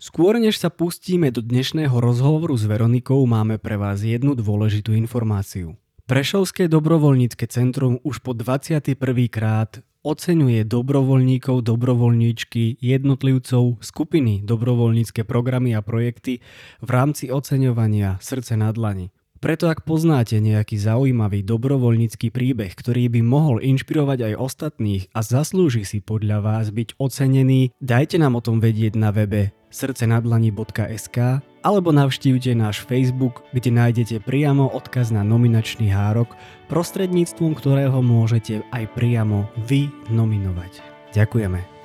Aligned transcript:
Skôr 0.00 0.40
než 0.40 0.56
sa 0.56 0.72
pustíme 0.72 1.28
do 1.28 1.44
dnešného 1.44 1.92
rozhovoru 1.92 2.56
s 2.56 2.64
Veronikou, 2.64 3.20
máme 3.28 3.60
pre 3.60 3.76
vás 3.76 4.00
jednu 4.00 4.32
dôležitú 4.32 4.96
informáciu. 4.96 5.76
Prešovské 6.08 6.72
dobrovoľnícke 6.72 7.44
centrum 7.44 8.00
už 8.00 8.24
po 8.24 8.32
21. 8.32 8.96
krát 9.28 9.84
oceňuje 10.00 10.64
dobrovoľníkov, 10.64 11.68
dobrovoľníčky, 11.68 12.80
jednotlivcov, 12.80 13.84
skupiny, 13.84 14.40
dobrovoľnícke 14.40 15.20
programy 15.28 15.76
a 15.76 15.84
projekty 15.84 16.40
v 16.80 16.88
rámci 16.88 17.28
oceňovania 17.28 18.16
Srdce 18.24 18.56
na 18.56 18.72
dlani. 18.72 19.12
Preto 19.40 19.72
ak 19.72 19.88
poznáte 19.88 20.36
nejaký 20.36 20.76
zaujímavý 20.76 21.40
dobrovoľnícky 21.40 22.28
príbeh, 22.28 22.76
ktorý 22.76 23.08
by 23.08 23.20
mohol 23.24 23.56
inšpirovať 23.64 24.28
aj 24.28 24.34
ostatných 24.36 25.08
a 25.16 25.24
zaslúži 25.24 25.88
si 25.88 26.04
podľa 26.04 26.44
vás 26.44 26.68
byť 26.68 27.00
ocenený, 27.00 27.72
dajte 27.80 28.20
nám 28.20 28.36
o 28.36 28.44
tom 28.44 28.60
vedieť 28.60 29.00
na 29.00 29.08
webe 29.08 29.56
srdcenadlani.sk 29.72 31.40
alebo 31.64 31.88
navštívte 31.88 32.52
náš 32.52 32.84
Facebook, 32.84 33.40
kde 33.56 33.72
nájdete 33.72 34.20
priamo 34.28 34.68
odkaz 34.76 35.08
na 35.08 35.24
nominačný 35.24 35.88
hárok, 35.88 36.36
prostredníctvom 36.68 37.56
ktorého 37.56 38.04
môžete 38.04 38.60
aj 38.76 38.92
priamo 38.92 39.48
vy 39.64 39.88
nominovať. 40.12 40.84
Ďakujeme. 41.16 41.79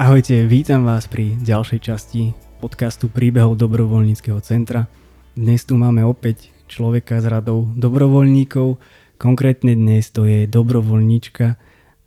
Ahojte, 0.00 0.48
vítam 0.48 0.88
vás 0.88 1.04
pri 1.04 1.36
ďalšej 1.44 1.80
časti 1.84 2.32
podcastu 2.56 3.12
príbehov 3.12 3.60
dobrovoľníckého 3.60 4.40
centra. 4.40 4.88
Dnes 5.36 5.60
tu 5.68 5.76
máme 5.76 6.00
opäť 6.08 6.48
človeka 6.72 7.20
s 7.20 7.28
radou 7.28 7.68
dobrovoľníkov. 7.76 8.80
Konkrétne 9.20 9.76
dnes 9.76 10.08
to 10.08 10.24
je 10.24 10.48
dobrovoľníčka 10.48 11.60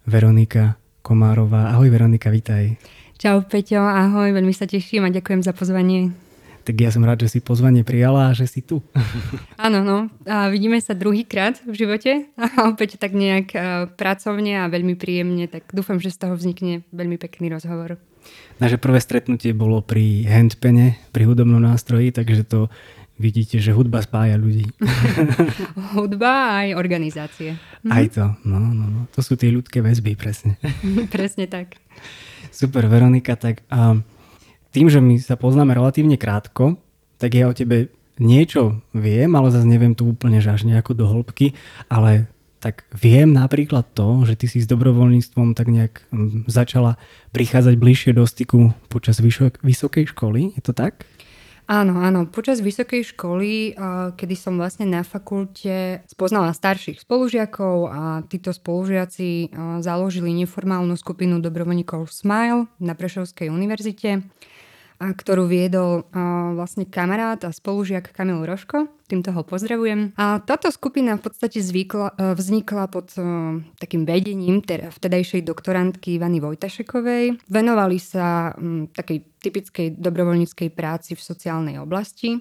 Veronika 0.09 0.81
Komárová. 1.05 1.69
Ahoj 1.69 1.93
Veronika, 1.93 2.33
vítaj. 2.33 2.81
Čau 3.21 3.45
Peťo, 3.45 3.85
ahoj, 3.85 4.33
veľmi 4.33 4.57
sa 4.57 4.65
teším 4.65 5.05
a 5.05 5.13
ďakujem 5.13 5.45
za 5.45 5.53
pozvanie. 5.53 6.17
Tak 6.63 6.75
ja 6.79 6.89
som 6.95 7.03
rád, 7.03 7.27
že 7.27 7.37
si 7.37 7.39
pozvanie 7.43 7.83
prijala 7.83 8.31
a 8.31 8.35
že 8.35 8.47
si 8.47 8.63
tu. 8.63 8.79
Áno, 9.59 9.83
no. 9.83 9.97
A 10.23 10.47
vidíme 10.47 10.79
sa 10.79 10.95
druhýkrát 10.95 11.59
v 11.67 11.75
živote 11.75 12.11
a 12.39 12.71
opäť 12.71 12.95
tak 12.95 13.11
nejak 13.11 13.47
e, 13.51 13.57
pracovne 13.99 14.63
a 14.63 14.71
veľmi 14.71 14.95
príjemne, 14.95 15.51
tak 15.51 15.67
dúfam, 15.75 15.99
že 15.99 16.15
z 16.15 16.23
toho 16.23 16.33
vznikne 16.39 16.87
veľmi 16.95 17.19
pekný 17.19 17.51
rozhovor. 17.51 17.99
Naše 18.63 18.79
prvé 18.79 19.03
stretnutie 19.03 19.51
bolo 19.51 19.83
pri 19.83 20.23
handpene, 20.23 20.95
pri 21.11 21.27
hudobnom 21.27 21.59
nástroji, 21.59 22.15
takže 22.15 22.47
to 22.47 22.71
vidíte, 23.19 23.59
že 23.59 23.75
hudba 23.75 23.99
spája 23.99 24.39
ľudí. 24.39 24.63
hudba 25.97 26.63
aj 26.63 26.67
organizácie. 26.79 27.59
Aj 27.91 28.05
to, 28.07 28.33
no, 28.47 28.59
no, 28.59 28.85
no. 28.87 29.01
To 29.13 29.19
sú 29.19 29.35
tie 29.35 29.51
ľudské 29.51 29.83
väzby, 29.83 30.15
presne. 30.15 30.55
presne 31.15 31.45
tak. 31.51 31.77
Super, 32.53 32.85
Veronika, 32.87 33.35
tak 33.35 33.65
um, 33.67 34.05
tým, 34.73 34.89
že 34.89 34.99
my 34.99 35.21
sa 35.21 35.37
poznáme 35.37 35.77
relatívne 35.77 36.17
krátko, 36.17 36.81
tak 37.21 37.37
ja 37.37 37.47
o 37.47 37.53
tebe 37.53 37.93
niečo 38.17 38.81
viem, 38.91 39.29
ale 39.37 39.53
zase 39.53 39.69
neviem 39.69 39.93
tu 39.93 40.09
úplne 40.09 40.41
že 40.41 40.49
až 40.49 40.65
nejako 40.65 40.97
do 40.97 41.05
hĺbky, 41.05 41.53
ale 41.89 42.27
tak 42.57 42.87
viem 42.95 43.35
napríklad 43.35 43.91
to, 43.91 44.23
že 44.23 44.39
ty 44.39 44.45
si 44.47 44.63
s 44.63 44.71
dobrovoľníctvom 44.71 45.51
tak 45.51 45.67
nejak 45.67 46.07
mm, 46.09 46.47
začala 46.47 46.95
prichádzať 47.35 47.75
bližšie 47.75 48.11
do 48.15 48.23
styku 48.23 48.71
počas 48.87 49.19
vysokej 49.61 50.09
školy, 50.15 50.55
je 50.55 50.61
to 50.63 50.71
tak? 50.71 51.05
Áno, 51.63 52.03
áno. 52.03 52.27
Počas 52.27 52.59
vysokej 52.59 53.15
školy, 53.15 53.79
kedy 54.19 54.35
som 54.35 54.59
vlastne 54.59 54.83
na 54.83 54.99
fakulte 54.99 56.03
spoznala 56.11 56.51
starších 56.51 56.99
spolužiakov 56.99 57.75
a 57.87 58.01
títo 58.27 58.51
spolužiaci 58.51 59.55
založili 59.79 60.35
neformálnu 60.43 60.99
skupinu 60.99 61.39
dobrovoľníkov 61.39 62.11
Smile 62.11 62.67
na 62.83 62.99
Prešovskej 62.99 63.47
univerzite 63.47 64.27
ktorú 64.99 65.49
viedol 65.49 66.05
vlastne 66.53 66.87
kamarát 66.87 67.41
a 67.43 67.51
spolužiak 67.51 68.13
Kamil 68.13 68.45
Roško. 68.45 68.87
Týmto 69.09 69.35
ho 69.35 69.43
pozdravujem. 69.43 70.15
A 70.15 70.39
táto 70.41 70.71
skupina 70.71 71.19
v 71.19 71.27
podstate 71.27 71.59
zvykla, 71.59 72.15
e, 72.17 72.33
vznikla 72.33 72.89
pod 72.89 73.13
e, 73.13 73.21
takým 73.77 74.07
vedením 74.07 74.63
teda 74.63 74.89
vtedajšej 74.89 75.43
doktorantky 75.43 76.17
Ivany 76.17 76.39
Vojtašekovej. 76.39 77.45
Venovali 77.45 77.99
sa 77.99 78.55
takej 78.95 79.37
typickej 79.43 79.99
dobrovoľníckej 79.99 80.69
práci 80.71 81.13
v 81.13 81.21
sociálnej 81.21 81.77
oblasti 81.77 82.39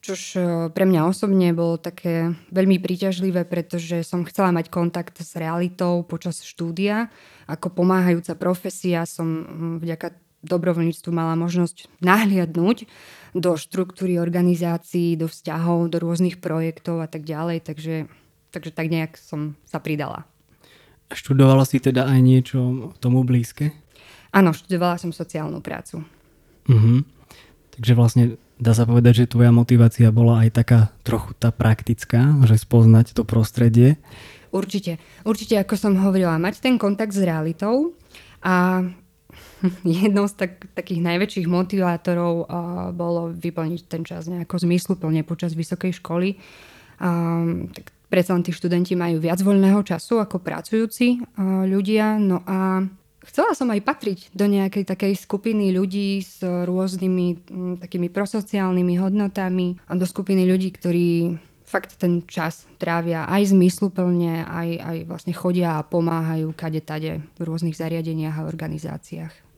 čož 0.00 0.20
e, 0.34 0.40
pre 0.72 0.88
mňa 0.88 1.00
osobne 1.04 1.52
bolo 1.52 1.76
také 1.76 2.32
veľmi 2.48 2.80
príťažlivé, 2.80 3.44
pretože 3.44 4.00
som 4.02 4.24
chcela 4.24 4.48
mať 4.50 4.72
kontakt 4.72 5.20
s 5.20 5.36
realitou 5.36 6.02
počas 6.08 6.40
štúdia. 6.40 7.12
Ako 7.44 7.68
pomáhajúca 7.68 8.32
profesia 8.40 9.04
som 9.04 9.28
vďaka 9.76 10.16
dobrovoľníctvu 10.40 11.10
mala 11.12 11.36
možnosť 11.36 11.88
nahliadnúť 12.00 12.88
do 13.36 13.54
štruktúry 13.54 14.16
organizácií, 14.16 15.14
do 15.14 15.28
vzťahov, 15.28 15.92
do 15.92 16.00
rôznych 16.00 16.40
projektov 16.40 17.04
a 17.04 17.08
tak 17.08 17.28
ďalej, 17.28 17.62
takže, 17.62 17.96
takže 18.50 18.70
tak 18.72 18.86
nejak 18.88 19.20
som 19.20 19.54
sa 19.68 19.78
pridala. 19.78 20.24
Študovala 21.10 21.66
si 21.66 21.82
teda 21.82 22.06
aj 22.06 22.20
niečo 22.22 22.58
tomu 23.02 23.26
blízke? 23.26 23.74
Áno, 24.30 24.54
študovala 24.54 24.94
som 24.96 25.10
sociálnu 25.10 25.58
prácu. 25.58 26.06
Uh-huh. 26.70 27.02
Takže 27.74 27.92
vlastne 27.98 28.24
dá 28.62 28.76
sa 28.76 28.86
povedať, 28.86 29.24
že 29.26 29.32
tvoja 29.32 29.50
motivácia 29.50 30.14
bola 30.14 30.46
aj 30.46 30.50
taká 30.54 30.80
trochu 31.02 31.34
tá 31.34 31.50
praktická, 31.50 32.38
že 32.46 32.60
spoznať 32.60 33.16
to 33.16 33.26
prostredie. 33.26 33.98
Určite. 34.54 35.02
Určite, 35.26 35.58
ako 35.58 35.74
som 35.74 35.98
hovorila, 35.98 36.38
mať 36.38 36.62
ten 36.62 36.78
kontakt 36.78 37.14
s 37.14 37.22
realitou 37.22 37.94
a 38.42 38.86
jednou 39.84 40.26
z 40.28 40.34
tak, 40.34 40.52
takých 40.72 41.00
najväčších 41.04 41.46
motivátorov 41.48 42.34
uh, 42.44 42.46
bolo 42.94 43.32
vyplniť 43.32 43.82
ten 43.86 44.02
čas 44.04 44.26
nejako 44.26 44.60
zmysluplne 44.62 45.22
počas 45.22 45.52
vysokej 45.52 46.00
školy. 46.00 46.36
Um, 47.00 47.72
tak 47.72 47.92
predsa 48.12 48.36
len 48.36 48.44
tí 48.44 48.52
študenti 48.52 48.92
majú 48.96 49.20
viac 49.20 49.40
voľného 49.40 49.80
času 49.84 50.20
ako 50.20 50.40
pracujúci 50.40 51.20
uh, 51.20 51.64
ľudia. 51.68 52.16
No 52.20 52.44
a 52.44 52.84
chcela 53.24 53.52
som 53.52 53.68
aj 53.68 53.80
patriť 53.84 54.20
do 54.32 54.48
nejakej 54.48 54.84
takej 54.88 55.12
skupiny 55.16 55.72
ľudí 55.72 56.20
s 56.24 56.40
rôznymi 56.40 57.26
m, 57.52 57.74
takými 57.80 58.08
prosociálnymi 58.08 58.94
hodnotami 59.00 59.80
a 59.88 59.92
do 59.96 60.08
skupiny 60.08 60.48
ľudí, 60.48 60.72
ktorí 60.72 61.36
fakt 61.70 62.02
ten 62.02 62.26
čas 62.26 62.66
trávia 62.82 63.30
aj 63.30 63.54
zmysluplne, 63.54 64.42
aj, 64.42 64.68
aj 64.82 64.96
vlastne 65.06 65.30
chodia 65.30 65.78
a 65.78 65.86
pomáhajú 65.86 66.50
kade 66.50 66.82
tade 66.82 67.22
v 67.38 67.40
rôznych 67.46 67.78
zariadeniach 67.78 68.42
a 68.42 68.48
organizáciách. 68.50 69.49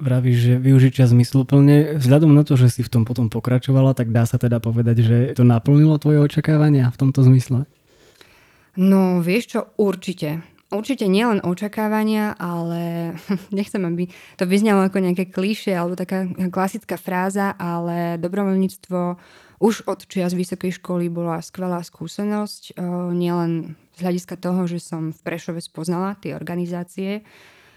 Vravíš, 0.00 0.38
že 0.40 0.54
využiť 0.56 0.92
čas 1.04 1.12
zmysluplne. 1.12 2.00
Vzhľadom 2.00 2.32
na 2.32 2.40
to, 2.40 2.56
že 2.56 2.72
si 2.72 2.80
v 2.80 2.88
tom 2.88 3.04
potom 3.04 3.28
pokračovala, 3.28 3.92
tak 3.92 4.08
dá 4.10 4.24
sa 4.24 4.40
teda 4.40 4.56
povedať, 4.56 4.96
že 5.04 5.16
to 5.36 5.44
naplnilo 5.44 6.00
tvoje 6.00 6.24
očakávania 6.24 6.88
v 6.88 6.96
tomto 6.96 7.20
zmysle? 7.20 7.68
No, 8.80 9.20
vieš 9.20 9.52
čo, 9.52 9.60
určite. 9.76 10.40
Určite 10.70 11.10
nielen 11.10 11.42
očakávania, 11.44 12.32
ale 12.38 13.12
nechcem, 13.58 13.82
aby 13.84 14.08
to 14.40 14.48
vyznalo 14.48 14.88
ako 14.88 15.04
nejaké 15.04 15.28
klíše 15.28 15.76
alebo 15.76 16.00
taká 16.00 16.24
klasická 16.48 16.96
fráza, 16.96 17.52
ale 17.60 18.16
dobrovoľníctvo 18.22 18.98
už 19.60 19.84
od 19.84 20.08
čias 20.08 20.32
vysokej 20.32 20.80
školy 20.80 21.12
bola 21.12 21.44
skvelá 21.44 21.84
skúsenosť, 21.84 22.62
eh, 22.72 22.82
nielen 23.12 23.76
z 23.98 24.00
hľadiska 24.00 24.40
toho, 24.40 24.64
že 24.64 24.80
som 24.80 25.12
v 25.12 25.20
Prešove 25.20 25.60
spoznala 25.60 26.16
tie 26.16 26.32
organizácie 26.32 27.20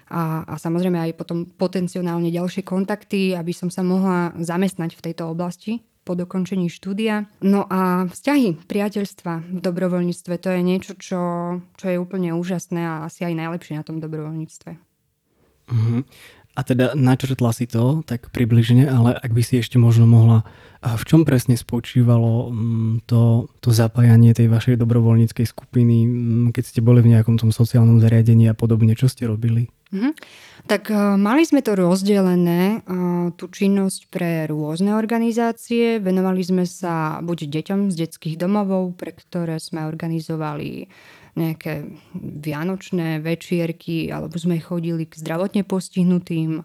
a, 0.09 0.43
a 0.43 0.53
samozrejme 0.59 0.99
aj 0.99 1.11
potom 1.19 1.45
potenciálne 1.47 2.27
ďalšie 2.31 2.63
kontakty, 2.65 3.37
aby 3.37 3.53
som 3.55 3.71
sa 3.71 3.85
mohla 3.85 4.35
zamestnať 4.39 4.97
v 4.97 5.03
tejto 5.11 5.29
oblasti 5.31 5.83
po 6.03 6.19
dokončení 6.19 6.67
štúdia. 6.67 7.31
No 7.39 7.63
a 7.71 8.11
vzťahy, 8.11 8.67
priateľstva 8.67 9.33
v 9.55 9.59
dobrovoľníctve, 9.63 10.33
to 10.35 10.49
je 10.51 10.61
niečo, 10.61 10.93
čo, 10.99 11.21
čo 11.79 11.85
je 11.87 11.97
úplne 11.97 12.35
úžasné 12.35 12.81
a 12.83 12.93
asi 13.07 13.23
aj 13.23 13.39
najlepšie 13.39 13.79
na 13.79 13.83
tom 13.87 14.03
dobrovoľníctve. 14.03 14.71
Uh-huh. 15.71 16.03
A 16.53 16.61
teda 16.61 16.93
načrtla 16.93 17.49
si 17.49 17.65
to 17.65 18.05
tak 18.05 18.29
približne, 18.29 18.85
ale 18.85 19.17
ak 19.17 19.33
by 19.33 19.41
si 19.41 19.57
ešte 19.57 19.81
možno 19.81 20.05
mohla, 20.05 20.45
v 20.83 21.03
čom 21.07 21.25
presne 21.25 21.57
spočívalo 21.57 22.53
mm, 22.53 23.09
to, 23.09 23.49
to 23.57 23.73
zapájanie 23.73 24.37
tej 24.37 24.53
vašej 24.53 24.77
dobrovoľníckej 24.77 25.49
skupiny, 25.49 26.05
mm, 26.05 26.45
keď 26.53 26.63
ste 26.67 26.85
boli 26.85 27.01
v 27.01 27.17
nejakom 27.17 27.41
tom 27.41 27.49
sociálnom 27.49 27.97
zariadení 27.97 28.51
a 28.51 28.53
podobne, 28.53 28.93
čo 28.93 29.09
ste 29.09 29.25
robili? 29.25 29.71
Mm-hmm. 29.93 30.13
Tak 30.65 30.89
uh, 30.89 31.13
mali 31.21 31.45
sme 31.45 31.61
to 31.61 31.77
rozdelené, 31.77 32.81
uh, 32.81 33.29
tú 33.37 33.45
činnosť 33.45 34.09
pre 34.09 34.49
rôzne 34.49 34.97
organizácie. 34.97 36.01
Venovali 36.01 36.41
sme 36.41 36.65
sa 36.65 37.21
buď 37.21 37.61
deťom 37.61 37.93
z 37.93 38.09
detských 38.09 38.41
domovov, 38.41 38.97
pre 38.97 39.13
ktoré 39.13 39.61
sme 39.61 39.85
organizovali 39.85 40.89
nejaké 41.37 41.89
vianočné 42.17 43.21
večierky, 43.21 44.09
alebo 44.09 44.37
sme 44.37 44.61
chodili 44.61 45.05
k 45.05 45.17
zdravotne 45.17 45.65
postihnutým 45.65 46.61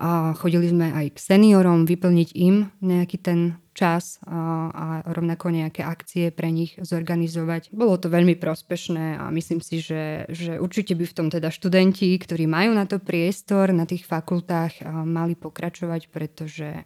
a 0.00 0.32
chodili 0.32 0.72
sme 0.72 0.92
aj 0.96 1.16
k 1.16 1.18
seniorom 1.20 1.84
vyplniť 1.84 2.28
im 2.36 2.72
nejaký 2.80 3.16
ten 3.20 3.60
včas 3.80 4.20
a, 4.28 4.68
a 4.68 4.86
rovnako 5.08 5.48
nejaké 5.48 5.80
akcie 5.80 6.28
pre 6.28 6.52
nich 6.52 6.76
zorganizovať. 6.76 7.72
Bolo 7.72 7.96
to 7.96 8.12
veľmi 8.12 8.36
prospešné 8.36 9.16
a 9.16 9.32
myslím 9.32 9.64
si, 9.64 9.80
že, 9.80 10.28
že 10.28 10.60
určite 10.60 10.92
by 10.92 11.08
v 11.08 11.16
tom 11.16 11.32
teda 11.32 11.48
študenti, 11.48 12.12
ktorí 12.20 12.44
majú 12.44 12.76
na 12.76 12.84
to 12.84 13.00
priestor 13.00 13.72
na 13.72 13.88
tých 13.88 14.04
fakultách, 14.04 14.84
mali 15.08 15.32
pokračovať, 15.32 16.12
pretože 16.12 16.84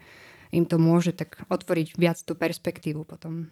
im 0.55 0.62
to 0.70 0.79
môže 0.79 1.19
tak 1.19 1.43
otvoriť 1.50 1.99
viac 1.99 2.23
tú 2.23 2.38
perspektívu 2.38 3.02
potom. 3.02 3.50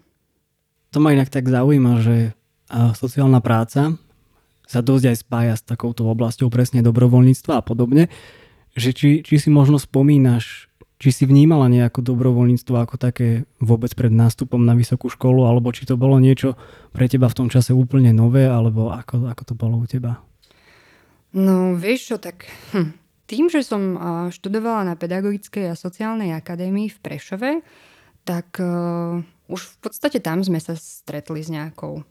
To 0.94 1.02
ma 1.02 1.10
inak 1.10 1.26
tak 1.26 1.50
zaujíma, 1.50 1.98
že 1.98 2.38
sociálna 2.70 3.42
práca 3.42 3.98
sa 4.70 4.80
dosť 4.86 5.04
aj 5.10 5.16
spája 5.18 5.54
s 5.58 5.66
takouto 5.66 6.06
oblasťou 6.06 6.46
presne 6.46 6.78
dobrovoľníctva 6.86 7.58
a 7.58 7.62
podobne. 7.66 8.06
Že 8.78 8.90
či, 8.94 9.08
či 9.26 9.34
si 9.36 9.50
možno 9.52 9.76
spomínaš, 9.82 10.71
či 11.02 11.10
si 11.10 11.26
vnímala 11.26 11.66
nejako 11.66 11.98
dobrovoľníctvo 12.06 12.78
ako 12.78 12.94
také 12.94 13.42
vôbec 13.58 13.90
pred 13.98 14.14
nástupom 14.14 14.62
na 14.62 14.78
vysokú 14.78 15.10
školu, 15.10 15.50
alebo 15.50 15.74
či 15.74 15.82
to 15.82 15.98
bolo 15.98 16.22
niečo 16.22 16.54
pre 16.94 17.10
teba 17.10 17.26
v 17.26 17.42
tom 17.42 17.48
čase 17.50 17.74
úplne 17.74 18.14
nové, 18.14 18.46
alebo 18.46 18.94
ako, 18.94 19.26
ako 19.26 19.42
to 19.42 19.54
bolo 19.58 19.82
u 19.82 19.86
teba? 19.90 20.22
No 21.34 21.74
vieš 21.74 22.14
čo, 22.14 22.16
tak 22.22 22.46
hm, 22.70 22.94
tým, 23.26 23.50
že 23.50 23.66
som 23.66 23.98
študovala 24.30 24.86
na 24.86 24.94
Pedagogickej 24.94 25.74
a 25.74 25.80
sociálnej 25.80 26.38
akadémii 26.38 26.86
v 26.86 26.98
Prešove, 27.02 27.50
tak 28.22 28.62
uh, 28.62 29.18
už 29.50 29.60
v 29.74 29.76
podstate 29.82 30.22
tam 30.22 30.46
sme 30.46 30.62
sa 30.62 30.78
stretli 30.78 31.42
s 31.42 31.50
nejakou 31.50 32.06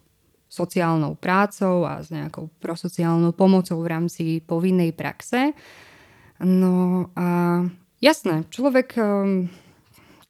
sociálnou 0.52 1.16
prácou 1.16 1.88
a 1.88 2.04
s 2.04 2.12
nejakou 2.12 2.52
prosociálnou 2.60 3.32
pomocou 3.32 3.80
v 3.80 3.88
rámci 3.88 4.24
povinnej 4.44 4.92
praxe. 4.92 5.56
No 6.44 7.08
a 7.16 7.64
jasné, 8.02 8.44
človek, 8.50 8.98
um, 9.00 9.48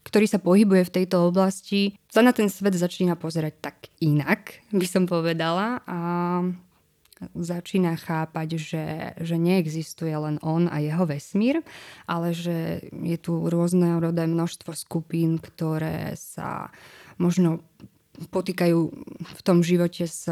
ktorý 0.03 0.25
sa 0.27 0.43
pohybuje 0.43 0.85
v 0.85 0.95
tejto 1.01 1.31
oblasti, 1.31 1.95
sa 2.11 2.21
na 2.21 2.35
ten 2.35 2.51
svet 2.51 2.75
začína 2.75 3.15
pozerať 3.15 3.53
tak 3.63 3.77
inak, 4.03 4.59
by 4.75 4.85
som 4.85 5.07
povedala. 5.07 5.79
A 5.87 5.97
začína 7.37 8.01
chápať, 8.01 8.57
že, 8.57 8.85
že 9.21 9.37
neexistuje 9.37 10.09
len 10.09 10.41
on 10.41 10.65
a 10.65 10.81
jeho 10.81 11.05
vesmír, 11.05 11.61
ale 12.09 12.33
že 12.33 12.81
je 12.89 13.17
tu 13.21 13.45
rôzne 13.45 14.01
rodé 14.01 14.25
množstvo 14.25 14.73
skupín, 14.73 15.37
ktoré 15.37 16.17
sa 16.17 16.73
možno 17.21 17.61
potýkajú 18.33 18.79
v 19.21 19.41
tom 19.45 19.61
živote 19.61 20.09
s 20.09 20.25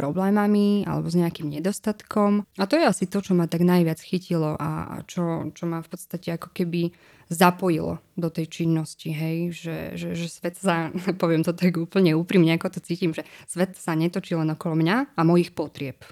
problémami 0.00 0.88
alebo 0.88 1.12
s 1.12 1.20
nejakým 1.20 1.52
nedostatkom. 1.52 2.48
A 2.56 2.64
to 2.64 2.80
je 2.80 2.88
asi 2.88 3.04
to, 3.04 3.20
čo 3.20 3.36
ma 3.36 3.44
tak 3.44 3.60
najviac 3.60 4.00
chytilo 4.00 4.56
a 4.56 5.04
čo, 5.04 5.52
čo 5.52 5.68
ma 5.68 5.84
v 5.84 5.88
podstate 5.92 6.32
ako 6.32 6.48
keby 6.56 6.88
zapojilo 7.30 8.02
do 8.18 8.26
tej 8.26 8.50
činnosti, 8.50 9.14
hej, 9.14 9.54
že, 9.54 9.78
že, 9.94 10.18
že 10.18 10.26
svet 10.26 10.58
sa, 10.58 10.90
poviem 11.22 11.46
to 11.46 11.54
tak 11.54 11.78
úplne 11.78 12.16
úprimne, 12.16 12.56
ako 12.56 12.74
to 12.74 12.80
cítim, 12.82 13.14
že 13.14 13.22
svet 13.46 13.78
sa 13.78 13.94
netočí 13.94 14.34
len 14.34 14.50
okolo 14.50 14.74
mňa 14.80 15.14
a 15.14 15.20
mojich 15.22 15.54
potrieb. 15.54 16.02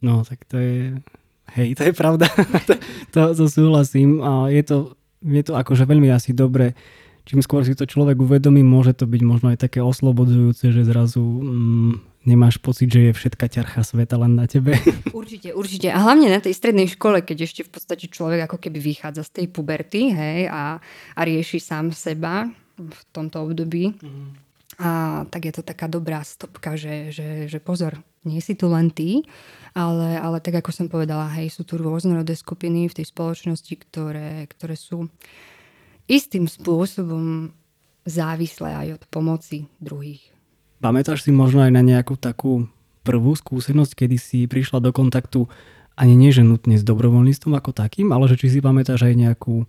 No, 0.00 0.24
tak 0.24 0.48
to 0.48 0.56
je, 0.56 0.96
hej, 1.58 1.68
to 1.76 1.84
je 1.84 1.92
pravda, 1.92 2.32
to, 2.68 2.74
to, 3.12 3.20
to 3.36 3.44
súhlasím 3.44 4.24
a 4.24 4.48
je 4.48 4.62
to, 4.64 4.76
je 5.20 5.42
to 5.44 5.52
akože 5.52 5.84
veľmi 5.84 6.08
asi 6.08 6.32
dobre 6.32 6.72
čím 7.22 7.38
skôr 7.38 7.62
si 7.62 7.78
to 7.78 7.86
človek 7.86 8.18
uvedomí, 8.18 8.66
môže 8.66 8.98
to 8.98 9.06
byť 9.06 9.22
možno 9.22 9.54
aj 9.54 9.62
také 9.62 9.78
oslobodzujúce, 9.78 10.74
že 10.74 10.82
zrazu 10.82 11.22
mm, 11.22 12.11
nemáš 12.22 12.58
pocit, 12.58 12.90
že 12.90 13.10
je 13.10 13.12
všetka 13.12 13.46
ťarcha 13.50 13.82
sveta 13.82 14.16
len 14.18 14.38
na 14.38 14.46
tebe. 14.46 14.78
Určite, 15.22 15.54
určite. 15.54 15.88
A 15.90 15.98
hlavne 16.02 16.30
na 16.30 16.42
tej 16.42 16.54
strednej 16.54 16.90
škole, 16.90 17.22
keď 17.22 17.46
ešte 17.46 17.62
v 17.62 17.70
podstate 17.70 18.06
človek 18.10 18.46
ako 18.50 18.58
keby 18.58 18.78
vychádza 18.82 19.22
z 19.26 19.30
tej 19.42 19.46
puberty 19.54 20.10
hej, 20.10 20.50
a, 20.50 20.82
a 21.14 21.20
rieši 21.22 21.62
sám 21.62 21.94
seba 21.94 22.50
v 22.78 23.00
tomto 23.14 23.38
období. 23.46 23.94
Mm. 24.02 24.34
A 24.82 25.22
tak 25.28 25.46
je 25.46 25.54
to 25.54 25.62
taká 25.62 25.86
dobrá 25.86 26.24
stopka, 26.26 26.74
že, 26.74 27.14
že, 27.14 27.46
že 27.46 27.58
pozor, 27.62 28.00
nie 28.24 28.42
si 28.42 28.58
tu 28.58 28.66
len 28.66 28.90
ty, 28.90 29.22
ale, 29.76 30.18
ale 30.18 30.42
tak 30.42 30.58
ako 30.58 30.70
som 30.74 30.86
povedala, 30.88 31.30
hej, 31.38 31.52
sú 31.54 31.62
tu 31.62 31.78
rôznorodé 31.78 32.34
skupiny 32.34 32.90
v 32.90 32.96
tej 32.98 33.06
spoločnosti, 33.12 33.74
ktoré, 33.88 34.48
ktoré 34.50 34.74
sú 34.74 35.06
istým 36.10 36.50
spôsobom 36.50 37.52
závislé 38.02 38.74
aj 38.74 38.88
od 38.98 39.02
pomoci 39.12 39.70
druhých. 39.78 40.32
Pamätáš 40.82 41.22
si 41.22 41.30
možno 41.30 41.62
aj 41.62 41.70
na 41.70 41.78
nejakú 41.78 42.18
takú 42.18 42.66
prvú 43.06 43.38
skúsenosť, 43.38 44.04
kedy 44.04 44.16
si 44.18 44.38
prišla 44.50 44.82
do 44.82 44.90
kontaktu 44.90 45.46
ani 45.94 46.18
nie 46.18 46.34
že 46.34 46.42
nutne 46.42 46.74
s 46.74 46.82
dobrovoľníctvom 46.82 47.54
ako 47.54 47.70
takým, 47.70 48.10
ale 48.10 48.26
že 48.26 48.40
či 48.40 48.48
si 48.48 48.58
pamätáš 48.58 49.06
aj 49.06 49.14
nejakú 49.14 49.62
e, 49.62 49.66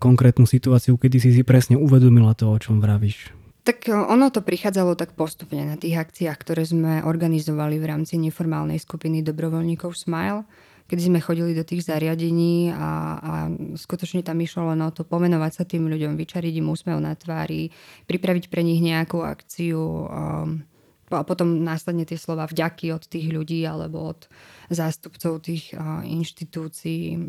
konkrétnu 0.00 0.48
situáciu, 0.48 0.96
kedy 0.96 1.22
si 1.22 1.30
si 1.36 1.42
presne 1.44 1.76
uvedomila 1.76 2.32
to, 2.34 2.50
o 2.50 2.58
čom 2.58 2.80
vravíš? 2.82 3.30
Tak 3.62 3.86
e, 3.86 3.94
ono 3.94 4.32
to 4.32 4.40
prichádzalo 4.40 4.96
tak 4.96 5.12
postupne 5.14 5.68
na 5.68 5.76
tých 5.76 6.00
akciách, 6.00 6.38
ktoré 6.40 6.64
sme 6.64 7.04
organizovali 7.04 7.76
v 7.76 7.86
rámci 7.86 8.16
neformálnej 8.16 8.80
skupiny 8.80 9.20
dobrovoľníkov 9.20 9.92
Smile 9.94 10.48
kedy 10.88 11.12
sme 11.12 11.20
chodili 11.20 11.52
do 11.52 11.62
tých 11.62 11.84
zariadení 11.84 12.72
a, 12.72 13.20
a 13.20 13.32
skutočne 13.76 14.24
tam 14.24 14.40
išlo 14.40 14.72
len 14.72 14.80
o 14.80 14.88
to 14.88 15.04
pomenovať 15.04 15.52
sa 15.52 15.64
tým 15.68 15.84
ľuďom, 15.84 16.16
vyčariť 16.16 16.64
im 16.64 16.72
úsmev 16.72 16.96
na 16.96 17.12
tvári, 17.12 17.68
pripraviť 18.08 18.48
pre 18.48 18.64
nich 18.64 18.80
nejakú 18.80 19.20
akciu 19.20 20.08
um, 20.08 20.64
a 21.12 21.24
potom 21.28 21.60
následne 21.60 22.08
tie 22.08 22.16
slova 22.16 22.48
vďaky 22.48 22.96
od 22.96 23.04
tých 23.04 23.28
ľudí 23.28 23.68
alebo 23.68 24.16
od 24.16 24.32
zástupcov 24.72 25.44
tých 25.44 25.76
uh, 25.76 26.00
inštitúcií. 26.08 27.20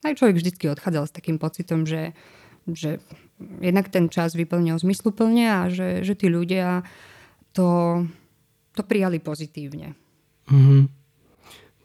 Aj 0.00 0.16
človek 0.16 0.40
vždy 0.40 0.72
odchádzal 0.72 1.04
s 1.08 1.16
takým 1.16 1.36
pocitom, 1.36 1.84
že, 1.84 2.16
že 2.64 3.04
jednak 3.60 3.92
ten 3.92 4.08
čas 4.08 4.32
vyplnil 4.32 4.80
zmysluplne 4.80 5.44
a 5.44 5.60
že, 5.68 6.08
že 6.08 6.16
tí 6.16 6.32
ľudia 6.32 6.88
to, 7.52 8.00
to 8.72 8.80
prijali 8.80 9.20
pozitívne. 9.20 9.92
Mm-hmm 10.48 10.97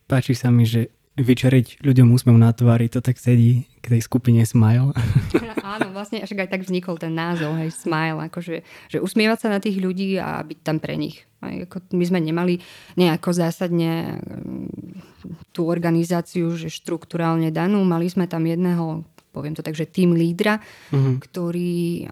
páči 0.08 0.36
sa 0.36 0.54
mi, 0.54 0.68
že 0.68 0.92
vyčariť 1.14 1.86
ľuďom 1.86 2.10
úsmev 2.10 2.34
na 2.42 2.50
tvári, 2.50 2.90
to 2.90 2.98
tak 2.98 3.22
sedí 3.22 3.70
k 3.86 3.86
tej 3.94 4.02
skupine 4.02 4.42
Smile. 4.50 4.98
Áno, 5.74 5.94
vlastne 5.94 6.22
až 6.22 6.34
aj 6.34 6.50
tak 6.50 6.66
vznikol 6.66 6.98
ten 6.98 7.14
názov, 7.14 7.54
hej, 7.62 7.70
Smile, 7.70 8.18
akože, 8.30 8.66
že 8.90 8.98
usmievať 8.98 9.46
sa 9.46 9.48
na 9.54 9.62
tých 9.62 9.78
ľudí 9.78 10.18
a 10.18 10.42
byť 10.42 10.60
tam 10.66 10.82
pre 10.82 10.98
nich. 10.98 11.26
Aj, 11.42 11.54
ako 11.70 11.94
my 11.94 12.06
sme 12.06 12.20
nemali 12.22 12.58
nejako 12.98 13.30
zásadne 13.30 14.18
mm, 14.18 15.54
tú 15.54 15.70
organizáciu, 15.70 16.50
že 16.58 16.74
štruktúrálne 16.74 17.54
danú, 17.54 17.86
mali 17.86 18.10
sme 18.10 18.26
tam 18.26 18.50
jedného, 18.50 19.06
poviem 19.30 19.54
to 19.54 19.66
tak, 19.66 19.78
že 19.78 19.90
tým 19.90 20.18
lídra, 20.18 20.62
uh-huh. 20.90 21.22
ktorý 21.22 22.10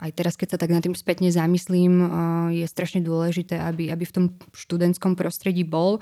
aj 0.00 0.10
teraz, 0.16 0.34
keď 0.40 0.56
sa 0.56 0.60
tak 0.60 0.72
nad 0.72 0.80
tým 0.80 0.96
spätne 0.96 1.28
zamyslím, 1.28 2.00
je 2.56 2.64
strašne 2.64 3.04
dôležité, 3.04 3.60
aby, 3.60 3.92
aby 3.92 4.04
v 4.08 4.14
tom 4.16 4.24
študentskom 4.56 5.12
prostredí 5.12 5.60
bol 5.60 6.00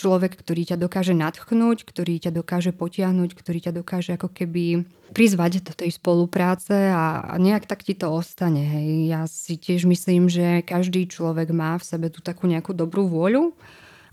človek, 0.00 0.40
ktorý 0.40 0.72
ťa 0.72 0.80
dokáže 0.80 1.12
nadchnúť, 1.12 1.84
ktorý 1.84 2.16
ťa 2.16 2.32
dokáže 2.32 2.72
potiahnuť, 2.72 3.30
ktorý 3.36 3.58
ťa 3.68 3.72
dokáže 3.76 4.16
ako 4.16 4.32
keby 4.32 4.88
prizvať 5.12 5.60
do 5.60 5.76
tej 5.76 5.92
spolupráce 5.92 6.72
a, 6.72 7.36
nejak 7.36 7.68
tak 7.68 7.84
ti 7.84 7.92
to 7.92 8.08
ostane. 8.08 8.64
Hej. 8.64 8.88
Ja 9.12 9.20
si 9.28 9.60
tiež 9.60 9.84
myslím, 9.84 10.32
že 10.32 10.64
každý 10.64 11.04
človek 11.04 11.52
má 11.52 11.76
v 11.76 11.84
sebe 11.84 12.08
tú 12.08 12.24
takú 12.24 12.48
nejakú 12.48 12.72
dobrú 12.72 13.04
vôľu 13.12 13.52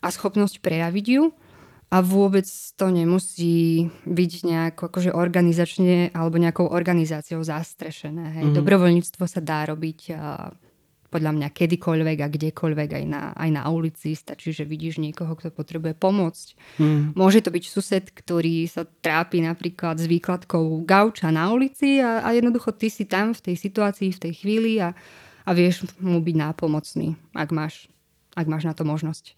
a 0.04 0.08
schopnosť 0.12 0.60
prejaviť 0.60 1.06
ju 1.08 1.32
a 1.88 2.04
vôbec 2.04 2.44
to 2.76 2.92
nemusí 2.92 3.88
byť 4.04 4.32
nejako 4.44 4.92
akože 4.92 5.12
organizačne 5.16 6.12
alebo 6.12 6.36
nejakou 6.36 6.68
organizáciou 6.68 7.40
zastrešené. 7.40 8.36
Hej. 8.36 8.44
Mm-hmm. 8.52 8.58
Dobrovoľníctvo 8.60 9.24
sa 9.24 9.40
dá 9.40 9.72
robiť 9.72 10.12
podľa 11.08 11.32
mňa 11.40 11.48
kedykoľvek 11.56 12.18
a 12.20 12.28
kdekoľvek, 12.28 12.90
aj 13.00 13.06
na, 13.08 13.32
aj 13.32 13.50
na 13.56 13.64
ulici. 13.72 14.12
Stačí, 14.12 14.52
že 14.52 14.68
vidíš 14.68 15.00
niekoho, 15.00 15.40
kto 15.40 15.56
potrebuje 15.56 15.96
pomôcť. 15.96 16.48
Mm. 16.84 17.16
Môže 17.16 17.40
to 17.40 17.50
byť 17.56 17.64
sused, 17.64 18.06
ktorý 18.12 18.68
sa 18.68 18.84
trápi 18.84 19.40
napríklad 19.40 19.96
s 19.96 20.06
výkladkou 20.06 20.84
gauča 20.84 21.32
na 21.32 21.48
ulici 21.56 22.04
a, 22.04 22.28
a 22.28 22.36
jednoducho 22.36 22.76
ty 22.76 22.92
si 22.92 23.08
tam 23.08 23.32
v 23.32 23.52
tej 23.52 23.56
situácii, 23.56 24.12
v 24.12 24.22
tej 24.28 24.34
chvíli 24.36 24.84
a, 24.84 24.92
a 25.48 25.50
vieš 25.56 25.88
mu 26.04 26.20
byť 26.20 26.36
nápomocný, 26.36 27.16
ak 27.32 27.50
máš, 27.56 27.88
ak 28.36 28.48
máš 28.52 28.68
na 28.68 28.76
to 28.76 28.84
možnosť. 28.84 29.32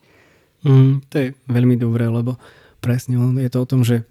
Mm, 0.65 1.05
to 1.07 1.15
je 1.21 1.27
veľmi 1.47 1.77
dobré, 1.77 2.09
lebo 2.09 2.41
presne 2.81 3.15
je 3.39 3.49
to 3.53 3.61
o 3.61 3.69
tom, 3.69 3.85
že 3.85 4.09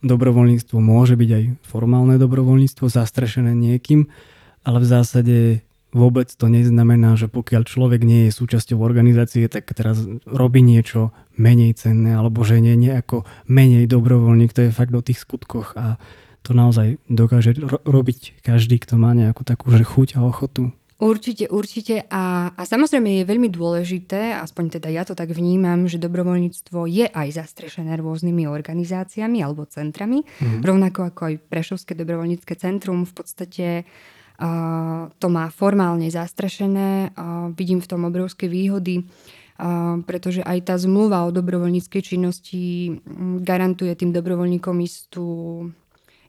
dobrovoľníctvo 0.00 0.76
môže 0.80 1.18
byť 1.18 1.30
aj 1.30 1.44
formálne 1.66 2.16
dobrovoľníctvo, 2.16 2.88
zastrešené 2.88 3.52
niekým, 3.52 4.08
ale 4.64 4.78
v 4.80 4.86
zásade 4.88 5.36
vôbec 5.90 6.30
to 6.30 6.46
neznamená, 6.46 7.18
že 7.18 7.26
pokiaľ 7.26 7.62
človek 7.66 8.02
nie 8.06 8.28
je 8.28 8.36
súčasťou 8.36 8.78
organizácie, 8.78 9.46
tak 9.50 9.70
teraz 9.74 10.02
robí 10.26 10.62
niečo 10.62 11.10
menej 11.34 11.74
cenné, 11.78 12.14
alebo 12.14 12.46
že 12.46 12.62
nie 12.62 12.78
nejako 12.78 13.26
menej 13.50 13.90
dobrovoľník, 13.90 14.54
to 14.54 14.68
je 14.68 14.76
fakt 14.76 14.94
o 14.94 15.02
tých 15.02 15.22
skutkoch 15.22 15.74
a 15.74 15.98
to 16.40 16.56
naozaj 16.56 16.96
dokáže 17.10 17.52
ro- 17.60 17.84
robiť 17.84 18.40
každý, 18.40 18.80
kto 18.80 18.96
má 18.96 19.12
nejakú 19.12 19.44
takú 19.44 19.68
že 19.74 19.84
chuť 19.84 20.16
a 20.16 20.24
ochotu. 20.24 20.72
Určite, 21.00 21.48
určite. 21.48 22.04
A, 22.12 22.52
a 22.52 22.62
samozrejme 22.68 23.24
je 23.24 23.24
veľmi 23.24 23.48
dôležité, 23.48 24.36
aspoň 24.36 24.76
teda 24.76 24.92
ja 24.92 25.08
to 25.08 25.16
tak 25.16 25.32
vnímam, 25.32 25.88
že 25.88 25.96
dobrovoľníctvo 25.96 26.84
je 26.84 27.08
aj 27.08 27.40
zastrešené 27.40 27.96
rôznymi 27.96 28.44
organizáciami 28.44 29.40
alebo 29.40 29.64
centrami. 29.64 30.28
Mm. 30.44 30.60
Rovnako 30.60 31.00
ako 31.08 31.20
aj 31.24 31.34
Prešovské 31.48 31.96
dobrovoľnícke 31.96 32.52
centrum 32.52 33.08
v 33.08 33.12
podstate 33.16 33.66
to 35.20 35.26
má 35.28 35.52
formálne 35.52 36.08
zastrešené. 36.08 37.12
Vidím 37.52 37.84
v 37.84 37.90
tom 37.92 38.08
obrovské 38.08 38.48
výhody, 38.48 39.04
pretože 40.08 40.40
aj 40.40 40.58
tá 40.64 40.74
zmluva 40.80 41.28
o 41.28 41.34
dobrovoľníckej 41.36 42.02
činnosti 42.02 42.96
garantuje 43.44 43.92
tým 43.92 44.16
dobrovoľníkom 44.16 44.76
istú, 44.80 45.28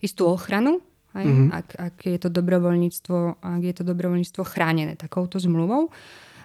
istú 0.04 0.28
ochranu, 0.28 0.84
aj? 1.12 1.28
Mm-hmm. 1.28 1.50
Ak, 1.52 1.68
ak, 1.76 1.96
je 2.08 2.20
to 2.20 2.30
dobrovoľníctvo, 2.32 3.18
ak 3.44 3.62
je 3.64 3.74
to 3.76 3.84
dobrovoľníctvo 3.84 4.44
chránené 4.48 4.96
takouto 4.96 5.44
zmluvou. 5.44 5.92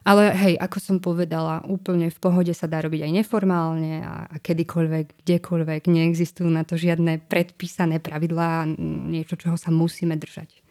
Ale 0.06 0.30
hej, 0.38 0.54
ako 0.54 0.78
som 0.78 0.96
povedala, 1.02 1.66
úplne 1.66 2.14
v 2.14 2.18
pohode 2.22 2.54
sa 2.54 2.70
dá 2.70 2.78
robiť 2.78 3.10
aj 3.10 3.12
neformálne 3.22 4.06
a, 4.06 4.30
a 4.30 4.36
kedykoľvek, 4.38 5.26
kdekoľvek. 5.26 5.82
Neexistujú 5.90 6.46
na 6.46 6.62
to 6.62 6.78
žiadne 6.78 7.26
predpísané 7.26 7.98
pravidlá, 7.98 8.70
niečo, 9.10 9.34
čoho 9.34 9.58
sa 9.58 9.74
musíme 9.74 10.14
držať. 10.14 10.65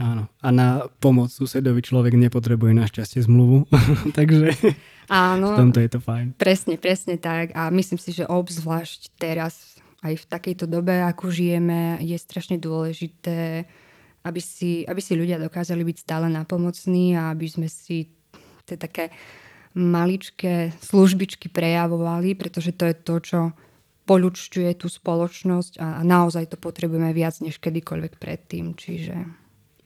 Áno. 0.00 0.24
A 0.40 0.48
na 0.48 0.88
pomoc 0.96 1.28
susedovi 1.28 1.84
človek 1.84 2.16
nepotrebuje 2.16 2.72
našťastie 2.72 3.20
zmluvu. 3.28 3.68
Takže 4.18 4.56
Áno, 5.10 5.58
v 5.58 5.60
tomto 5.66 5.82
je 5.82 5.90
to 5.90 6.00
fajn. 6.00 6.38
Presne, 6.38 6.78
presne 6.78 7.18
tak. 7.18 7.50
A 7.52 7.68
myslím 7.74 7.98
si, 7.98 8.14
že 8.14 8.30
obzvlášť 8.30 9.10
teraz, 9.18 9.76
aj 10.00 10.22
v 10.22 10.28
takejto 10.30 10.64
dobe, 10.70 11.02
ako 11.02 11.28
žijeme, 11.28 11.98
je 12.00 12.14
strašne 12.16 12.56
dôležité, 12.56 13.68
aby 14.22 14.40
si, 14.40 14.86
aby 14.86 15.02
si 15.02 15.18
ľudia 15.18 15.36
dokázali 15.36 15.82
byť 15.82 15.96
stále 16.00 16.30
napomocní 16.30 17.18
a 17.18 17.34
aby 17.34 17.50
sme 17.50 17.66
si 17.66 18.08
tie 18.64 18.78
také 18.78 19.10
maličké 19.74 20.78
službičky 20.78 21.50
prejavovali, 21.50 22.38
pretože 22.38 22.70
to 22.72 22.86
je 22.86 22.96
to, 22.96 23.14
čo 23.18 23.40
poľučťuje 24.06 24.70
tú 24.78 24.86
spoločnosť 24.86 25.78
a, 25.78 26.06
naozaj 26.06 26.54
to 26.54 26.56
potrebujeme 26.58 27.10
viac 27.10 27.34
než 27.42 27.58
kedykoľvek 27.58 28.14
predtým. 28.16 28.78
Čiže... 28.78 29.14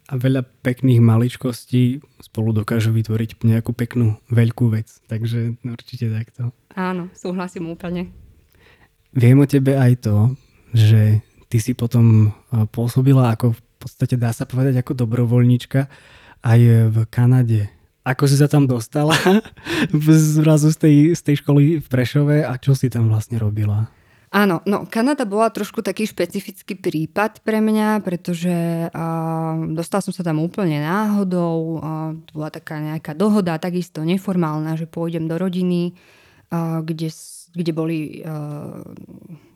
A 0.05 0.21
veľa 0.21 0.45
pekných 0.61 1.01
maličkostí 1.01 2.05
spolu 2.21 2.53
dokážu 2.53 2.93
vytvoriť 2.93 3.41
nejakú 3.41 3.73
peknú 3.73 4.21
veľkú 4.29 4.69
vec. 4.69 5.01
Takže 5.09 5.57
určite 5.65 6.13
takto. 6.13 6.53
Áno, 6.77 7.09
súhlasím 7.17 7.73
úplne. 7.73 8.13
Viem 9.17 9.41
o 9.41 9.47
tebe 9.49 9.79
aj 9.81 10.05
to, 10.05 10.37
že 10.75 11.25
ty 11.49 11.63
si 11.63 11.73
potom 11.73 12.35
pôsobila 12.75 13.33
ako 13.33 13.55
v 13.55 13.63
podstate 13.79 14.19
dá 14.19 14.35
sa 14.35 14.49
povedať 14.49 14.81
ako 14.81 15.07
dobrovoľníčka 15.07 15.87
aj 16.45 16.61
v 16.93 16.97
Kanade. 17.09 17.69
Ako 18.05 18.29
si 18.29 18.37
sa 18.37 18.49
tam 18.49 18.69
dostala 18.69 19.17
zrazu 20.37 20.69
z 20.75 20.77
tej, 20.77 20.97
z 21.17 21.21
tej 21.25 21.37
školy 21.41 21.63
v 21.81 21.87
Prešove 21.89 22.45
a 22.45 22.53
čo 22.61 22.77
si 22.77 22.93
tam 22.93 23.09
vlastne 23.09 23.41
robila? 23.41 23.89
Áno, 24.35 24.59
no 24.67 24.83
Kanada 24.91 25.23
bola 25.23 25.47
trošku 25.47 25.79
taký 25.79 26.11
špecifický 26.11 26.75
prípad 26.75 27.47
pre 27.47 27.63
mňa, 27.63 28.03
pretože 28.03 28.51
uh, 28.91 29.55
dostala 29.71 30.03
som 30.03 30.11
sa 30.11 30.27
tam 30.27 30.43
úplne 30.43 30.83
náhodou. 30.83 31.79
Uh, 31.79 32.19
bola 32.35 32.51
taká 32.51 32.83
nejaká 32.83 33.15
dohoda, 33.15 33.63
takisto 33.63 34.03
neformálna, 34.03 34.75
že 34.75 34.91
pôjdem 34.91 35.31
do 35.31 35.39
rodiny, 35.39 35.95
uh, 36.51 36.83
kde, 36.83 37.15
kde 37.55 37.71
boli... 37.71 37.99
Uh, 38.27 38.83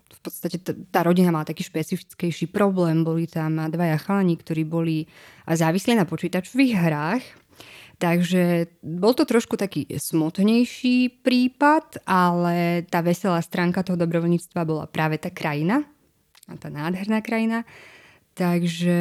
v 0.08 0.20
podstate 0.26 0.58
tá 0.90 1.06
rodina 1.06 1.30
mala 1.30 1.46
taký 1.46 1.62
špecifickejší 1.62 2.50
problém. 2.50 3.06
Boli 3.06 3.30
tam 3.30 3.54
dvaja 3.70 4.02
chalani, 4.02 4.34
ktorí 4.34 4.66
boli 4.66 5.06
závislí 5.46 5.94
na 5.94 6.10
počítačových 6.10 6.74
hrách 6.74 7.22
Takže 7.98 8.70
bol 8.78 9.10
to 9.10 9.26
trošku 9.26 9.58
taký 9.58 9.90
smutnejší 9.90 11.18
prípad, 11.26 12.06
ale 12.06 12.86
tá 12.86 13.02
veselá 13.02 13.42
stránka 13.42 13.82
toho 13.82 13.98
dobrovoľníctva 13.98 14.62
bola 14.62 14.86
práve 14.86 15.18
tá 15.18 15.34
krajina, 15.34 15.82
a 16.48 16.54
tá 16.56 16.72
nádherná 16.72 17.20
krajina. 17.20 17.68
Takže 18.32 18.98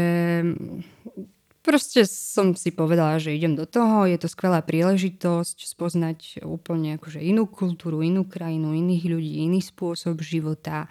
proste 1.62 2.10
som 2.10 2.58
si 2.58 2.74
povedala, 2.74 3.22
že 3.22 3.38
idem 3.38 3.54
do 3.54 3.70
toho, 3.70 4.10
je 4.10 4.18
to 4.18 4.28
skvelá 4.28 4.66
príležitosť 4.66 5.58
spoznať 5.64 6.20
úplne 6.44 6.98
akože 6.98 7.22
inú 7.22 7.48
kultúru, 7.48 8.04
inú 8.04 8.26
krajinu, 8.26 8.74
iných 8.74 9.04
ľudí, 9.08 9.46
iný 9.46 9.62
spôsob 9.64 10.20
života. 10.26 10.90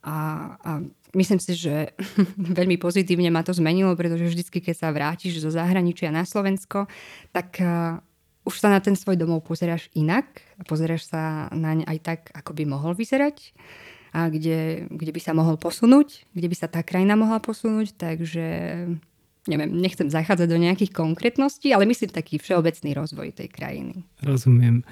A, 0.00 0.16
a 0.64 0.72
myslím 1.14 1.40
si, 1.40 1.56
že 1.56 1.94
veľmi 2.58 2.78
pozitívne 2.78 3.30
ma 3.30 3.46
to 3.46 3.54
zmenilo, 3.56 3.94
pretože 3.98 4.26
vždycky, 4.26 4.58
keď 4.60 4.74
sa 4.74 4.88
vrátiš 4.94 5.40
zo 5.42 5.50
zahraničia 5.50 6.12
na 6.12 6.26
Slovensko, 6.26 6.86
tak 7.30 7.58
uh, 7.62 7.98
už 8.44 8.60
sa 8.60 8.68
na 8.68 8.78
ten 8.78 8.92
svoj 8.92 9.16
domov 9.16 9.42
pozeráš 9.48 9.88
inak 9.96 10.44
a 10.60 10.62
pozeráš 10.68 11.08
sa 11.08 11.48
naň 11.50 11.88
aj 11.88 11.98
tak, 12.04 12.20
ako 12.36 12.52
by 12.52 12.64
mohol 12.68 12.92
vyzerať 12.92 13.56
a 14.14 14.30
kde, 14.30 14.86
kde 14.94 15.10
by 15.10 15.20
sa 15.20 15.34
mohol 15.34 15.58
posunúť, 15.58 16.28
kde 16.36 16.46
by 16.46 16.56
sa 16.56 16.70
tá 16.70 16.86
krajina 16.86 17.18
mohla 17.18 17.42
posunúť, 17.42 17.98
takže 17.98 18.46
neviem, 19.50 19.70
nechcem 19.74 20.06
zachádzať 20.06 20.48
do 20.48 20.58
nejakých 20.60 20.94
konkrétností, 20.94 21.74
ale 21.74 21.88
myslím 21.90 22.14
taký 22.14 22.38
všeobecný 22.38 22.94
rozvoj 22.94 23.34
tej 23.34 23.48
krajiny. 23.50 24.06
Rozumiem. 24.22 24.86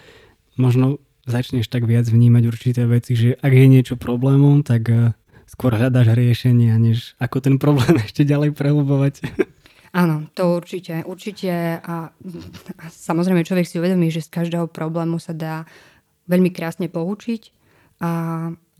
Možno 0.58 0.98
začneš 1.24 1.70
tak 1.70 1.86
viac 1.86 2.04
vnímať 2.10 2.42
určité 2.50 2.82
veci, 2.84 3.14
že 3.14 3.28
ak 3.38 3.52
je 3.54 3.66
niečo 3.70 3.94
problémom, 3.94 4.66
tak 4.66 4.82
eh, 4.90 5.14
skôr 5.52 5.76
hľadáš 5.76 6.16
riešenia, 6.16 6.80
než 6.80 7.12
ako 7.20 7.44
ten 7.44 7.60
problém 7.60 8.00
ešte 8.06 8.24
ďalej 8.24 8.56
prehlbovať. 8.56 9.20
Áno, 9.92 10.24
to 10.32 10.56
určite, 10.56 11.04
určite 11.04 11.52
a, 11.84 12.08
a 12.80 12.84
samozrejme 12.88 13.44
človek 13.44 13.68
si 13.68 13.76
uvedomí, 13.76 14.08
že 14.08 14.24
z 14.24 14.32
každého 14.32 14.72
problému 14.72 15.20
sa 15.20 15.36
dá 15.36 15.68
veľmi 16.32 16.48
krásne 16.48 16.88
poučiť 16.88 17.52
a 18.00 18.10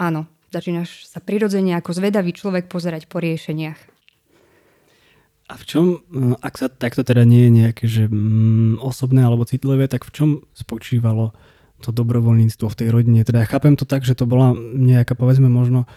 áno, 0.01 0.21
začínaš 0.49 1.05
sa 1.05 1.21
prirodzene 1.21 1.77
ako 1.77 1.93
zvedavý 1.93 2.33
človek 2.33 2.73
pozerať 2.73 3.13
po 3.13 3.21
riešeniach. 3.21 3.77
A 5.53 5.61
v 5.61 5.65
čom, 5.69 5.85
ak 6.41 6.55
sa 6.57 6.73
takto 6.73 7.05
teda 7.05 7.29
nie 7.29 7.45
je 7.45 7.51
nejaké 7.53 7.85
že, 7.85 8.09
mm, 8.09 8.81
osobné 8.81 9.21
alebo 9.21 9.45
citlivé, 9.45 9.85
tak 9.85 10.09
v 10.09 10.15
čom 10.17 10.29
spočívalo 10.57 11.37
to 11.85 11.93
dobrovoľníctvo 11.93 12.73
v 12.73 12.79
tej 12.79 12.89
rodine? 12.89 13.21
Teda 13.21 13.45
ja 13.45 13.51
chápem 13.53 13.77
to 13.77 13.85
tak, 13.85 14.01
že 14.01 14.17
to 14.17 14.25
bola 14.25 14.57
nejaká 14.57 15.13
povedzme 15.13 15.53
možno 15.53 15.85
uh, 15.85 15.93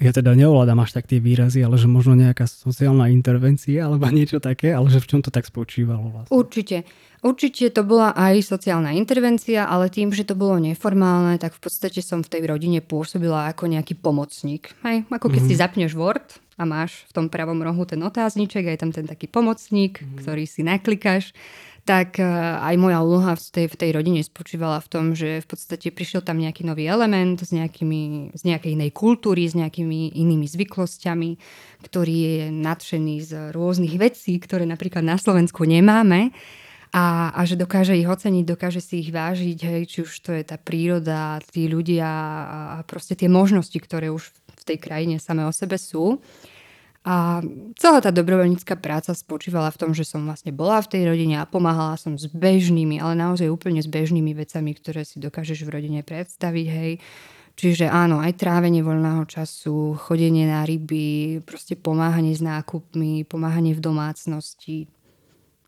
ja 0.00 0.12
teda 0.16 0.32
neovládam 0.32 0.80
až 0.80 0.96
tak 0.96 1.04
tie 1.04 1.20
výrazy, 1.20 1.60
ale 1.60 1.76
že 1.76 1.84
možno 1.84 2.16
nejaká 2.16 2.48
sociálna 2.48 3.12
intervencia 3.12 3.84
alebo 3.84 4.08
niečo 4.16 4.40
také, 4.40 4.72
ale 4.72 4.88
že 4.88 5.04
v 5.04 5.08
čom 5.12 5.20
to 5.20 5.28
tak 5.28 5.44
spočívalo 5.44 6.08
vlastne? 6.08 6.32
Určite. 6.32 6.88
Určite 7.20 7.68
to 7.68 7.84
bola 7.84 8.16
aj 8.16 8.40
sociálna 8.40 8.96
intervencia, 8.96 9.68
ale 9.68 9.92
tým, 9.92 10.08
že 10.08 10.24
to 10.24 10.32
bolo 10.32 10.56
neformálne, 10.56 11.36
tak 11.36 11.52
v 11.52 11.60
podstate 11.68 12.00
som 12.00 12.24
v 12.24 12.32
tej 12.32 12.48
rodine 12.48 12.80
pôsobila 12.80 13.52
ako 13.52 13.68
nejaký 13.68 13.92
pomocník. 14.00 14.72
Hej, 14.80 15.04
ako 15.12 15.28
keď 15.28 15.42
mm-hmm. 15.44 15.52
si 15.52 15.60
zapneš 15.60 15.92
Word 15.92 16.40
a 16.56 16.64
máš 16.64 17.04
v 17.12 17.20
tom 17.20 17.26
pravom 17.28 17.60
rohu 17.60 17.84
ten 17.84 18.00
otázniček 18.00 18.64
a 18.64 18.72
je 18.72 18.80
tam 18.80 18.92
ten 18.96 19.04
taký 19.04 19.28
pomocník, 19.28 20.00
mm-hmm. 20.00 20.16
ktorý 20.16 20.44
si 20.48 20.64
naklikáš 20.64 21.36
tak 21.90 22.22
e, 22.22 22.24
aj 22.62 22.78
moja 22.78 23.02
úloha 23.02 23.34
v 23.34 23.42
tej, 23.50 23.66
v 23.66 23.74
tej 23.74 23.90
rodine 23.90 24.22
spočívala 24.22 24.78
v 24.78 24.86
tom, 24.86 25.04
že 25.18 25.42
v 25.42 25.46
podstate 25.50 25.90
prišiel 25.90 26.22
tam 26.22 26.38
nejaký 26.38 26.62
nový 26.62 26.86
element 26.86 27.42
z, 27.42 27.50
nejakými, 27.58 28.30
z 28.30 28.42
nejakej 28.46 28.78
inej 28.78 28.94
kultúry, 28.94 29.50
s 29.50 29.58
nejakými 29.58 30.14
inými 30.14 30.46
zvyklosťami, 30.46 31.30
ktorý 31.82 32.14
je 32.14 32.38
nadšený 32.54 33.16
z 33.26 33.32
rôznych 33.50 33.98
vecí, 33.98 34.38
ktoré 34.38 34.70
napríklad 34.70 35.02
na 35.02 35.18
Slovensku 35.18 35.66
nemáme. 35.66 36.30
A, 36.94 37.34
a 37.34 37.40
že 37.42 37.58
dokáže 37.58 37.98
ich 37.98 38.06
oceniť, 38.06 38.44
dokáže 38.46 38.78
si 38.78 39.02
ich 39.02 39.10
vážiť, 39.10 39.58
hej, 39.62 39.82
či 39.90 39.98
už 40.06 40.10
to 40.22 40.30
je 40.30 40.42
tá 40.46 40.58
príroda, 40.58 41.42
tí 41.50 41.66
ľudia 41.66 42.06
a 42.06 42.78
proste 42.86 43.18
tie 43.18 43.30
možnosti, 43.30 43.78
ktoré 43.78 44.14
už 44.14 44.30
v 44.30 44.62
tej 44.62 44.78
krajine 44.78 45.18
same 45.18 45.42
o 45.42 45.50
sebe 45.54 45.74
sú. 45.78 46.22
A 47.00 47.40
celá 47.80 48.04
tá 48.04 48.12
dobrovoľnícka 48.12 48.76
práca 48.76 49.16
spočívala 49.16 49.72
v 49.72 49.80
tom, 49.80 49.90
že 49.96 50.04
som 50.04 50.20
vlastne 50.28 50.52
bola 50.52 50.84
v 50.84 50.90
tej 50.92 51.02
rodine 51.08 51.40
a 51.40 51.48
pomáhala 51.48 51.96
som 51.96 52.20
s 52.20 52.28
bežnými, 52.28 53.00
ale 53.00 53.16
naozaj 53.16 53.48
úplne 53.48 53.80
s 53.80 53.88
bežnými 53.88 54.36
vecami, 54.36 54.76
ktoré 54.76 55.08
si 55.08 55.16
dokážeš 55.16 55.64
v 55.64 55.72
rodine 55.72 56.00
predstaviť, 56.04 56.66
hej. 56.68 56.92
Čiže 57.56 57.88
áno, 57.88 58.20
aj 58.20 58.36
trávenie 58.40 58.84
voľného 58.84 59.24
času, 59.24 59.96
chodenie 59.96 60.44
na 60.44 60.64
ryby, 60.68 61.40
proste 61.44 61.72
pomáhanie 61.72 62.36
s 62.36 62.44
nákupmi, 62.44 63.24
pomáhanie 63.24 63.72
v 63.72 63.80
domácnosti 63.80 64.88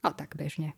a 0.05 0.12
tak 0.12 0.37
bežne. 0.37 0.77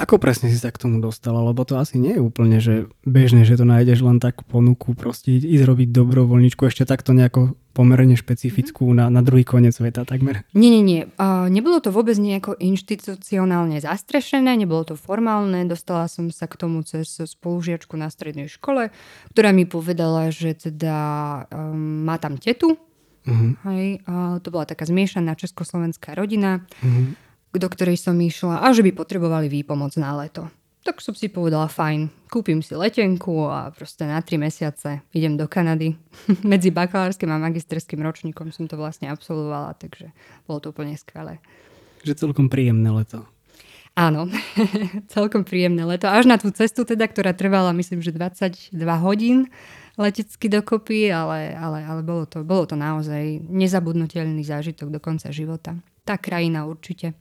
Ako 0.00 0.16
presne 0.16 0.48
si 0.48 0.56
sa 0.56 0.72
k 0.72 0.80
tomu 0.80 0.96
dostala? 1.04 1.44
Lebo 1.44 1.60
to 1.68 1.76
asi 1.76 2.00
nie 2.00 2.16
je 2.16 2.24
úplne, 2.24 2.56
že 2.56 2.88
bežne, 3.04 3.44
že 3.44 3.60
to 3.60 3.68
nájdeš 3.68 4.00
len 4.00 4.16
tak 4.16 4.40
ponuku, 4.48 4.96
proste 4.96 5.36
ísť 5.36 5.68
robiť 5.68 5.92
dobrovoľničku, 5.92 6.64
ešte 6.64 6.88
takto 6.88 7.12
nejako 7.12 7.52
pomerne 7.76 8.16
špecifickú 8.16 8.88
mm-hmm. 8.88 9.12
na, 9.12 9.12
na 9.12 9.20
druhý 9.20 9.44
koniec 9.44 9.76
sveta 9.76 10.08
takmer. 10.08 10.48
Nie, 10.56 10.72
nie, 10.72 10.80
nie. 10.80 11.02
Uh, 11.20 11.52
nebolo 11.52 11.84
to 11.84 11.92
vôbec 11.92 12.16
nejako 12.16 12.56
inštitucionálne 12.56 13.76
zastrešené, 13.76 14.56
nebolo 14.56 14.88
to 14.88 14.96
formálne. 14.96 15.68
Dostala 15.68 16.08
som 16.08 16.32
sa 16.32 16.48
k 16.48 16.56
tomu 16.56 16.80
cez 16.80 17.20
spolužiačku 17.20 17.92
na 18.00 18.08
strednej 18.08 18.48
škole, 18.48 18.88
ktorá 19.36 19.52
mi 19.52 19.68
povedala, 19.68 20.32
že 20.32 20.56
teda 20.56 20.96
um, 21.52 22.08
má 22.08 22.16
tam 22.16 22.40
tetu. 22.40 22.80
Mm-hmm. 23.28 23.52
Hej, 23.68 23.86
uh, 24.08 24.40
to 24.40 24.48
bola 24.48 24.64
taká 24.64 24.88
zmiešaná 24.88 25.36
československá 25.36 26.16
rodina. 26.16 26.64
Mm-hmm 26.80 27.28
do 27.50 27.68
ktorej 27.68 27.98
som 27.98 28.14
išla 28.14 28.62
a 28.62 28.70
že 28.70 28.86
by 28.86 28.94
potrebovali 28.94 29.50
výpomoc 29.50 29.94
na 29.98 30.14
leto. 30.14 30.46
Tak 30.80 31.04
som 31.04 31.12
si 31.12 31.28
povedala, 31.28 31.68
fajn, 31.68 32.08
kúpim 32.32 32.64
si 32.64 32.72
letenku 32.72 33.44
a 33.52 33.68
proste 33.68 34.08
na 34.08 34.16
tri 34.24 34.40
mesiace 34.40 35.04
idem 35.12 35.36
do 35.36 35.44
Kanady. 35.44 35.92
Medzi 36.46 36.72
bakalárskym 36.72 37.28
a 37.28 37.36
magisterským 37.36 38.00
ročníkom 38.00 38.48
som 38.48 38.64
to 38.64 38.80
vlastne 38.80 39.12
absolvovala, 39.12 39.76
takže 39.76 40.08
bolo 40.48 40.58
to 40.64 40.72
úplne 40.72 40.96
skvelé. 40.96 41.36
Že 42.00 42.28
celkom 42.28 42.48
príjemné 42.48 42.88
leto. 42.88 43.28
Áno, 43.92 44.30
celkom 45.14 45.44
príjemné 45.44 45.84
leto. 45.84 46.08
Až 46.08 46.24
na 46.24 46.40
tú 46.40 46.48
cestu 46.48 46.88
teda, 46.88 47.04
ktorá 47.04 47.36
trvala 47.36 47.76
myslím, 47.76 48.00
že 48.00 48.14
22 48.14 48.72
hodín 49.04 49.52
letecky 50.00 50.48
dokopy, 50.48 51.12
ale, 51.12 51.52
ale, 51.52 51.84
ale 51.84 52.00
bolo, 52.00 52.24
to, 52.24 52.40
bolo 52.40 52.64
to 52.64 52.78
naozaj 52.78 53.44
nezabudnutelný 53.44 54.40
zážitok 54.48 54.88
do 54.88 54.96
konca 54.96 55.28
života. 55.28 55.76
Tá 56.08 56.16
krajina 56.16 56.64
určite. 56.64 57.12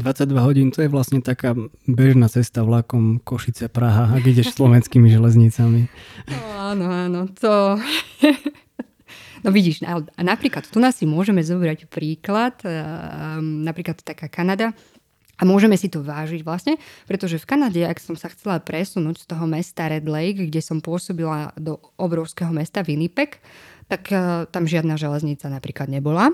22 0.00 0.40
hodín 0.40 0.68
to 0.72 0.80
je 0.80 0.88
vlastne 0.88 1.20
taká 1.20 1.52
bežná 1.84 2.26
cesta 2.32 2.64
vlakom 2.64 3.20
Košice 3.20 3.68
Praha, 3.68 4.10
ak 4.16 4.24
ideš 4.24 4.56
slovenskými 4.56 5.12
železnicami. 5.16 5.86
No, 6.26 6.40
áno, 6.56 6.86
áno, 6.88 7.20
to... 7.36 7.76
No 9.40 9.48
vidíš, 9.56 9.80
napríklad 10.20 10.68
tu 10.68 10.84
nás 10.84 11.00
si 11.00 11.08
môžeme 11.08 11.40
zobrať 11.40 11.88
príklad, 11.88 12.60
napríklad 13.40 13.96
taká 14.04 14.28
Kanada, 14.28 14.76
a 15.40 15.48
môžeme 15.48 15.72
si 15.80 15.88
to 15.88 16.04
vážiť 16.04 16.44
vlastne, 16.44 16.76
pretože 17.08 17.40
v 17.40 17.48
Kanade, 17.48 17.80
ak 17.80 17.96
som 17.96 18.12
sa 18.12 18.28
chcela 18.28 18.60
presunúť 18.60 19.24
z 19.24 19.26
toho 19.32 19.48
mesta 19.48 19.88
Red 19.88 20.04
Lake, 20.04 20.52
kde 20.52 20.60
som 20.60 20.84
pôsobila 20.84 21.56
do 21.56 21.80
obrovského 21.96 22.52
mesta 22.52 22.84
Winnipeg, 22.84 23.40
tak 23.90 24.06
uh, 24.14 24.46
tam 24.46 24.70
žiadna 24.70 24.94
železnica 24.94 25.50
napríklad 25.50 25.90
nebola. 25.90 26.30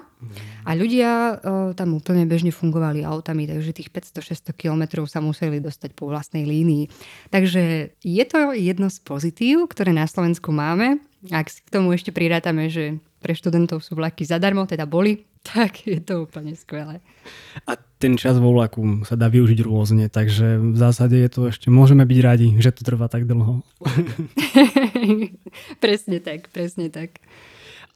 A 0.68 0.76
ľudia 0.76 1.40
uh, 1.40 1.72
tam 1.72 1.96
úplne 1.96 2.28
bežne 2.28 2.52
fungovali 2.52 3.00
autami, 3.00 3.48
takže 3.48 3.72
tých 3.72 3.88
500-600 3.88 4.52
kilometrov 4.52 5.08
sa 5.08 5.24
museli 5.24 5.56
dostať 5.64 5.96
po 5.96 6.12
vlastnej 6.12 6.44
línii. 6.44 6.92
Takže 7.32 7.96
je 7.96 8.24
to 8.28 8.52
jedno 8.52 8.92
z 8.92 9.00
pozitív, 9.00 9.72
ktoré 9.72 9.96
na 9.96 10.04
Slovensku 10.04 10.52
máme. 10.52 11.00
Ak 11.32 11.48
si 11.48 11.64
k 11.64 11.72
tomu 11.72 11.96
ešte 11.96 12.12
prirátame, 12.12 12.68
že 12.68 13.00
pre 13.24 13.32
študentov 13.32 13.80
sú 13.80 13.96
vlaky 13.96 14.28
zadarmo, 14.28 14.68
teda 14.68 14.84
boli, 14.84 15.24
tak 15.48 15.88
je 15.88 15.96
to 15.98 16.28
úplne 16.28 16.52
skvelé. 16.52 17.00
A 17.64 17.80
ten 17.96 18.20
čas 18.20 18.36
vo 18.36 18.52
vlaku 18.52 19.02
sa 19.08 19.16
dá 19.16 19.32
využiť 19.32 19.64
rôzne, 19.64 20.12
takže 20.12 20.60
v 20.60 20.76
zásade 20.76 21.16
je 21.16 21.30
to 21.32 21.40
ešte, 21.48 21.72
môžeme 21.72 22.04
byť 22.04 22.18
radi, 22.20 22.48
že 22.60 22.70
to 22.76 22.84
trvá 22.84 23.08
tak 23.08 23.24
dlho. 23.24 23.64
presne 25.84 26.18
tak, 26.22 26.48
presne 26.50 26.88
tak. 26.88 27.20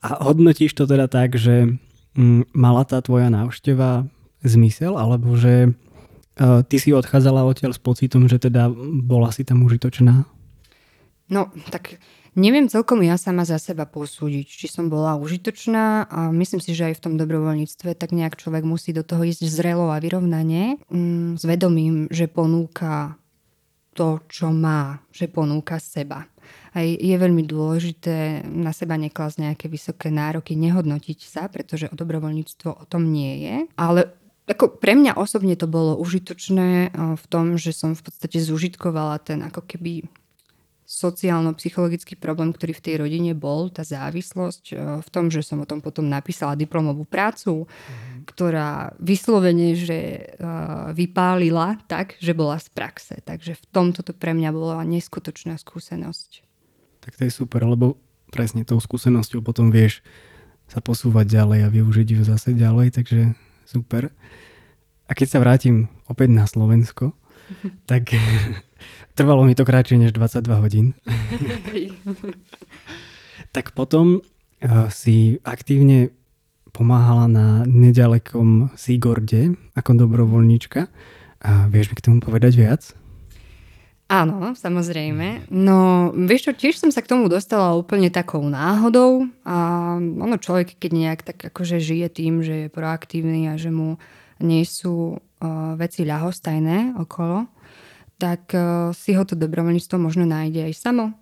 A 0.00 0.25
hodnotíš 0.25 0.73
to 0.73 0.88
teda 0.88 1.07
tak, 1.07 1.37
že 1.37 1.76
mm, 2.16 2.52
mala 2.57 2.88
tá 2.88 3.00
tvoja 3.04 3.28
návšteva 3.28 4.09
zmysel, 4.40 4.97
alebo 4.97 5.37
že 5.37 5.73
uh, 5.73 6.64
ty 6.64 6.80
si 6.80 6.97
odchádzala 6.97 7.45
odtiaľ 7.45 7.76
s 7.76 7.80
pocitom, 7.80 8.25
že 8.25 8.40
teda 8.40 8.73
bola 9.04 9.28
si 9.28 9.45
tam 9.45 9.61
užitočná? 9.64 10.25
No, 11.30 11.52
tak 11.69 12.00
Neviem 12.38 12.71
celkom 12.71 13.02
ja 13.02 13.19
sama 13.19 13.42
za 13.42 13.59
seba 13.59 13.90
posúdiť, 13.90 14.47
či 14.47 14.66
som 14.71 14.87
bola 14.87 15.19
užitočná 15.19 16.07
a 16.07 16.30
myslím 16.30 16.62
si, 16.62 16.78
že 16.78 16.87
aj 16.87 17.02
v 17.02 17.02
tom 17.02 17.14
dobrovoľníctve 17.19 17.99
tak 17.99 18.14
nejak 18.14 18.38
človek 18.38 18.62
musí 18.62 18.95
do 18.95 19.02
toho 19.02 19.26
ísť 19.26 19.50
zrelo 19.50 19.90
a 19.90 19.99
vyrovnanie 19.99 20.78
mm, 20.87 21.42
s 21.42 21.42
vedomím, 21.42 22.07
že 22.07 22.30
ponúka 22.30 23.19
to, 23.99 24.23
čo 24.30 24.54
má, 24.54 25.02
že 25.11 25.26
ponúka 25.26 25.83
seba. 25.83 26.30
Aj 26.70 26.86
je 26.86 27.16
veľmi 27.16 27.42
dôležité 27.46 28.46
na 28.46 28.70
seba 28.70 28.94
neklasť 28.94 29.36
nejaké 29.42 29.66
vysoké 29.66 30.08
nároky, 30.08 30.54
nehodnotiť 30.54 31.18
sa, 31.26 31.50
pretože 31.50 31.90
o 31.90 31.94
dobrovoľníctvo 31.98 32.70
o 32.70 32.84
tom 32.86 33.10
nie 33.10 33.42
je. 33.42 33.56
Ale 33.74 34.14
ako 34.50 34.82
pre 34.82 34.98
mňa 34.98 35.14
osobne 35.14 35.54
to 35.54 35.70
bolo 35.70 35.94
užitočné 35.98 36.90
v 36.94 37.24
tom, 37.30 37.54
že 37.54 37.70
som 37.70 37.94
v 37.94 38.02
podstate 38.02 38.42
zužitkovala 38.42 39.22
ten 39.22 39.46
ako 39.46 39.62
keby 39.62 40.10
sociálno-psychologický 40.90 42.18
problém, 42.18 42.50
ktorý 42.50 42.74
v 42.74 42.82
tej 42.82 42.94
rodine 42.98 43.30
bol, 43.30 43.70
tá 43.70 43.86
závislosť 43.86 44.64
e, 44.74 44.76
v 44.98 45.08
tom, 45.14 45.30
že 45.30 45.46
som 45.46 45.62
o 45.62 45.68
tom 45.70 45.78
potom 45.78 46.10
napísala 46.10 46.58
diplomovú 46.58 47.06
prácu, 47.06 47.62
mm-hmm. 47.62 48.26
ktorá 48.26 48.90
vyslovene, 48.98 49.78
že 49.78 50.34
uh, 50.42 50.90
vypálila 50.90 51.78
tak, 51.86 52.18
že 52.18 52.34
bola 52.34 52.58
z 52.58 52.74
praxe. 52.74 53.22
Takže 53.22 53.54
v 53.54 53.64
tomto 53.70 54.02
to 54.02 54.10
pre 54.10 54.34
mňa 54.34 54.50
bola 54.50 54.82
neskutočná 54.82 55.62
skúsenosť. 55.62 56.50
Tak 57.00 57.16
to 57.16 57.26
je 57.26 57.33
super, 57.33 57.64
lebo 57.64 57.97
presne 58.30 58.62
tou 58.62 58.78
skúsenosťou 58.78 59.42
potom 59.42 59.72
vieš 59.72 60.05
sa 60.70 60.79
posúvať 60.79 61.27
ďalej 61.27 61.66
a 61.66 61.72
využiť 61.72 62.09
ju 62.14 62.22
zase 62.22 62.55
ďalej, 62.55 62.94
takže 62.94 63.35
super. 63.66 64.14
A 65.11 65.16
keď 65.16 65.27
sa 65.27 65.42
vrátim 65.42 65.90
opäť 66.07 66.31
na 66.31 66.46
Slovensko, 66.46 67.16
tak 67.90 68.14
Trvalo 69.20 69.44
mi 69.44 69.53
to 69.53 69.68
kratšie 69.68 70.01
než 70.01 70.16
22 70.16 70.64
hodín. 70.64 70.96
tak 73.55 73.77
potom 73.77 74.24
uh, 74.24 74.88
si 74.88 75.37
aktívne 75.44 76.09
pomáhala 76.70 77.27
na 77.27 77.66
nedalekom 77.66 78.70
Sigorde 78.81 79.59
ako 79.77 80.07
dobrovoľníčka. 80.07 80.88
A 81.40 81.68
vieš 81.68 81.92
mi 81.92 82.01
k 82.01 82.05
tomu 82.09 82.18
povedať 82.24 82.57
viac? 82.57 82.83
Áno, 84.11 84.59
samozrejme. 84.59 85.46
No, 85.55 86.11
vieš 86.11 86.51
čo, 86.51 86.53
tiež 86.59 86.83
som 86.83 86.90
sa 86.90 86.99
k 86.99 87.14
tomu 87.14 87.31
dostala 87.31 87.79
úplne 87.79 88.11
takou 88.11 88.42
náhodou 88.42 89.31
a 89.46 89.94
ono 90.03 90.35
človek, 90.35 90.83
keď 90.83 90.90
nejak 90.90 91.20
tak 91.23 91.38
akože 91.55 91.79
žije 91.79 92.11
tým, 92.11 92.42
že 92.42 92.66
je 92.66 92.75
proaktívny 92.75 93.46
a 93.46 93.55
že 93.55 93.70
mu 93.70 94.03
nie 94.42 94.66
sú 94.66 95.14
uh, 95.14 95.79
veci 95.79 96.03
ľahostajné 96.03 96.99
okolo, 96.99 97.46
tak 98.20 98.53
eh, 98.53 98.92
si 98.92 99.16
ho 99.16 99.25
to 99.25 99.33
dobrovoľníctvo 99.33 99.96
možno 99.96 100.29
nájde 100.29 100.68
aj 100.68 100.75
samo. 100.77 101.16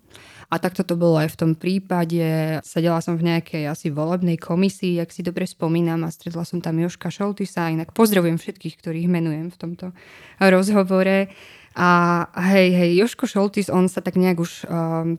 A 0.49 0.57
takto 0.57 0.81
to 0.81 0.97
bolo 0.97 1.21
aj 1.21 1.37
v 1.37 1.39
tom 1.45 1.51
prípade. 1.53 2.57
Sedela 2.65 2.97
som 3.05 3.13
v 3.13 3.29
nejakej 3.29 3.69
asi 3.69 3.93
volebnej 3.93 4.41
komisii, 4.41 4.97
ak 4.97 5.13
si 5.13 5.21
dobre 5.21 5.45
spomínam, 5.45 6.01
a 6.01 6.09
stretla 6.09 6.41
som 6.41 6.57
tam 6.57 6.81
Joška 6.81 7.13
Šoltisa. 7.13 7.69
Inak 7.69 7.93
pozdravujem 7.93 8.41
všetkých, 8.41 8.81
ktorých 8.81 9.05
menujem 9.05 9.53
v 9.53 9.57
tomto 9.61 9.93
rozhovore. 10.41 11.29
A 11.77 12.25
hej, 12.49 12.73
hej, 12.73 12.91
Joško 12.97 13.29
Šoltis, 13.29 13.69
on 13.69 13.85
sa 13.85 14.01
tak 14.01 14.17
nejak 14.17 14.41
už 14.41 14.51
um, 14.65 14.67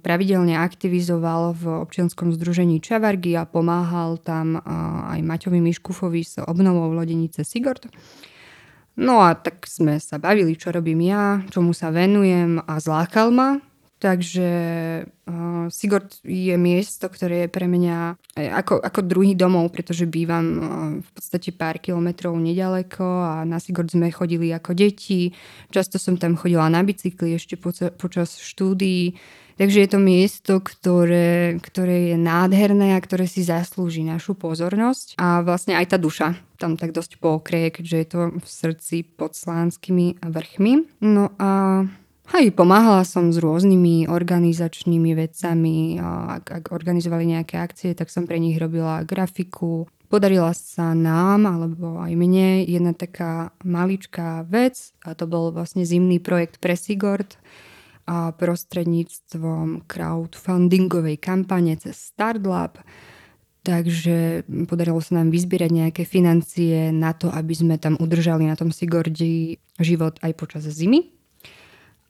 pravidelne 0.03 0.59
aktivizoval 0.59 1.55
v 1.55 1.65
občianskom 1.87 2.35
združení 2.35 2.83
Čavargy 2.83 3.39
a 3.39 3.47
pomáhal 3.47 4.19
tam 4.19 4.59
uh, 4.59 5.15
aj 5.15 5.23
Maťovi 5.23 5.63
Miškufovi 5.63 6.23
s 6.27 6.43
obnovou 6.43 6.91
lodenice 6.91 7.47
Sigord. 7.47 7.87
No 8.99 9.23
a 9.23 9.39
tak 9.39 9.65
sme 9.71 10.03
sa 10.03 10.19
bavili, 10.19 10.59
čo 10.59 10.75
robím 10.75 11.07
ja, 11.07 11.41
čomu 11.49 11.71
sa 11.71 11.95
venujem 11.95 12.59
a 12.67 12.83
zlákal 12.83 13.31
ma. 13.31 13.70
Takže 14.01 14.49
uh, 15.05 15.69
Sigurd 15.69 16.25
je 16.25 16.57
miesto, 16.57 17.05
ktoré 17.13 17.45
je 17.45 17.49
pre 17.53 17.69
mňa 17.69 18.17
ako, 18.33 18.81
ako 18.81 19.01
druhý 19.05 19.37
domov, 19.37 19.77
pretože 19.77 20.09
bývam 20.09 20.47
uh, 20.49 20.65
v 21.05 21.11
podstate 21.13 21.53
pár 21.53 21.77
kilometrov 21.77 22.33
nedaleko 22.33 23.05
a 23.05 23.45
na 23.45 23.61
Sigurd 23.61 23.93
sme 23.93 24.09
chodili 24.09 24.57
ako 24.57 24.73
deti. 24.73 25.37
Často 25.69 26.01
som 26.01 26.17
tam 26.17 26.41
chodila 26.41 26.73
na 26.73 26.81
bicykli 26.81 27.37
ešte 27.37 27.61
po, 27.61 27.77
počas 28.01 28.41
štúdií. 28.41 29.21
Takže 29.61 29.85
je 29.85 29.91
to 29.93 30.01
miesto, 30.01 30.53
ktoré, 30.65 31.61
ktoré 31.61 32.17
je 32.17 32.17
nádherné 32.17 32.97
a 32.97 33.05
ktoré 33.05 33.29
si 33.29 33.45
zaslúži 33.45 34.01
našu 34.01 34.33
pozornosť 34.33 35.21
a 35.21 35.45
vlastne 35.45 35.77
aj 35.77 35.93
tá 35.93 36.01
duša 36.01 36.33
tam 36.61 36.77
tak 36.77 36.93
dosť 36.93 37.17
pokrie, 37.17 37.73
keďže 37.73 37.97
je 37.97 38.07
to 38.09 38.21
v 38.37 38.47
srdci 38.47 38.97
pod 39.05 39.33
slánskými 39.33 40.21
vrchmi. 40.21 41.05
No 41.05 41.33
a 41.41 41.85
Hej, 42.31 42.55
pomáhala 42.55 43.03
som 43.03 43.35
s 43.35 43.43
rôznymi 43.43 44.07
organizačnými 44.07 45.19
vecami. 45.19 45.99
Ak, 46.31 46.47
ak 46.47 46.65
organizovali 46.71 47.27
nejaké 47.27 47.59
akcie, 47.59 47.91
tak 47.91 48.07
som 48.07 48.23
pre 48.23 48.39
nich 48.39 48.55
robila 48.55 49.03
grafiku. 49.03 49.91
Podarila 50.07 50.55
sa 50.55 50.95
nám, 50.95 51.43
alebo 51.51 51.99
aj 51.99 52.15
mne, 52.15 52.63
jedna 52.71 52.95
taká 52.95 53.51
maličká 53.67 54.47
vec 54.47 54.95
a 55.03 55.19
to 55.19 55.27
bol 55.27 55.51
vlastne 55.51 55.83
zimný 55.83 56.23
projekt 56.23 56.63
pre 56.63 56.79
Sigord 56.79 57.35
a 58.07 58.31
prostredníctvom 58.31 59.91
crowdfundingovej 59.91 61.19
kampane 61.19 61.75
cez 61.83 61.99
Startlab. 61.99 62.79
Takže 63.67 64.47
podarilo 64.71 65.03
sa 65.03 65.19
nám 65.19 65.35
vyzbierať 65.35 65.71
nejaké 65.75 66.03
financie 66.07 66.95
na 66.95 67.11
to, 67.11 67.27
aby 67.27 67.59
sme 67.59 67.75
tam 67.75 67.99
udržali 67.99 68.47
na 68.47 68.55
tom 68.55 68.71
Sigordi 68.71 69.59
život 69.83 70.15
aj 70.23 70.33
počas 70.39 70.63
zimy. 70.71 71.20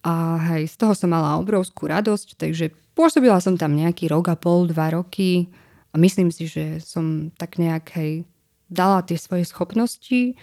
A 0.00 0.40
hej, 0.52 0.72
z 0.72 0.76
toho 0.80 0.96
som 0.96 1.12
mala 1.12 1.36
obrovskú 1.36 1.84
radosť, 1.84 2.40
takže 2.40 2.72
pôsobila 2.96 3.36
som 3.40 3.60
tam 3.60 3.76
nejaký 3.76 4.08
rok 4.08 4.32
a 4.32 4.36
pol, 4.36 4.64
dva 4.64 4.96
roky 4.96 5.52
a 5.92 6.00
myslím 6.00 6.32
si, 6.32 6.48
že 6.48 6.80
som 6.80 7.28
tak 7.36 7.60
nejak 7.60 7.84
hej, 8.00 8.24
dala 8.72 9.04
tie 9.04 9.20
svoje 9.20 9.44
schopnosti 9.44 10.38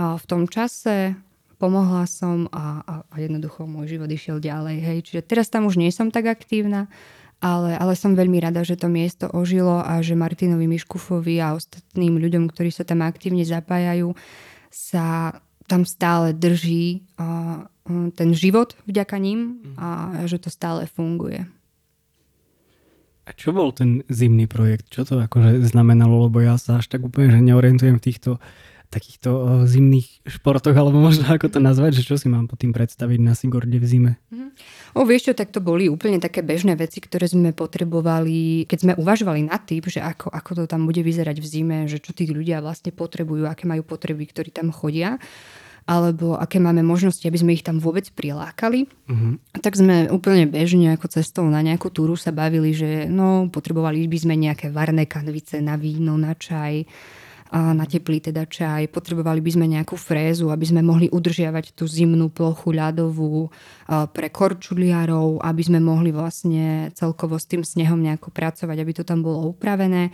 a 0.00 0.16
v 0.16 0.24
tom 0.24 0.48
čase 0.48 1.12
pomohla 1.60 2.08
som 2.10 2.50
a, 2.50 2.82
a, 2.82 2.94
a 3.06 3.16
jednoducho 3.22 3.70
môj 3.70 3.94
život 3.94 4.10
išiel 4.10 4.42
ďalej. 4.42 4.76
Hej. 4.82 4.98
Čiže 5.06 5.22
teraz 5.22 5.46
tam 5.46 5.70
už 5.70 5.78
nie 5.78 5.94
som 5.94 6.10
tak 6.10 6.26
aktívna, 6.26 6.90
ale, 7.38 7.74
ale 7.78 7.94
som 7.98 8.18
veľmi 8.18 8.38
rada, 8.42 8.66
že 8.66 8.78
to 8.78 8.90
miesto 8.90 9.30
ožilo 9.30 9.78
a 9.82 10.02
že 10.02 10.18
Martinovi 10.18 10.66
Miškufovi 10.66 11.38
a 11.38 11.54
ostatným 11.54 12.18
ľuďom, 12.18 12.50
ktorí 12.50 12.70
sa 12.74 12.82
tam 12.82 13.02
aktívne 13.06 13.46
zapájajú, 13.46 14.14
sa 14.70 15.38
tam 15.70 15.86
stále 15.86 16.34
drží 16.34 17.02
uh, 17.18 17.66
ten 17.88 18.30
život 18.36 18.78
vďaka 18.86 19.16
ním 19.18 19.74
a 19.74 20.22
že 20.30 20.38
to 20.38 20.48
stále 20.50 20.86
funguje. 20.86 21.46
A 23.22 23.30
čo 23.38 23.54
bol 23.54 23.70
ten 23.70 24.02
zimný 24.10 24.50
projekt? 24.50 24.90
Čo 24.90 25.06
to 25.06 25.14
akože 25.22 25.62
znamenalo? 25.62 26.26
Lebo 26.26 26.42
ja 26.42 26.58
sa 26.58 26.82
až 26.82 26.90
tak 26.90 27.06
úplne 27.06 27.30
že 27.30 27.38
neorientujem 27.38 28.02
v 28.02 28.06
týchto 28.10 28.42
takýchto 28.92 29.30
uh, 29.32 29.44
zimných 29.64 30.20
športoch, 30.28 30.76
alebo 30.76 31.00
možno 31.00 31.24
ako 31.24 31.48
to 31.48 31.58
nazvať, 31.64 31.96
že 31.96 32.12
čo 32.12 32.20
si 32.20 32.28
mám 32.28 32.44
pod 32.44 32.60
tým 32.60 32.76
predstaviť 32.76 33.18
na 33.24 33.32
Sigorde 33.32 33.80
v 33.80 33.86
zime? 33.88 34.12
Mm. 34.28 34.52
O, 34.92 35.08
vieš 35.08 35.32
čo, 35.32 35.32
tak 35.32 35.48
to 35.48 35.64
boli 35.64 35.88
úplne 35.88 36.20
také 36.20 36.44
bežné 36.44 36.76
veci, 36.76 37.00
ktoré 37.00 37.24
sme 37.24 37.56
potrebovali, 37.56 38.68
keď 38.68 38.78
sme 38.78 38.92
uvažovali 39.00 39.48
nad 39.48 39.64
tým, 39.64 39.80
že 39.88 40.04
ako, 40.04 40.28
ako 40.28 40.50
to 40.52 40.64
tam 40.68 40.84
bude 40.84 41.00
vyzerať 41.00 41.40
v 41.40 41.46
zime, 41.48 41.78
že 41.88 42.04
čo 42.04 42.12
tí 42.12 42.28
ľudia 42.28 42.60
vlastne 42.60 42.92
potrebujú, 42.92 43.48
aké 43.48 43.64
majú 43.64 43.80
potreby, 43.80 44.28
ktorí 44.28 44.52
tam 44.52 44.68
chodia 44.68 45.16
alebo 45.82 46.38
aké 46.38 46.62
máme 46.62 46.86
možnosti, 46.86 47.26
aby 47.26 47.38
sme 47.38 47.54
ich 47.58 47.66
tam 47.66 47.82
vôbec 47.82 48.06
prilákali. 48.14 48.86
Uh-huh. 49.10 49.38
Tak 49.58 49.74
sme 49.74 50.06
úplne 50.14 50.46
bežne 50.46 50.94
ako 50.94 51.10
cestou 51.10 51.44
na 51.50 51.58
nejakú 51.58 51.90
túru 51.90 52.14
sa 52.14 52.30
bavili, 52.30 52.70
že 52.70 53.10
no, 53.10 53.50
potrebovali 53.50 54.06
by 54.06 54.18
sme 54.18 54.34
nejaké 54.38 54.70
varné 54.70 55.10
kanvice 55.10 55.58
na 55.58 55.74
víno, 55.74 56.14
na 56.14 56.38
čaj, 56.38 56.86
a 57.52 57.76
na 57.76 57.84
teplý 57.84 58.24
teda 58.24 58.48
čaj. 58.48 58.88
Potrebovali 58.88 59.44
by 59.44 59.50
sme 59.52 59.66
nejakú 59.68 60.00
frézu, 60.00 60.48
aby 60.48 60.64
sme 60.64 60.80
mohli 60.80 61.12
udržiavať 61.12 61.76
tú 61.76 61.84
zimnú 61.84 62.32
plochu 62.32 62.72
ľadovú 62.72 63.52
pre 64.16 64.32
korčuliarov, 64.32 65.36
aby 65.44 65.60
sme 65.60 65.76
mohli 65.76 66.16
vlastne 66.16 66.88
celkovo 66.96 67.36
s 67.36 67.44
tým 67.44 67.60
snehom 67.60 68.00
nejako 68.00 68.32
pracovať, 68.32 68.76
aby 68.80 68.92
to 68.96 69.04
tam 69.04 69.20
bolo 69.20 69.52
upravené. 69.52 70.08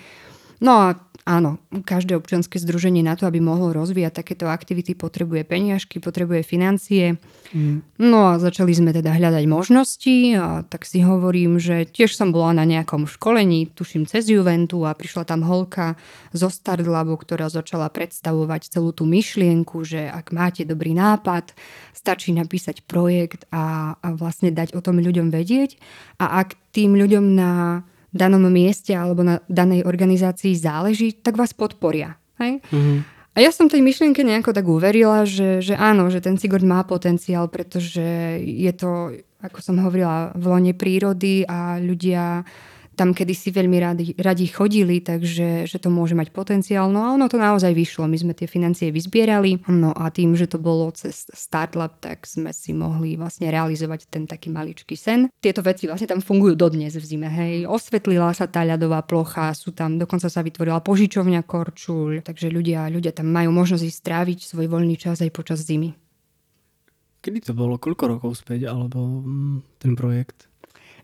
No 0.59 0.73
a 0.75 0.89
áno, 1.29 1.61
každé 1.85 2.17
občianske 2.17 2.57
združenie 2.57 3.05
na 3.05 3.13
to, 3.13 3.29
aby 3.29 3.37
mohlo 3.37 3.77
rozvíjať 3.77 4.25
takéto 4.25 4.49
aktivity, 4.49 4.97
potrebuje 4.97 5.45
peniažky, 5.45 6.01
potrebuje 6.01 6.41
financie. 6.41 7.21
Mm. 7.53 7.85
No 8.01 8.33
a 8.33 8.41
začali 8.41 8.73
sme 8.73 8.97
teda 8.97 9.13
hľadať 9.13 9.45
možnosti 9.45 10.17
a 10.41 10.65
tak 10.65 10.89
si 10.89 11.05
hovorím, 11.05 11.61
že 11.61 11.85
tiež 11.85 12.17
som 12.17 12.33
bola 12.33 12.57
na 12.57 12.65
nejakom 12.65 13.05
školení, 13.05 13.69
tuším 13.77 14.09
cez 14.09 14.33
Juventu 14.33 14.89
a 14.89 14.97
prišla 14.97 15.29
tam 15.29 15.45
holka 15.45 16.01
zo 16.33 16.49
Startlabu, 16.49 17.21
ktorá 17.21 17.53
začala 17.53 17.93
predstavovať 17.93 18.73
celú 18.73 18.97
tú 18.97 19.05
myšlienku, 19.05 19.85
že 19.85 20.09
ak 20.09 20.33
máte 20.33 20.65
dobrý 20.65 20.97
nápad, 20.97 21.53
stačí 21.93 22.33
napísať 22.33 22.89
projekt 22.89 23.45
a, 23.53 23.95
a 24.01 24.09
vlastne 24.17 24.49
dať 24.49 24.73
o 24.73 24.81
tom 24.81 24.97
ľuďom 24.97 25.29
vedieť 25.29 25.77
a 26.17 26.41
ak 26.41 26.57
tým 26.73 26.97
ľuďom 26.97 27.37
na 27.37 27.85
danom 28.09 28.45
mieste 28.49 28.97
alebo 28.97 29.21
na 29.21 29.41
danej 29.49 29.85
organizácii 29.85 30.57
záleží, 30.57 31.13
tak 31.21 31.37
vás 31.37 31.53
podporia. 31.53 32.17
Hej? 32.41 32.65
Mm-hmm. 32.73 32.99
A 33.37 33.39
ja 33.39 33.55
som 33.55 33.71
tej 33.71 33.85
myšlienke 33.85 34.27
nejako 34.27 34.51
tak 34.51 34.67
uverila, 34.67 35.23
že, 35.23 35.63
že 35.63 35.79
áno, 35.79 36.11
že 36.11 36.19
ten 36.19 36.35
Sigurd 36.35 36.67
má 36.67 36.83
potenciál, 36.83 37.47
pretože 37.47 38.03
je 38.43 38.73
to, 38.75 39.15
ako 39.39 39.59
som 39.63 39.79
hovorila, 39.79 40.35
v 40.35 40.45
lone 40.51 40.75
prírody 40.75 41.47
a 41.47 41.79
ľudia 41.79 42.43
tam 42.99 43.15
kedysi 43.15 43.55
veľmi 43.55 43.79
radi, 43.79 44.07
radi 44.19 44.51
chodili, 44.51 44.99
takže 44.99 45.71
že 45.71 45.79
to 45.79 45.87
môže 45.87 46.19
mať 46.19 46.35
potenciál. 46.35 46.91
No 46.91 47.07
a 47.07 47.15
ono 47.15 47.31
to 47.31 47.39
naozaj 47.39 47.71
vyšlo. 47.71 48.11
My 48.11 48.19
sme 48.19 48.35
tie 48.35 48.51
financie 48.51 48.91
vyzbierali. 48.91 49.63
No 49.71 49.95
a 49.95 50.11
tým, 50.11 50.35
že 50.35 50.51
to 50.51 50.59
bolo 50.59 50.91
cez 50.91 51.31
Startlab, 51.31 52.03
tak 52.03 52.27
sme 52.27 52.51
si 52.51 52.75
mohli 52.75 53.15
vlastne 53.15 53.47
realizovať 53.55 54.11
ten 54.11 54.27
taký 54.27 54.51
maličký 54.51 54.99
sen. 54.99 55.31
Tieto 55.39 55.63
veci 55.63 55.87
vlastne 55.87 56.11
tam 56.11 56.19
fungujú 56.19 56.59
dodnes 56.59 56.99
v 56.99 57.05
zime. 57.07 57.31
Hej. 57.31 57.71
Osvetlila 57.71 58.35
sa 58.35 58.51
tá 58.51 58.67
ľadová 58.67 59.07
plocha, 59.07 59.55
sú 59.55 59.71
tam, 59.71 59.95
dokonca 59.95 60.27
sa 60.27 60.43
vytvorila 60.43 60.83
požičovňa 60.83 61.47
korčuľ, 61.47 62.27
takže 62.27 62.51
ľudia, 62.51 62.91
ľudia 62.91 63.15
tam 63.15 63.31
majú 63.31 63.55
možnosť 63.55 63.87
stráviť 63.87 64.43
svoj 64.43 64.67
voľný 64.67 64.99
čas 64.99 65.23
aj 65.23 65.31
počas 65.31 65.63
zimy. 65.63 65.95
Kedy 67.19 67.51
to 67.51 67.55
bolo? 67.55 67.79
Koľko 67.79 68.19
rokov 68.19 68.39
späť? 68.39 68.71
Alebo 68.71 69.23
mm, 69.23 69.83
ten 69.83 69.93
projekt? 69.99 70.47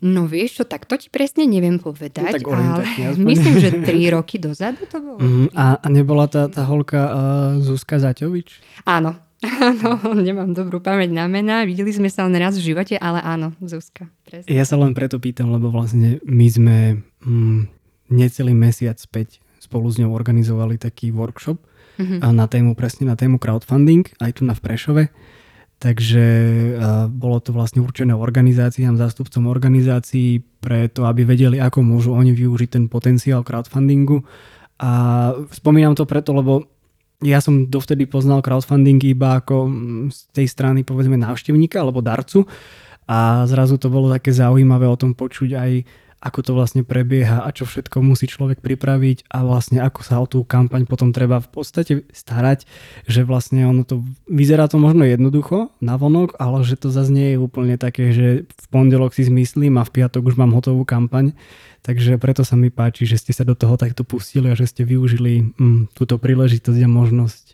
No 0.04 0.28
vieš 0.28 0.60
čo, 0.60 0.64
tak 0.68 0.84
to 0.84 1.00
ti 1.00 1.08
presne 1.08 1.48
neviem 1.48 1.80
povedať, 1.80 2.28
no, 2.28 2.36
tak 2.36 2.44
ale 2.44 2.84
myslím, 3.16 3.56
že 3.56 3.68
tri 3.80 4.04
roky 4.14 4.36
dozadu 4.36 4.84
to 4.84 5.00
bolo. 5.00 5.16
Mm, 5.16 5.48
a, 5.56 5.80
a 5.80 5.86
nebola 5.88 6.28
tá, 6.28 6.44
tá 6.52 6.68
holka 6.68 7.00
uh, 7.00 7.16
Zuzka 7.64 7.96
Zaťovič? 7.96 8.60
Áno, 8.84 9.16
Áno, 9.68 10.00
nemám 10.16 10.56
dobrú 10.56 10.80
pamäť 10.80 11.12
na 11.12 11.28
mená, 11.28 11.68
videli 11.68 11.92
sme 11.92 12.08
sa 12.08 12.24
len 12.24 12.36
raz 12.40 12.56
v 12.56 12.72
živote, 12.72 12.96
ale 12.96 13.20
áno, 13.20 13.52
Zuzka. 13.60 14.08
Presne. 14.24 14.48
Ja 14.48 14.64
sa 14.64 14.80
len 14.80 14.96
preto 14.96 15.20
pýtam, 15.20 15.52
lebo 15.52 15.68
vlastne 15.68 16.20
my 16.24 16.46
sme 16.48 16.76
mm, 17.24 17.60
necelý 18.08 18.56
mesiac 18.56 18.96
späť 18.96 19.44
spolu 19.60 19.88
s 19.88 20.00
ňou 20.00 20.12
organizovali 20.12 20.80
taký 20.80 21.12
workshop 21.12 21.60
mm-hmm. 21.96 22.20
a 22.20 22.26
na 22.32 22.46
tému, 22.48 22.76
presne 22.76 23.08
na 23.08 23.16
tému 23.16 23.40
crowdfunding, 23.40 24.04
aj 24.20 24.40
tu 24.40 24.42
na 24.44 24.56
v 24.56 24.60
Prešove. 24.64 25.04
Takže 25.84 26.24
bolo 27.12 27.44
to 27.44 27.52
vlastne 27.52 27.84
určené 27.84 28.16
organizáciám, 28.16 28.96
zástupcom 28.96 29.52
organizácií 29.52 30.40
pre 30.64 30.88
to, 30.88 31.04
aby 31.04 31.28
vedeli, 31.28 31.60
ako 31.60 31.84
môžu 31.84 32.16
oni 32.16 32.32
využiť 32.32 32.80
ten 32.80 32.84
potenciál 32.88 33.44
crowdfundingu. 33.44 34.24
A 34.80 34.90
spomínam 35.52 35.92
to 35.92 36.08
preto, 36.08 36.32
lebo 36.32 36.64
ja 37.20 37.44
som 37.44 37.68
dovtedy 37.68 38.08
poznal 38.08 38.40
crowdfunding 38.40 38.96
iba 39.04 39.44
ako 39.44 39.68
z 40.08 40.18
tej 40.32 40.46
strany 40.48 40.88
povedzme 40.88 41.20
návštevníka 41.20 41.84
alebo 41.84 42.00
darcu 42.00 42.48
a 43.04 43.44
zrazu 43.44 43.76
to 43.76 43.92
bolo 43.92 44.08
také 44.08 44.32
zaujímavé 44.32 44.88
o 44.88 44.96
tom 44.96 45.12
počuť 45.12 45.50
aj 45.52 45.70
ako 46.24 46.40
to 46.40 46.52
vlastne 46.56 46.82
prebieha 46.88 47.44
a 47.44 47.52
čo 47.52 47.68
všetko 47.68 48.00
musí 48.00 48.24
človek 48.24 48.64
pripraviť 48.64 49.28
a 49.28 49.44
vlastne 49.44 49.84
ako 49.84 50.00
sa 50.00 50.16
o 50.18 50.26
tú 50.26 50.40
kampaň 50.40 50.88
potom 50.88 51.12
treba 51.12 51.44
v 51.44 51.52
podstate 51.52 52.08
starať, 52.16 52.64
že 53.04 53.28
vlastne 53.28 53.68
ono 53.68 53.84
to 53.84 54.00
vyzerá 54.24 54.64
to 54.72 54.80
možno 54.80 55.04
jednoducho 55.04 55.68
na 55.84 56.00
vonok, 56.00 56.40
ale 56.40 56.64
že 56.64 56.80
to 56.80 56.88
zase 56.88 57.12
nie 57.12 57.36
je 57.36 57.38
úplne 57.38 57.76
také, 57.76 58.16
že 58.16 58.48
v 58.48 58.66
pondelok 58.72 59.12
si 59.12 59.28
zmyslím 59.28 59.76
a 59.76 59.84
v 59.84 60.00
piatok 60.00 60.24
už 60.24 60.40
mám 60.40 60.56
hotovú 60.56 60.88
kampaň. 60.88 61.36
Takže 61.84 62.16
preto 62.16 62.48
sa 62.48 62.56
mi 62.56 62.72
páči, 62.72 63.04
že 63.04 63.20
ste 63.20 63.36
sa 63.36 63.44
do 63.44 63.52
toho 63.52 63.76
takto 63.76 64.08
pustili 64.08 64.48
a 64.48 64.56
že 64.56 64.64
ste 64.64 64.88
využili 64.88 65.52
mm, 65.52 65.92
túto 65.92 66.16
príležitosť 66.16 66.80
a 66.80 66.88
možnosť. 66.88 67.44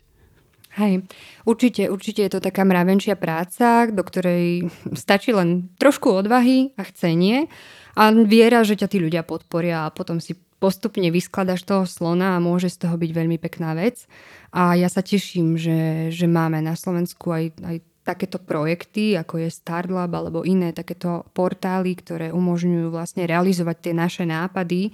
Hej, 0.79 1.03
určite, 1.43 1.91
určite 1.91 2.23
je 2.23 2.31
to 2.31 2.39
taká 2.39 2.63
mravenčia 2.63 3.19
práca, 3.19 3.91
do 3.91 3.99
ktorej 4.07 4.71
stačí 4.95 5.35
len 5.35 5.67
trošku 5.75 6.07
odvahy 6.07 6.71
a 6.79 6.87
chcenie 6.87 7.51
a 7.95 8.11
viera, 8.25 8.63
že 8.63 8.79
ťa 8.79 8.87
tí 8.87 8.97
ľudia 8.99 9.23
podporia 9.25 9.87
a 9.87 9.93
potom 9.93 10.21
si 10.23 10.37
postupne 10.61 11.09
vyskladaš 11.09 11.65
toho 11.65 11.89
slona 11.89 12.37
a 12.37 12.43
môže 12.43 12.69
z 12.69 12.85
toho 12.85 12.95
byť 12.95 13.11
veľmi 13.11 13.41
pekná 13.41 13.73
vec. 13.73 14.05
A 14.53 14.77
ja 14.77 14.87
sa 14.87 15.01
teším, 15.01 15.57
že, 15.57 16.13
že 16.13 16.29
máme 16.29 16.61
na 16.61 16.77
Slovensku 16.77 17.33
aj, 17.33 17.57
aj 17.65 17.77
takéto 18.05 18.37
projekty, 18.37 19.17
ako 19.17 19.41
je 19.41 19.49
Startlab 19.49 20.13
alebo 20.13 20.45
iné 20.45 20.73
takéto 20.73 21.25
portály, 21.33 21.97
ktoré 21.97 22.29
umožňujú 22.29 22.93
vlastne 22.93 23.25
realizovať 23.25 23.89
tie 23.89 23.93
naše 23.97 24.23
nápady 24.25 24.93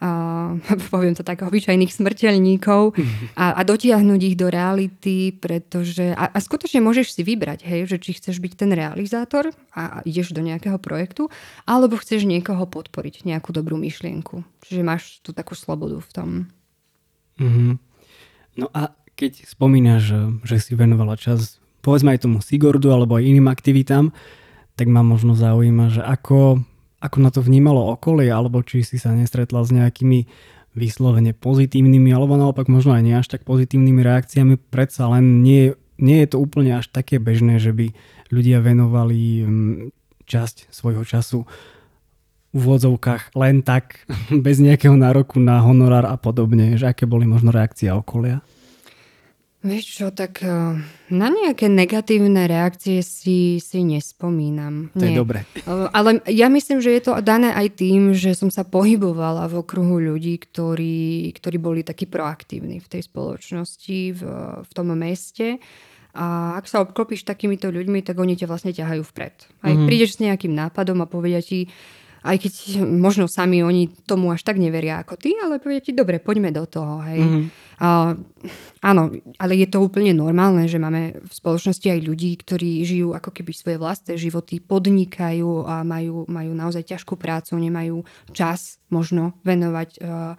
poviem 0.92 1.12
to 1.12 1.20
tak, 1.20 1.44
obyčajných 1.44 1.92
smrteľníkov 1.92 2.96
a, 3.42 3.44
a 3.56 3.60
dotiahnuť 3.60 4.20
ich 4.24 4.36
do 4.36 4.48
reality, 4.48 5.36
pretože 5.36 6.16
a, 6.16 6.32
a 6.32 6.38
skutočne 6.40 6.80
môžeš 6.80 7.20
si 7.20 7.22
vybrať, 7.22 7.68
hej, 7.68 7.86
že 7.86 8.00
či 8.00 8.16
chceš 8.16 8.40
byť 8.40 8.52
ten 8.56 8.70
realizátor 8.72 9.52
a, 9.76 10.00
ideš 10.08 10.32
do 10.32 10.40
nejakého 10.40 10.80
projektu, 10.80 11.28
alebo 11.68 12.00
chceš 12.00 12.24
niekoho 12.24 12.64
podporiť, 12.64 13.28
nejakú 13.28 13.52
dobrú 13.52 13.76
myšlienku. 13.76 14.42
Čiže 14.64 14.80
máš 14.80 15.20
tú 15.20 15.36
takú 15.36 15.52
slobodu 15.52 16.00
v 16.00 16.10
tom. 16.12 16.28
Mm-hmm. 17.40 17.72
No 18.60 18.66
a 18.72 18.92
keď 19.16 19.44
spomínaš, 19.44 20.00
že, 20.08 20.20
že 20.48 20.56
si 20.60 20.72
venovala 20.72 21.16
čas 21.20 21.60
povedzme 21.80 22.12
aj 22.12 22.28
tomu 22.28 22.38
Sigordu 22.44 22.92
alebo 22.92 23.16
aj 23.16 23.24
iným 23.24 23.48
aktivitám, 23.48 24.12
tak 24.76 24.86
ma 24.88 25.04
možno 25.04 25.36
zaujíma, 25.36 25.92
že 25.92 26.02
ako 26.04 26.64
ako 27.00 27.16
na 27.24 27.32
to 27.32 27.40
vnímalo 27.40 27.96
okolie, 27.96 28.28
alebo 28.28 28.60
či 28.60 28.84
si 28.84 29.00
sa 29.00 29.16
nestretla 29.16 29.64
s 29.64 29.72
nejakými 29.72 30.28
vyslovene 30.76 31.34
pozitívnymi, 31.34 32.12
alebo 32.14 32.38
naopak 32.38 32.70
možno 32.70 32.94
aj 32.94 33.02
nie 33.02 33.16
až 33.16 33.26
tak 33.32 33.42
pozitívnymi 33.42 34.04
reakciami. 34.04 34.54
Predsa 34.70 35.10
len 35.10 35.42
nie, 35.42 35.74
nie 35.98 36.22
je 36.22 36.28
to 36.30 36.38
úplne 36.38 36.78
až 36.78 36.92
také 36.92 37.18
bežné, 37.18 37.58
že 37.58 37.74
by 37.74 37.90
ľudia 38.30 38.62
venovali 38.62 39.42
mm, 39.42 39.74
časť 40.28 40.70
svojho 40.70 41.02
času 41.02 41.42
v 42.50 42.58
úvodzovkách 42.58 43.34
len 43.34 43.66
tak, 43.66 44.06
bez 44.46 44.62
nejakého 44.62 44.94
nároku 44.94 45.42
na 45.42 45.58
honorár 45.64 46.06
a 46.06 46.14
podobne, 46.20 46.78
že 46.78 46.86
aké 46.86 47.08
boli 47.08 47.26
možno 47.26 47.50
reakcie 47.50 47.90
okolia? 47.90 48.44
Vieš 49.60 49.84
čo, 49.92 50.06
tak 50.08 50.40
eh, 50.40 50.80
na 51.12 51.28
nejaké 51.28 51.68
negatívne 51.68 52.48
reakcie 52.48 53.04
si, 53.04 53.60
si 53.60 53.84
nespomínam. 53.84 54.88
To 54.96 55.04
Nie. 55.04 55.12
je 55.12 55.20
dobre. 55.20 55.38
Ale 55.68 56.24
ja 56.32 56.48
myslím, 56.48 56.80
že 56.80 56.96
je 56.96 57.02
to 57.04 57.20
dané 57.20 57.52
aj 57.52 57.76
tým, 57.76 58.16
že 58.16 58.32
som 58.32 58.48
sa 58.48 58.64
pohybovala 58.64 59.44
v 59.52 59.60
okruhu 59.60 60.00
ľudí, 60.00 60.40
ktorí, 60.40 61.28
ktorí 61.36 61.56
boli 61.60 61.84
takí 61.84 62.08
proaktívni 62.08 62.80
v 62.80 62.88
tej 62.88 63.04
spoločnosti, 63.04 64.00
v, 64.16 64.22
v 64.64 64.70
tom 64.72 64.96
meste. 64.96 65.60
A 66.16 66.58
ak 66.58 66.66
sa 66.66 66.82
obklopíš 66.82 67.22
takýmito 67.22 67.70
ľuďmi, 67.70 68.00
tak 68.02 68.18
oni 68.18 68.34
ťa 68.34 68.50
vlastne 68.50 68.72
ťahajú 68.74 69.02
vpred. 69.12 69.36
Aj 69.62 69.70
mm-hmm. 69.70 69.86
prídeš 69.86 70.18
s 70.18 70.22
nejakým 70.24 70.56
nápadom 70.56 71.04
a 71.04 71.06
povedia 71.06 71.38
ti, 71.44 71.70
aj 72.20 72.36
keď 72.36 72.52
možno 72.84 73.24
sami 73.26 73.64
oni 73.64 73.88
tomu 74.04 74.28
až 74.32 74.44
tak 74.44 74.60
neveria 74.60 75.00
ako 75.00 75.16
ty, 75.16 75.32
ale 75.40 75.56
povedia 75.62 75.80
ti, 75.80 75.92
dobre, 75.96 76.20
poďme 76.20 76.52
do 76.52 76.64
toho. 76.68 77.00
Hej. 77.04 77.20
Mm-hmm. 77.20 77.44
Uh, 77.80 78.12
áno, 78.84 79.08
ale 79.40 79.56
je 79.56 79.64
to 79.64 79.80
úplne 79.80 80.12
normálne, 80.12 80.68
že 80.68 80.76
máme 80.76 81.16
v 81.16 81.32
spoločnosti 81.32 81.88
aj 81.88 82.04
ľudí, 82.04 82.36
ktorí 82.36 82.84
žijú 82.84 83.16
ako 83.16 83.32
keby 83.32 83.56
svoje 83.56 83.80
vlastné 83.80 84.20
životy, 84.20 84.60
podnikajú 84.60 85.64
a 85.64 85.80
majú, 85.80 86.28
majú 86.28 86.52
naozaj 86.52 86.84
ťažkú 86.84 87.16
prácu, 87.16 87.56
nemajú 87.56 88.04
čas 88.36 88.76
možno 88.92 89.32
venovať 89.48 89.90
uh, 89.96 90.36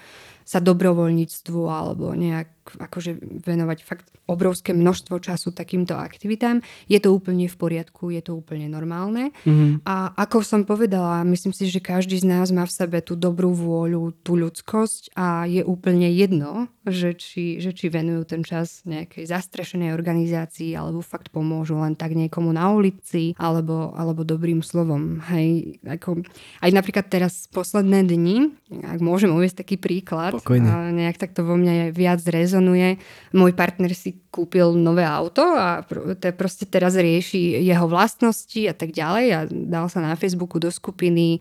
sa 0.52 0.60
dobrovoľníctvu 0.60 1.62
alebo 1.64 2.12
nejak 2.12 2.62
akože 2.76 3.42
venovať 3.48 3.80
fakt 3.84 4.08
obrovské 4.30 4.72
množstvo 4.72 5.20
času 5.20 5.52
takýmto 5.52 5.98
aktivitám. 5.98 6.64
Je 6.88 7.00
to 7.02 7.12
úplne 7.12 7.50
v 7.52 7.56
poriadku, 7.58 8.14
je 8.14 8.22
to 8.24 8.38
úplne 8.38 8.72
normálne. 8.72 9.36
Mm-hmm. 9.44 9.84
A 9.84 10.16
ako 10.16 10.44
som 10.46 10.62
povedala, 10.64 11.26
myslím 11.28 11.52
si, 11.52 11.68
že 11.68 11.84
každý 11.84 12.22
z 12.22 12.28
nás 12.28 12.48
má 12.54 12.64
v 12.64 12.72
sebe 12.72 13.00
tú 13.04 13.20
dobrú 13.20 13.52
vôľu, 13.52 14.16
tú 14.24 14.40
ľudskosť 14.40 15.18
a 15.18 15.50
je 15.50 15.66
úplne 15.66 16.08
jedno, 16.14 16.72
že 16.88 17.14
či, 17.18 17.60
že 17.60 17.76
či 17.76 17.92
venujú 17.92 18.24
ten 18.26 18.42
čas 18.42 18.82
nejakej 18.88 19.30
zastrešenej 19.30 19.94
organizácii 19.94 20.74
alebo 20.74 21.04
fakt 21.04 21.30
pomôžu 21.30 21.78
len 21.78 21.94
tak 21.94 22.16
niekomu 22.16 22.56
na 22.56 22.72
ulici 22.72 23.36
alebo, 23.36 23.92
alebo 23.94 24.24
dobrým 24.24 24.64
slovom. 24.64 25.20
Hej, 25.30 25.78
ako, 25.84 26.24
aj 26.64 26.72
napríklad 26.72 27.06
teraz 27.12 27.46
posledné 27.52 28.06
dni, 28.06 28.54
ak 28.82 29.00
môžem 29.04 29.30
uvieť 29.34 29.62
taký 29.62 29.76
príklad, 29.76 30.34
Pokojne. 30.42 30.68
nejak 30.92 31.18
tak 31.22 31.32
to 31.38 31.46
vo 31.46 31.56
je 31.56 31.94
viac 31.94 32.20
rezonuje. 32.26 32.98
Môj 33.32 33.54
partner 33.54 33.94
si 33.94 34.20
kúpil 34.34 34.74
nové 34.76 35.06
auto 35.06 35.46
a 35.56 35.86
te, 36.18 36.34
proste 36.34 36.66
teraz 36.66 36.98
rieši 36.98 37.62
jeho 37.62 37.86
vlastnosti 37.86 38.62
a 38.66 38.74
tak 38.74 38.92
ďalej 38.92 39.26
a 39.32 39.40
dal 39.48 39.88
sa 39.88 40.02
na 40.02 40.18
Facebooku 40.18 40.58
do 40.58 40.74
skupiny 40.74 41.40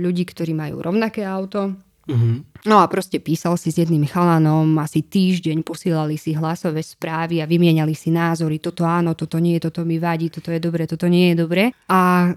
ľudí, 0.00 0.24
ktorí 0.24 0.56
majú 0.56 0.80
rovnaké 0.80 1.22
auto. 1.22 1.76
Mm-hmm. 2.10 2.66
No 2.66 2.82
a 2.82 2.90
proste 2.90 3.22
písal 3.22 3.54
si 3.54 3.70
s 3.70 3.78
jedným 3.78 4.02
chalanom, 4.02 4.66
asi 4.82 5.00
týždeň 5.06 5.62
posielali 5.62 6.18
si 6.18 6.34
hlasové 6.34 6.82
správy 6.82 7.38
a 7.38 7.46
vymieniali 7.46 7.94
si 7.94 8.10
názory, 8.10 8.58
toto 8.58 8.82
áno, 8.82 9.14
toto 9.14 9.38
nie, 9.38 9.62
toto 9.62 9.86
mi 9.86 10.02
vadí, 10.02 10.26
toto 10.26 10.50
je 10.50 10.58
dobre, 10.58 10.90
toto 10.90 11.06
nie 11.06 11.32
je 11.32 11.36
dobre. 11.38 11.70
A 11.86 12.32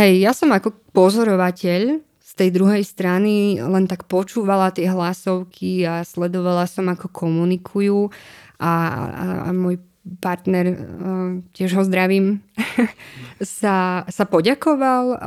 hej, 0.00 0.24
ja 0.24 0.32
som 0.32 0.48
ako 0.48 0.72
pozorovateľ 0.96 2.07
tej 2.38 2.54
druhej 2.54 2.86
strany 2.86 3.58
len 3.58 3.90
tak 3.90 4.06
počúvala 4.06 4.70
tie 4.70 4.86
hlasovky 4.86 5.82
a 5.82 6.06
sledovala 6.06 6.70
som, 6.70 6.86
ako 6.86 7.10
komunikujú 7.10 8.14
a, 8.62 8.70
a, 8.70 8.72
a 9.46 9.50
môj 9.50 9.82
partner, 10.16 10.72
uh, 10.72 10.78
tiež 11.52 11.76
ho 11.76 11.82
zdravím, 11.84 12.40
sa, 13.60 14.08
sa 14.08 14.24
poďakoval 14.24 15.04
uh, 15.12 15.18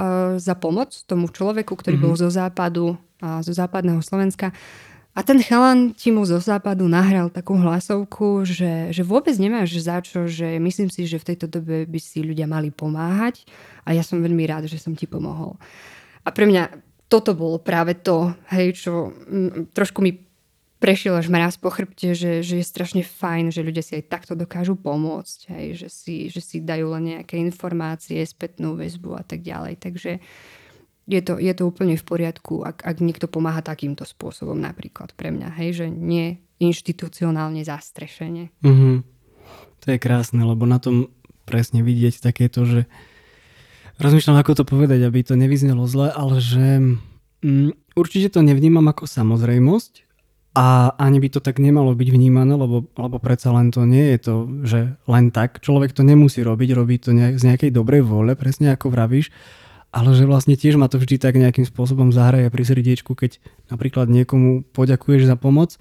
za 0.42 0.58
pomoc 0.58 0.96
tomu 1.06 1.30
človeku, 1.30 1.78
ktorý 1.78 2.02
mm-hmm. 2.02 2.10
bol 2.10 2.18
zo 2.18 2.34
západu, 2.34 2.98
uh, 3.22 3.40
zo 3.46 3.54
západného 3.54 4.02
Slovenska. 4.02 4.50
A 5.12 5.28
ten 5.28 5.44
chalan 5.44 5.92
ti 5.92 6.08
mu 6.08 6.24
zo 6.24 6.40
západu 6.40 6.88
nahral 6.88 7.28
takú 7.28 7.60
hlasovku, 7.60 8.48
že, 8.48 8.96
že 8.96 9.04
vôbec 9.04 9.36
nemáš 9.36 9.76
za 9.84 10.00
čo, 10.00 10.24
že 10.24 10.56
myslím 10.56 10.88
si, 10.88 11.04
že 11.04 11.20
v 11.20 11.36
tejto 11.36 11.52
dobe 11.52 11.84
by 11.84 12.00
si 12.00 12.24
ľudia 12.24 12.48
mali 12.48 12.72
pomáhať 12.72 13.44
a 13.84 13.92
ja 13.92 14.08
som 14.08 14.24
veľmi 14.24 14.48
rád, 14.48 14.72
že 14.72 14.80
som 14.80 14.96
ti 14.96 15.12
pomohol. 15.12 15.60
A 16.24 16.32
pre 16.32 16.48
mňa 16.48 16.91
toto 17.12 17.36
bolo 17.36 17.60
práve 17.60 18.00
to, 18.00 18.32
hej, 18.56 18.88
čo 18.88 19.12
m, 19.28 19.68
trošku 19.76 20.00
mi 20.00 20.16
prešiel 20.82 21.14
až 21.20 21.28
mraz 21.30 21.60
po 21.60 21.70
chrbte, 21.70 22.16
že, 22.16 22.42
že 22.42 22.64
je 22.64 22.66
strašne 22.66 23.04
fajn, 23.04 23.52
že 23.52 23.62
ľudia 23.62 23.84
si 23.84 24.00
aj 24.00 24.10
takto 24.10 24.34
dokážu 24.34 24.80
pomôcť, 24.80 25.40
hej, 25.54 25.68
že, 25.86 25.88
si, 25.92 26.16
že 26.32 26.42
si 26.42 26.64
dajú 26.64 26.90
len 26.96 27.20
nejaké 27.20 27.36
informácie, 27.38 28.24
spätnú 28.24 28.80
väzbu 28.80 29.20
a 29.20 29.24
tak 29.28 29.44
ďalej. 29.44 29.78
Takže 29.78 30.12
je 31.06 31.22
to, 31.22 31.38
je 31.38 31.54
to 31.54 31.64
úplne 31.68 32.00
v 32.00 32.08
poriadku, 32.08 32.64
ak, 32.64 32.88
ak 32.88 32.98
niekto 33.04 33.28
pomáha 33.28 33.60
takýmto 33.62 34.08
spôsobom 34.08 34.58
napríklad 34.58 35.12
pre 35.14 35.30
mňa, 35.30 35.54
hej, 35.62 35.86
že 35.86 35.88
nie 35.92 36.42
inštitucionálne 36.58 37.62
zastrešenie. 37.62 38.50
Mm-hmm. 38.64 38.96
To 39.82 39.86
je 39.86 39.98
krásne, 40.00 40.42
lebo 40.42 40.64
na 40.64 40.80
tom 40.80 41.12
presne 41.46 41.84
vidieť 41.84 42.24
takéto, 42.24 42.64
že 42.64 42.90
Rozmýšľam, 44.02 44.42
ako 44.42 44.58
to 44.58 44.64
povedať, 44.66 45.06
aby 45.06 45.22
to 45.22 45.38
nevyznelo 45.38 45.86
zle, 45.86 46.10
ale 46.10 46.42
že 46.42 46.82
mm, 47.46 47.94
určite 47.94 48.34
to 48.34 48.42
nevnímam 48.42 48.90
ako 48.90 49.06
samozrejmosť 49.06 50.10
a 50.58 50.98
ani 50.98 51.22
by 51.22 51.30
to 51.30 51.40
tak 51.40 51.62
nemalo 51.62 51.94
byť 51.94 52.10
vnímané, 52.10 52.58
lebo, 52.58 52.90
lebo 52.98 53.18
predsa 53.22 53.54
len 53.54 53.70
to 53.70 53.86
nie 53.86 54.18
je 54.18 54.18
to, 54.26 54.36
že 54.66 54.80
len 55.06 55.30
tak. 55.30 55.62
Človek 55.62 55.94
to 55.94 56.02
nemusí 56.02 56.42
robiť, 56.42 56.70
robí 56.74 56.98
to 56.98 57.14
ne, 57.14 57.38
z 57.38 57.46
nejakej 57.46 57.70
dobrej 57.70 58.02
vôle, 58.02 58.34
presne 58.34 58.74
ako 58.74 58.90
vravíš, 58.90 59.30
ale 59.94 60.18
že 60.18 60.26
vlastne 60.26 60.58
tiež 60.58 60.82
ma 60.82 60.90
to 60.90 60.98
vždy 60.98 61.22
tak 61.22 61.38
nejakým 61.38 61.70
spôsobom 61.70 62.10
zahraje 62.10 62.50
pri 62.50 62.64
srdiečku, 62.66 63.14
keď 63.14 63.38
napríklad 63.70 64.10
niekomu 64.10 64.66
poďakuješ 64.74 65.30
za 65.30 65.38
pomoc 65.38 65.78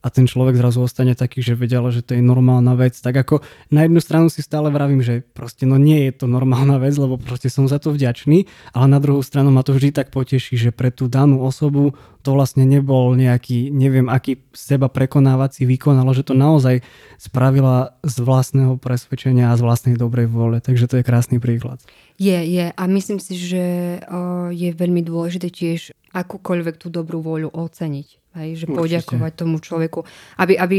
a 0.00 0.08
ten 0.08 0.24
človek 0.24 0.56
zrazu 0.56 0.80
ostane 0.80 1.12
taký, 1.12 1.44
že 1.44 1.52
vedia, 1.52 1.84
že 1.92 2.00
to 2.00 2.16
je 2.16 2.24
normálna 2.24 2.72
vec. 2.72 2.96
Tak 2.96 3.12
ako 3.12 3.44
na 3.68 3.84
jednu 3.84 4.00
stranu 4.00 4.32
si 4.32 4.40
stále 4.40 4.72
vravím, 4.72 5.04
že 5.04 5.20
proste 5.20 5.68
no 5.68 5.76
nie 5.76 6.08
je 6.08 6.24
to 6.24 6.26
normálna 6.26 6.80
vec, 6.80 6.96
lebo 6.96 7.20
proste 7.20 7.52
som 7.52 7.68
za 7.68 7.76
to 7.76 7.92
vďačný, 7.92 8.48
ale 8.72 8.86
na 8.88 8.96
druhú 8.96 9.20
stranu 9.20 9.52
ma 9.52 9.60
to 9.60 9.76
vždy 9.76 9.92
tak 9.92 10.08
poteší, 10.08 10.56
že 10.56 10.70
pre 10.72 10.88
tú 10.88 11.04
danú 11.12 11.44
osobu 11.44 11.92
to 12.24 12.36
vlastne 12.36 12.64
nebol 12.64 13.12
nejaký, 13.16 13.72
neviem 13.72 14.08
aký 14.08 14.40
seba 14.52 14.88
prekonávací 14.92 15.64
výkon, 15.64 15.96
ale 15.96 16.12
že 16.12 16.24
to 16.24 16.36
naozaj 16.36 16.84
spravila 17.16 17.96
z 18.04 18.16
vlastného 18.20 18.76
presvedčenia 18.76 19.52
a 19.52 19.56
z 19.56 19.64
vlastnej 19.64 19.96
dobrej 19.96 20.28
vôle. 20.28 20.60
Takže 20.60 20.88
to 20.88 20.94
je 21.00 21.04
krásny 21.04 21.40
príklad. 21.40 21.80
Je, 22.20 22.36
je 22.36 22.66
a 22.68 22.82
myslím 22.84 23.16
si, 23.16 23.32
že 23.40 23.64
je 24.52 24.70
veľmi 24.76 25.00
dôležité 25.00 25.48
tiež 25.48 25.96
akúkoľvek 26.12 26.76
tú 26.76 26.92
dobrú 26.92 27.24
vôľu 27.24 27.48
oceniť. 27.48 28.08
Hej, 28.30 28.50
že 28.62 28.64
Určite. 28.68 28.78
poďakovať 28.78 29.32
tomu 29.34 29.56
človeku. 29.58 30.06
Aby, 30.38 30.54
aby, 30.54 30.78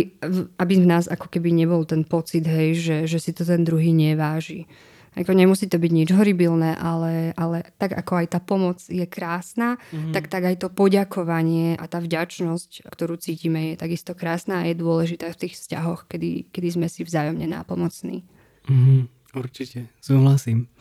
aby 0.55 0.73
v 0.79 0.87
nás 0.87 1.11
ako 1.11 1.27
keby 1.27 1.51
nebol 1.51 1.83
ten 1.83 2.07
pocit, 2.07 2.47
hej, 2.47 2.79
že, 2.79 2.97
že 3.11 3.17
si 3.19 3.35
to 3.35 3.43
ten 3.43 3.67
druhý 3.67 3.91
neváži. 3.91 4.71
Ako 5.11 5.35
nemusí 5.35 5.67
to 5.67 5.75
byť 5.75 5.91
nič 5.91 6.09
horibilné, 6.15 6.79
ale, 6.79 7.35
ale 7.35 7.67
tak 7.75 7.91
ako 7.99 8.23
aj 8.23 8.27
tá 8.31 8.39
pomoc 8.39 8.79
je 8.87 9.03
krásna, 9.03 9.75
mm-hmm. 9.91 10.15
tak, 10.15 10.31
tak 10.31 10.47
aj 10.47 10.55
to 10.63 10.71
poďakovanie 10.71 11.75
a 11.75 11.83
tá 11.91 11.99
vďačnosť, 11.99 12.87
ktorú 12.87 13.19
cítime, 13.19 13.75
je 13.75 13.83
takisto 13.83 14.15
krásna 14.15 14.63
a 14.63 14.71
je 14.71 14.79
dôležitá 14.79 15.27
v 15.35 15.39
tých 15.43 15.59
vzťahoch, 15.59 16.07
kedy, 16.07 16.47
kedy 16.55 16.67
sme 16.79 16.87
si 16.87 17.03
vzájomne 17.03 17.43
nápomocní. 17.43 18.23
Mm-hmm. 18.71 19.01
Určite, 19.35 19.91
súhlasím. 19.99 20.71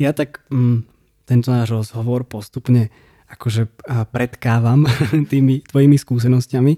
Ja 0.00 0.16
tak 0.16 0.44
mm, 0.48 0.88
tento 1.28 1.48
náš 1.52 1.72
rozhovor 1.72 2.24
postupne 2.28 2.92
akože 3.32 3.72
predkávam 4.12 4.84
tými 5.32 5.64
tvojimi 5.64 5.96
skúsenostiami. 5.96 6.76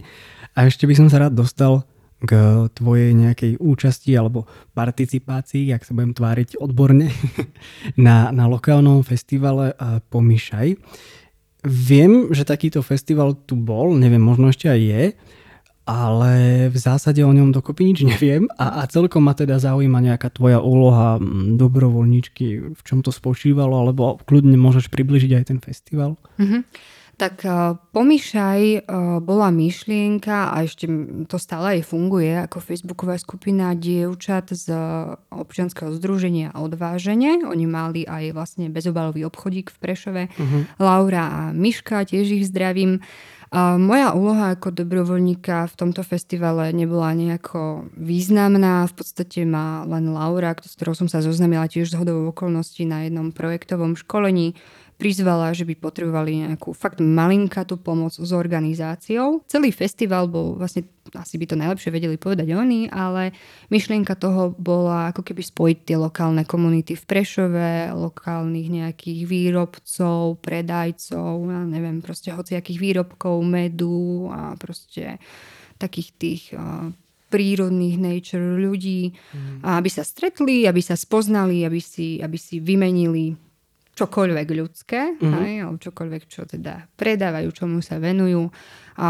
A 0.54 0.70
ešte 0.70 0.86
by 0.86 0.94
som 0.94 1.08
sa 1.10 1.26
rád 1.26 1.34
dostal 1.34 1.82
k 2.24 2.32
tvojej 2.72 3.12
nejakej 3.12 3.60
účasti 3.60 4.14
alebo 4.16 4.48
participácii, 4.72 5.74
ak 5.74 5.84
sa 5.84 5.92
budem 5.92 6.14
tváriť 6.16 6.56
odborne, 6.56 7.10
na, 8.06 8.30
na 8.30 8.46
lokálnom 8.48 9.02
festivale 9.04 9.74
Pomýšaj. 10.08 10.78
Viem, 11.64 12.32
že 12.32 12.44
takýto 12.44 12.84
festival 12.84 13.34
tu 13.48 13.56
bol, 13.56 13.96
neviem, 13.96 14.20
možno 14.20 14.52
ešte 14.52 14.68
aj 14.68 14.80
je, 14.80 15.04
ale 15.84 16.66
v 16.72 16.78
zásade 16.80 17.20
o 17.20 17.32
ňom 17.32 17.52
dokopy 17.52 17.92
nič 17.92 18.08
neviem 18.08 18.48
a, 18.56 18.80
a 18.80 18.88
celkom 18.88 19.28
ma 19.28 19.36
teda 19.36 19.60
zaujíma 19.60 20.00
nejaká 20.00 20.32
tvoja 20.32 20.60
úloha 20.64 21.20
dobrovoľníčky, 21.60 22.72
v 22.72 22.80
čom 22.82 23.04
to 23.04 23.12
spočívalo, 23.12 23.84
alebo 23.84 24.16
kľudne 24.24 24.56
môžeš 24.56 24.88
približiť 24.88 25.32
aj 25.36 25.44
ten 25.44 25.58
festival. 25.60 26.16
Mm-hmm. 26.40 26.62
Tak 27.14 27.46
uh, 27.46 27.78
Pomýšaj 27.94 28.60
uh, 28.82 29.22
bola 29.22 29.54
myšlienka 29.54 30.50
a 30.50 30.66
ešte 30.66 30.90
to 31.30 31.38
stále 31.38 31.78
aj 31.78 31.86
funguje 31.86 32.42
ako 32.42 32.58
facebooková 32.58 33.14
skupina 33.22 33.70
dievčat 33.78 34.50
z 34.50 34.74
občianského 35.30 35.94
združenia 35.94 36.50
Odváženie. 36.58 37.46
Oni 37.46 37.70
mali 37.70 38.02
aj 38.02 38.34
vlastne 38.34 38.66
bezobalový 38.66 39.22
obchodík 39.30 39.70
v 39.70 39.78
Prešove. 39.78 40.22
Uh-huh. 40.26 40.66
Laura 40.82 41.24
a 41.30 41.40
Miška, 41.54 42.02
tiež 42.02 42.34
ich 42.34 42.50
zdravím. 42.50 42.98
Moja 43.54 44.18
úloha 44.18 44.58
ako 44.58 44.74
dobrovoľníka 44.74 45.70
v 45.70 45.74
tomto 45.78 46.02
festivale 46.02 46.74
nebola 46.74 47.14
nejako 47.14 47.86
významná. 47.94 48.90
V 48.90 48.94
podstate 48.98 49.46
ma 49.46 49.86
len 49.86 50.10
Laura, 50.10 50.58
s 50.58 50.74
ktorou 50.74 50.98
som 50.98 51.06
sa 51.06 51.22
zoznamila 51.22 51.70
tiež 51.70 51.94
z 51.94 51.98
hodovou 52.02 52.34
okolností 52.34 52.82
na 52.82 53.06
jednom 53.06 53.30
projektovom 53.30 53.94
školení, 53.94 54.58
prizvala, 55.04 55.52
že 55.52 55.68
by 55.68 55.76
potrebovali 55.76 56.48
nejakú 56.48 56.72
fakt 56.72 57.04
malinkatú 57.04 57.76
pomoc 57.76 58.16
s 58.16 58.32
organizáciou. 58.32 59.44
Celý 59.44 59.68
festival 59.68 60.32
bol 60.32 60.56
vlastne, 60.56 60.88
asi 61.12 61.36
by 61.36 61.44
to 61.44 61.60
najlepšie 61.60 61.92
vedeli 61.92 62.16
povedať 62.16 62.48
oni, 62.56 62.88
ale 62.88 63.36
myšlienka 63.68 64.16
toho 64.16 64.56
bola 64.56 65.12
ako 65.12 65.20
keby 65.20 65.44
spojiť 65.44 65.78
tie 65.84 65.96
lokálne 66.00 66.48
komunity 66.48 66.96
v 66.96 67.04
Prešove, 67.04 67.92
lokálnych 67.92 68.72
nejakých 68.72 69.28
výrobcov, 69.28 70.40
predajcov, 70.40 71.52
ja 71.52 71.60
neviem, 71.68 72.00
proste 72.00 72.32
hociakých 72.32 72.80
výrobkov, 72.80 73.44
medu 73.44 74.32
a 74.32 74.56
proste 74.56 75.20
takých 75.76 76.08
tých 76.16 76.42
prírodných 77.28 78.00
nature 78.00 78.56
ľudí, 78.62 79.12
mm. 79.12 79.66
aby 79.66 79.90
sa 79.92 80.06
stretli, 80.06 80.70
aby 80.70 80.78
sa 80.78 80.96
spoznali, 80.96 81.66
aby 81.66 81.82
si, 81.82 82.22
aby 82.22 82.38
si 82.38 82.62
vymenili 82.62 83.34
čokoľvek 83.94 84.48
ľudské, 84.50 85.14
mm-hmm. 85.14 85.34
hej, 85.42 85.52
alebo 85.62 85.78
čokoľvek, 85.78 86.22
čo 86.26 86.42
teda 86.46 86.90
predávajú, 86.98 87.48
čomu 87.54 87.78
sa 87.78 88.02
venujú. 88.02 88.50
A 88.98 89.08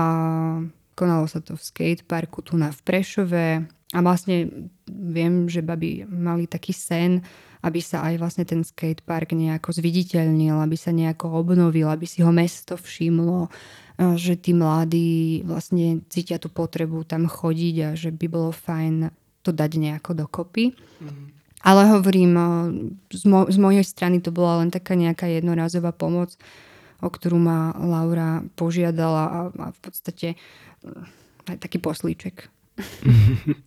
konalo 0.94 1.25
sa 1.27 1.40
to 1.40 1.59
v 1.59 1.62
skateparku 1.64 2.44
tu 2.44 2.55
na 2.61 2.70
v 2.70 2.81
Prešove 2.85 3.47
a 3.94 3.99
vlastne 4.01 4.70
viem, 4.88 5.49
že 5.49 5.64
baby 5.64 6.07
mali 6.07 6.47
taký 6.47 6.70
sen, 6.70 7.25
aby 7.64 7.81
sa 7.81 8.05
aj 8.05 8.14
vlastne 8.20 8.44
ten 8.44 8.61
skatepark 8.61 9.33
nejako 9.33 9.73
zviditeľnil, 9.73 10.61
aby 10.61 10.77
sa 10.77 10.92
nejako 10.92 11.33
obnovil, 11.33 11.88
aby 11.88 12.05
si 12.05 12.20
ho 12.20 12.29
mesto 12.29 12.77
všimlo, 12.77 13.49
že 14.20 14.37
tí 14.37 14.53
mladí 14.53 15.40
vlastne 15.49 16.05
cítia 16.12 16.37
tú 16.37 16.53
potrebu 16.53 17.09
tam 17.09 17.25
chodiť 17.25 17.77
a 17.81 17.88
že 17.97 18.12
by 18.12 18.27
bolo 18.29 18.51
fajn 18.53 19.09
to 19.40 19.51
dať 19.55 19.70
nejako 19.81 20.12
dokopy. 20.12 20.77
Mm. 21.01 21.43
Ale 21.64 21.88
hovorím, 21.96 22.37
z, 23.09 23.24
mo- 23.24 23.48
z 23.48 23.57
mojej 23.57 23.85
strany 23.88 24.20
to 24.20 24.29
bola 24.29 24.61
len 24.61 24.68
taká 24.68 24.92
nejaká 24.92 25.24
jednorazová 25.33 25.96
pomoc, 25.96 26.37
o 27.00 27.09
ktorú 27.09 27.40
ma 27.40 27.72
Laura 27.81 28.44
požiadala 28.53 29.24
a, 29.24 29.40
a 29.48 29.66
v 29.72 29.79
podstate 29.81 30.37
aj 31.48 31.57
taký 31.57 31.81
poslíček. 31.81 32.53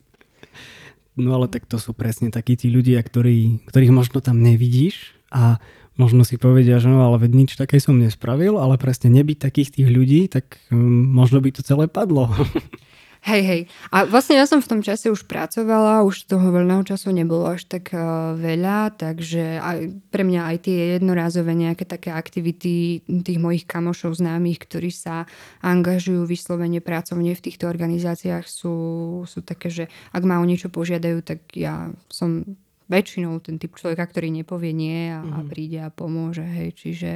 No 1.18 1.34
ale 1.34 1.50
tak 1.50 1.66
to 1.66 1.82
sú 1.82 1.98
presne 1.98 2.30
takí 2.30 2.54
tí 2.54 2.70
ľudia, 2.70 3.02
ktorí, 3.02 3.66
ktorých 3.66 3.90
možno 3.90 4.22
tam 4.22 4.38
nevidíš 4.38 5.18
a 5.34 5.58
možno 5.98 6.22
si 6.22 6.38
povedia, 6.38 6.78
že 6.78 6.94
no 6.94 7.02
ale 7.02 7.18
nič 7.26 7.58
také 7.58 7.82
som 7.82 7.98
nespravil, 7.98 8.62
ale 8.62 8.78
presne 8.78 9.10
nebyť 9.10 9.38
takých 9.42 9.70
tých 9.82 9.90
ľudí, 9.90 10.30
tak 10.30 10.62
um, 10.70 10.78
možno 11.18 11.42
by 11.42 11.50
to 11.50 11.66
celé 11.66 11.90
padlo. 11.90 12.30
Hej, 13.28 13.44
hej. 13.44 13.62
A 13.92 14.08
vlastne 14.08 14.40
ja 14.40 14.48
som 14.48 14.64
v 14.64 14.72
tom 14.72 14.80
čase 14.80 15.12
už 15.12 15.28
pracovala, 15.28 16.08
už 16.08 16.32
toho 16.32 16.48
voľného 16.48 16.80
času 16.88 17.12
nebolo 17.12 17.44
až 17.52 17.68
tak 17.68 17.92
uh, 17.92 18.32
veľa, 18.40 18.96
takže 18.96 19.60
aj 19.60 19.78
pre 20.08 20.24
mňa 20.24 20.42
aj 20.48 20.58
tie 20.64 20.78
jednorázové 20.96 21.52
nejaké 21.52 21.84
také 21.84 22.16
aktivity 22.16 23.04
tých 23.04 23.40
mojich 23.44 23.68
kamošov 23.68 24.16
známych, 24.16 24.64
ktorí 24.64 24.96
sa 24.96 25.28
angažujú 25.60 26.24
vyslovene 26.24 26.80
pracovne 26.80 27.36
v 27.36 27.44
týchto 27.44 27.68
organizáciách 27.68 28.48
sú, 28.48 28.76
sú 29.28 29.44
také, 29.44 29.68
že 29.68 29.84
ak 30.16 30.24
ma 30.24 30.40
o 30.40 30.48
niečo 30.48 30.72
požiadajú, 30.72 31.20
tak 31.20 31.52
ja 31.52 31.92
som 32.08 32.48
väčšinou 32.88 33.44
ten 33.44 33.60
typ 33.60 33.76
človeka, 33.76 34.08
ktorý 34.08 34.32
nepovie 34.32 34.72
nie 34.72 35.12
a, 35.12 35.20
mm. 35.20 35.32
a 35.36 35.40
mhm. 35.44 35.48
príde 35.52 35.80
a 35.84 35.92
pomôže. 35.92 36.48
Hej, 36.48 36.80
čiže 36.80 37.12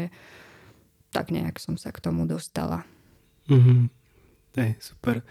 tak 1.15 1.31
nejak 1.31 1.55
som 1.55 1.79
sa 1.79 1.95
k 1.95 2.03
tomu 2.03 2.27
dostala. 2.27 2.83
Mm-hmm. 3.47 3.79
Je 4.55 4.75
super. 4.79 5.23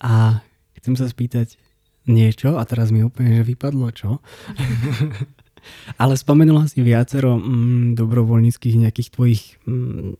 A 0.00 0.40
chcem 0.80 0.96
sa 0.96 1.06
spýtať 1.06 1.60
niečo, 2.08 2.56
a 2.56 2.64
teraz 2.64 2.88
mi 2.90 3.04
úplne, 3.04 3.40
že 3.40 3.44
vypadlo 3.44 3.88
čo. 3.92 4.18
Ale 6.00 6.16
spomenula 6.16 6.64
si 6.72 6.80
viacero 6.80 7.36
mm, 7.36 7.92
dobrovoľníckých 8.00 8.80
nejakých 8.80 9.08
tvojich 9.12 9.42
mm, 9.68 10.16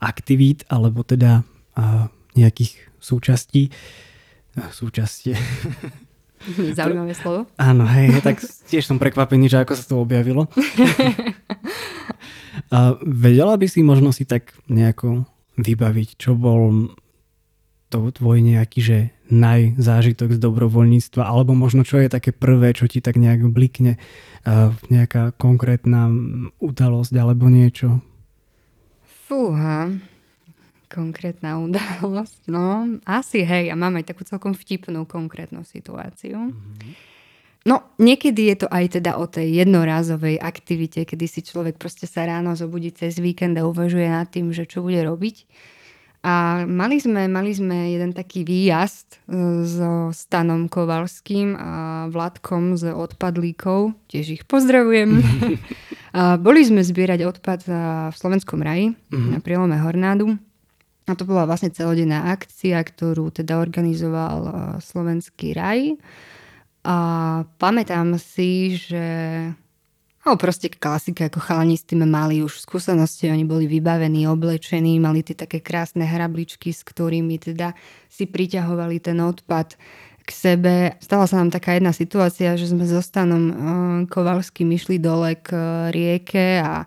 aktivít, 0.00 0.64
alebo 0.72 1.04
teda 1.04 1.44
a, 1.76 2.08
nejakých 2.32 2.72
súčastí. 2.96 3.68
Súčastie. 4.72 5.36
Zaujímavé 6.78 7.12
slovo. 7.18 7.50
Áno, 7.58 7.84
hej, 7.84 8.22
tak 8.22 8.40
tiež 8.70 8.86
som 8.86 8.96
prekvapený, 8.96 9.50
že 9.50 9.60
ako 9.60 9.72
sa 9.74 9.84
to 9.84 9.96
objavilo. 9.98 10.46
a 12.74 12.94
vedela 13.02 13.58
by 13.58 13.66
si 13.66 13.82
možno 13.82 14.14
si 14.14 14.24
tak 14.24 14.54
nejako 14.70 15.26
vybaviť, 15.58 16.08
čo 16.16 16.38
bol 16.38 16.94
to 17.88 18.12
tvoj 18.12 18.44
nejaký, 18.44 18.80
že 18.80 18.98
najzážitok 19.32 20.36
z 20.36 20.38
dobrovoľníctva, 20.40 21.24
alebo 21.24 21.52
možno 21.56 21.84
čo 21.84 22.00
je 22.00 22.12
také 22.12 22.32
prvé, 22.32 22.72
čo 22.72 22.88
ti 22.88 23.00
tak 23.00 23.16
nejak 23.16 23.48
blikne, 23.48 23.96
uh, 24.44 24.72
nejaká 24.92 25.36
konkrétna 25.36 26.08
udalosť 26.60 27.12
alebo 27.16 27.48
niečo? 27.48 28.00
Fúha, 29.28 29.92
konkrétna 30.88 31.60
udalosť. 31.60 32.48
No, 32.48 32.96
asi 33.04 33.44
hej, 33.44 33.68
a 33.68 33.76
máme 33.76 34.04
takú 34.04 34.24
celkom 34.24 34.56
vtipnú 34.56 35.04
konkrétnu 35.04 35.64
situáciu. 35.64 36.52
Mm-hmm. 36.52 37.16
No, 37.68 37.84
niekedy 38.00 38.48
je 38.48 38.64
to 38.64 38.68
aj 38.72 38.96
teda 38.96 39.20
o 39.20 39.28
tej 39.28 39.60
jednorázovej 39.60 40.40
aktivite, 40.40 41.04
kedy 41.04 41.28
si 41.28 41.44
človek 41.44 41.76
proste 41.76 42.08
sa 42.08 42.24
ráno 42.24 42.56
zobudí 42.56 42.88
cez 42.96 43.20
víkend 43.20 43.60
a 43.60 43.68
uvažuje 43.68 44.08
nad 44.08 44.24
tým, 44.24 44.56
že 44.56 44.64
čo 44.64 44.80
bude 44.80 45.04
robiť. 45.04 45.44
A 46.18 46.66
mali 46.66 46.98
sme, 46.98 47.30
mali 47.30 47.54
sme 47.54 47.94
jeden 47.94 48.10
taký 48.10 48.42
výjazd 48.42 49.08
e, 49.14 49.18
so 49.62 50.10
Stanom 50.10 50.66
Kovalským 50.66 51.54
a 51.54 51.70
Vladkom 52.10 52.74
z 52.74 52.90
odpadlíkov, 52.90 53.94
tiež 54.10 54.26
ich 54.34 54.42
pozdravujem. 54.42 55.22
a 56.18 56.34
boli 56.34 56.66
sme 56.66 56.82
zbierať 56.82 57.22
odpad 57.22 57.60
v 58.10 58.14
Slovenskom 58.18 58.58
raji 58.58 58.98
mm-hmm. 58.98 59.30
na 59.30 59.38
prielome 59.38 59.78
Hornádu. 59.78 60.34
A 61.08 61.16
to 61.16 61.24
bola 61.24 61.48
vlastne 61.48 61.72
celodenná 61.72 62.34
akcia, 62.34 62.82
ktorú 62.82 63.30
teda 63.30 63.62
organizoval 63.62 64.36
e, 64.42 64.50
Slovenský 64.82 65.54
raj. 65.54 65.94
A 66.82 66.96
pamätám 67.62 68.18
si, 68.18 68.74
že 68.74 69.06
No 70.28 70.36
proste 70.36 70.68
klasika, 70.68 71.32
ako 71.32 71.40
chalani 71.40 71.80
s 71.80 71.88
tým 71.88 72.04
mali 72.04 72.44
už 72.44 72.60
skúsenosti, 72.60 73.32
oni 73.32 73.48
boli 73.48 73.64
vybavení, 73.64 74.28
oblečení, 74.28 75.00
mali 75.00 75.24
tie 75.24 75.32
také 75.32 75.64
krásne 75.64 76.04
hrabličky, 76.04 76.68
s 76.68 76.84
ktorými 76.84 77.40
teda 77.40 77.72
si 78.12 78.28
priťahovali 78.28 79.00
ten 79.00 79.16
odpad 79.24 79.80
k 80.20 80.28
sebe. 80.28 81.00
Stala 81.00 81.24
sa 81.24 81.40
nám 81.40 81.48
taká 81.48 81.80
jedna 81.80 81.96
situácia, 81.96 82.60
že 82.60 82.68
sme 82.68 82.84
so 82.84 83.00
Stanom 83.00 83.44
uh, 83.48 83.56
Kovalským 84.04 84.68
išli 84.68 85.00
dole 85.00 85.32
k 85.40 85.56
rieke 85.96 86.60
a 86.60 86.84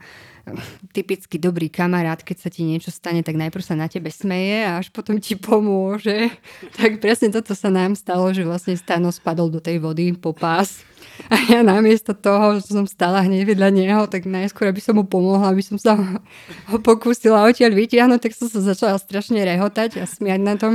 typicky 0.91 1.37
dobrý 1.37 1.71
kamarát, 1.71 2.19
keď 2.21 2.37
sa 2.37 2.49
ti 2.51 2.67
niečo 2.67 2.91
stane, 2.91 3.23
tak 3.23 3.39
najprv 3.39 3.63
sa 3.63 3.75
na 3.77 3.87
tebe 3.87 4.11
smeje 4.11 4.65
a 4.67 4.79
až 4.79 4.91
potom 4.91 5.17
ti 5.17 5.35
pomôže. 5.37 6.31
Tak 6.81 6.97
presne 7.03 7.29
toto 7.29 7.53
sa 7.53 7.69
nám 7.69 7.93
stalo, 7.93 8.31
že 8.33 8.41
vlastne 8.41 8.73
Stano 8.73 9.13
spadol 9.13 9.53
do 9.53 9.61
tej 9.61 9.77
vody 9.77 10.15
po 10.17 10.33
pás 10.33 10.81
a 11.29 11.35
ja 11.51 11.61
namiesto 11.61 12.15
toho, 12.15 12.57
že 12.57 12.71
som 12.71 12.85
stála 12.87 13.21
hneď 13.21 13.53
vedľa 13.53 13.69
neho, 13.73 14.01
tak 14.09 14.25
najskôr, 14.25 14.71
aby 14.71 14.81
som 14.81 14.97
mu 14.97 15.05
pomohla, 15.05 15.51
aby 15.51 15.61
som 15.61 15.77
sa 15.77 15.97
ho 16.71 16.77
pokúsila 16.81 17.45
odtiaľ 17.45 17.75
vytiahnuť, 17.75 18.19
tak 18.21 18.33
som 18.33 18.47
sa 18.49 18.63
začala 18.63 18.97
strašne 18.97 19.41
rehotať 19.43 20.01
a 20.01 20.05
smiať 20.07 20.41
na 20.41 20.55
tom. 20.57 20.73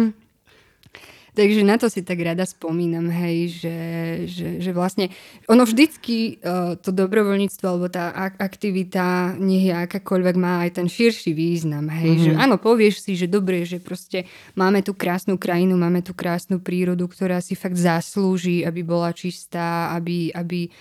Takže 1.37 1.69
na 1.69 1.77
to 1.77 1.93
si 1.93 2.01
tak 2.01 2.17
rada 2.25 2.49
spomínam, 2.49 3.13
hej, 3.13 3.61
že, 3.61 3.77
že, 4.25 4.49
že 4.57 4.71
vlastne 4.73 5.13
ono 5.45 5.69
vždycky 5.69 6.41
uh, 6.41 6.81
to 6.81 6.97
dobrovoľníctvo 6.97 7.65
alebo 7.69 7.93
tá 7.93 8.09
aktivita, 8.41 9.37
nech 9.37 9.69
je 9.69 9.75
akákoľvek, 9.77 10.35
má 10.41 10.65
aj 10.65 10.81
ten 10.81 10.89
širší 10.89 11.37
význam, 11.37 11.93
hej, 11.93 12.17
mm-hmm. 12.17 12.25
že 12.25 12.33
mhm. 12.33 12.41
áno, 12.41 12.57
povieš 12.57 13.05
si, 13.05 13.21
že 13.21 13.29
dobre, 13.29 13.69
že 13.69 13.85
proste 13.85 14.25
máme 14.57 14.81
tu 14.81 14.97
krásnu 14.97 15.37
krajinu, 15.37 15.77
máme 15.77 16.01
tu 16.01 16.17
krásnu 16.17 16.57
prírodu, 16.57 17.05
ktorá 17.05 17.45
si 17.45 17.53
fakt 17.53 17.77
zaslúži, 17.77 18.65
aby 18.65 18.81
bola 18.81 19.13
čistá, 19.13 19.93
aby, 19.93 20.33
aby, 20.33 20.73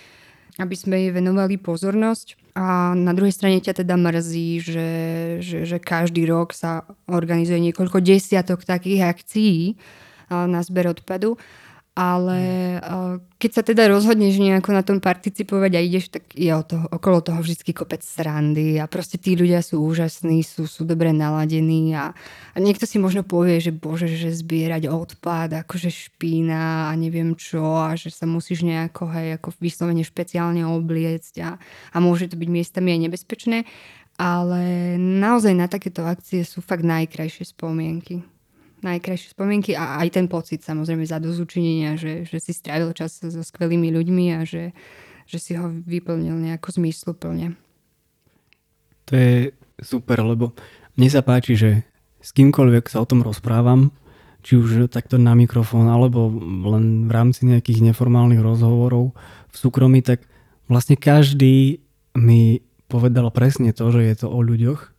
aby 0.56 0.74
sme 0.74 1.04
jej 1.04 1.12
venovali 1.12 1.60
pozornosť. 1.60 2.56
A 2.56 2.96
na 2.96 3.12
druhej 3.12 3.36
strane 3.36 3.60
ťa 3.60 3.84
teda 3.84 4.00
mrzí, 4.00 4.64
že, 4.64 4.90
že, 5.44 5.58
že 5.68 5.76
každý 5.76 6.24
rok 6.24 6.56
sa 6.56 6.88
organizuje 7.04 7.60
niekoľko 7.60 8.00
desiatok 8.00 8.64
takých 8.64 9.04
akcií, 9.04 9.76
na 10.30 10.60
zber 10.62 10.90
odpadu. 10.90 11.38
Ale 11.96 12.76
keď 13.40 13.50
sa 13.56 13.62
teda 13.64 13.88
rozhodneš 13.88 14.36
nejako 14.36 14.68
na 14.76 14.84
tom 14.84 15.00
participovať 15.00 15.72
a 15.72 15.80
ideš, 15.80 16.12
tak 16.12 16.28
je 16.36 16.52
o 16.52 16.60
toho, 16.60 16.84
okolo 16.92 17.24
toho 17.24 17.40
vždy 17.40 17.72
kopec 17.72 18.04
srandy 18.04 18.76
a 18.76 18.84
proste 18.84 19.16
tí 19.16 19.32
ľudia 19.32 19.64
sú 19.64 19.80
úžasní, 19.80 20.44
sú, 20.44 20.68
sú 20.68 20.84
dobre 20.84 21.16
naladení 21.16 21.96
a, 21.96 22.12
a 22.52 22.56
niekto 22.60 22.84
si 22.84 23.00
možno 23.00 23.24
povie, 23.24 23.64
že 23.64 23.72
bože, 23.72 24.12
že 24.12 24.28
zbierať 24.28 24.92
odpad, 24.92 25.64
akože 25.64 25.88
špína 25.88 26.92
a 26.92 26.96
neviem 27.00 27.32
čo 27.32 27.64
a 27.64 27.96
že 27.96 28.12
sa 28.12 28.28
musíš 28.28 28.60
nejako 28.68 29.08
hej, 29.16 29.40
ako 29.40 29.56
vyslovene 29.56 30.04
špeciálne 30.04 30.68
obliecť 30.68 31.48
a, 31.48 31.56
a 31.56 31.96
môže 31.96 32.28
to 32.28 32.36
byť 32.36 32.48
miestami 32.52 32.92
aj 32.92 33.08
nebezpečné, 33.08 33.64
ale 34.20 34.60
naozaj 35.00 35.56
na 35.56 35.64
takéto 35.64 36.04
akcie 36.04 36.44
sú 36.44 36.60
fakt 36.60 36.84
najkrajšie 36.84 37.56
spomienky 37.56 38.35
najkrajšie 38.86 39.34
spomienky 39.34 39.74
a 39.74 39.98
aj 39.98 40.14
ten 40.14 40.26
pocit 40.30 40.62
samozrejme 40.62 41.02
za 41.02 41.18
dozučinenia, 41.18 41.98
že, 41.98 42.22
že 42.22 42.38
si 42.38 42.54
strávil 42.54 42.94
čas 42.94 43.18
so 43.18 43.42
skvelými 43.42 43.90
ľuďmi 43.90 44.24
a 44.38 44.46
že, 44.46 44.70
že 45.26 45.38
si 45.42 45.58
ho 45.58 45.66
vyplnil 45.68 46.38
nejako 46.38 46.78
zmysluplne. 46.78 47.58
To 49.06 49.12
je 49.12 49.54
super, 49.82 50.22
lebo 50.22 50.54
mne 50.94 51.08
sa 51.10 51.20
páči, 51.26 51.58
že 51.58 51.70
s 52.22 52.30
kýmkoľvek 52.34 52.90
sa 52.90 53.02
o 53.02 53.06
tom 53.06 53.22
rozprávam, 53.22 53.90
či 54.46 54.58
už 54.58 54.86
takto 54.90 55.18
na 55.18 55.34
mikrofón, 55.34 55.90
alebo 55.90 56.30
len 56.70 57.10
v 57.10 57.12
rámci 57.12 57.50
nejakých 57.50 57.90
neformálnych 57.90 58.38
rozhovorov 58.38 59.14
v 59.50 59.56
súkromí, 59.58 60.06
tak 60.06 60.22
vlastne 60.70 60.94
každý 60.94 61.82
mi 62.14 62.62
povedal 62.86 63.30
presne 63.34 63.74
to, 63.74 63.90
že 63.90 64.02
je 64.06 64.14
to 64.22 64.28
o 64.30 64.40
ľuďoch 64.42 64.94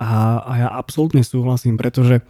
a, 0.00 0.40
a 0.40 0.52
ja 0.64 0.68
absolútne 0.72 1.20
súhlasím, 1.20 1.76
pretože 1.76 2.24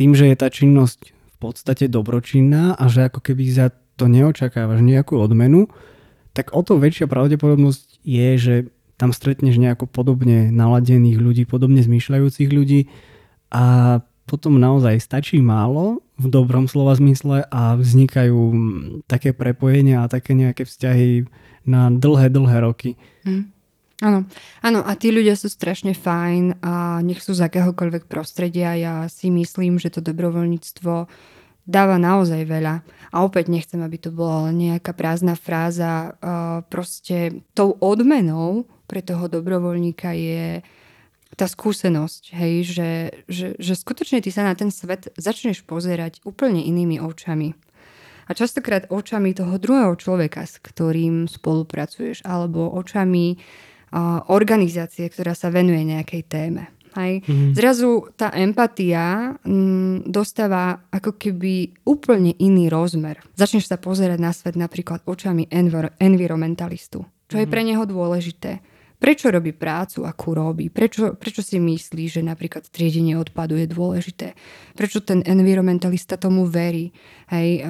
tým, 0.00 0.16
že 0.16 0.32
je 0.32 0.36
tá 0.40 0.48
činnosť 0.48 1.12
v 1.12 1.36
podstate 1.36 1.92
dobročinná 1.92 2.72
a 2.72 2.88
že 2.88 3.12
ako 3.12 3.20
keby 3.20 3.44
za 3.52 3.68
to 4.00 4.08
neočakávaš 4.08 4.80
nejakú 4.80 5.20
odmenu, 5.20 5.68
tak 6.32 6.56
o 6.56 6.64
to 6.64 6.80
väčšia 6.80 7.04
pravdepodobnosť 7.04 8.00
je, 8.00 8.28
že 8.40 8.54
tam 8.96 9.12
stretneš 9.12 9.60
nejako 9.60 9.84
podobne 9.84 10.48
naladených 10.48 11.20
ľudí, 11.20 11.42
podobne 11.44 11.84
zmýšľajúcich 11.84 12.48
ľudí 12.48 12.88
a 13.52 14.00
potom 14.24 14.56
naozaj 14.56 15.04
stačí 15.04 15.42
málo, 15.44 16.00
v 16.20 16.26
dobrom 16.28 16.68
slova 16.68 16.92
zmysle 16.96 17.48
a 17.48 17.74
vznikajú 17.76 18.40
také 19.08 19.32
prepojenia 19.32 20.04
a 20.04 20.10
také 20.12 20.36
nejaké 20.36 20.68
vzťahy 20.68 21.26
na 21.64 21.88
dlhé, 21.88 22.28
dlhé 22.28 22.56
roky. 22.60 23.00
Mm. 23.24 23.48
Áno, 24.00 24.24
áno 24.64 24.80
a 24.80 24.92
tí 24.96 25.12
ľudia 25.12 25.36
sú 25.36 25.52
strašne 25.52 25.92
fajn 25.92 26.64
a 26.64 27.04
nech 27.04 27.20
sú 27.20 27.36
z 27.36 27.44
akéhokoľvek 27.44 28.08
prostredia. 28.08 28.72
Ja 28.72 29.04
si 29.12 29.28
myslím, 29.28 29.76
že 29.76 29.92
to 29.92 30.00
dobrovoľníctvo 30.00 31.04
dáva 31.68 31.96
naozaj 32.00 32.48
veľa. 32.48 32.80
A 33.12 33.16
opäť 33.20 33.52
nechcem, 33.52 33.78
aby 33.84 34.00
to 34.00 34.08
bola 34.08 34.48
nejaká 34.56 34.96
prázdna 34.96 35.36
fráza. 35.36 36.16
Proste 36.72 37.44
tou 37.52 37.76
odmenou 37.76 38.64
pre 38.88 39.04
toho 39.04 39.28
dobrovoľníka 39.28 40.16
je 40.16 40.64
tá 41.38 41.46
skúsenosť, 41.46 42.34
hej, 42.34 42.54
že, 42.66 42.90
že, 43.30 43.46
že 43.54 43.78
skutočne 43.78 44.18
ty 44.18 44.34
sa 44.34 44.42
na 44.42 44.58
ten 44.58 44.74
svet 44.74 45.14
začneš 45.14 45.62
pozerať 45.62 46.18
úplne 46.26 46.58
inými 46.58 46.98
očami. 46.98 47.54
A 48.26 48.34
častokrát 48.34 48.90
očami 48.90 49.34
toho 49.34 49.54
druhého 49.58 49.94
človeka, 49.94 50.42
s 50.42 50.58
ktorým 50.58 51.30
spolupracuješ, 51.30 52.26
alebo 52.26 52.70
očami 52.74 53.38
organizácie, 54.30 55.10
ktorá 55.10 55.34
sa 55.34 55.50
venuje 55.50 55.82
nejakej 55.82 56.22
téme. 56.30 56.70
Hej. 56.98 57.22
Mm. 57.22 57.54
Zrazu 57.54 58.10
tá 58.18 58.34
empatia 58.34 59.38
mm, 59.46 60.10
dostáva 60.10 60.90
ako 60.90 61.14
keby 61.14 61.86
úplne 61.86 62.34
iný 62.42 62.66
rozmer. 62.66 63.22
Začneš 63.38 63.70
sa 63.70 63.78
pozerať 63.78 64.18
na 64.18 64.34
svet 64.34 64.58
napríklad 64.58 65.06
očami 65.06 65.46
envir- 65.54 65.94
environmentalistu, 66.02 67.06
čo 67.30 67.34
mm. 67.38 67.40
je 67.40 67.46
mhm. 67.46 67.52
pre 67.52 67.62
neho 67.62 67.84
dôležité 67.86 68.52
prečo 69.00 69.32
robí 69.32 69.56
prácu, 69.56 70.04
akú 70.04 70.36
robí, 70.36 70.68
prečo, 70.68 71.16
prečo 71.16 71.40
si 71.40 71.56
myslí, 71.56 72.04
že 72.04 72.20
napríklad 72.20 72.68
triedenie 72.68 73.16
odpadu 73.16 73.56
je 73.56 73.64
dôležité, 73.64 74.36
prečo 74.76 75.00
ten 75.00 75.24
environmentalista 75.24 76.20
tomu 76.20 76.44
verí, 76.44 76.92
hej, 77.32 77.64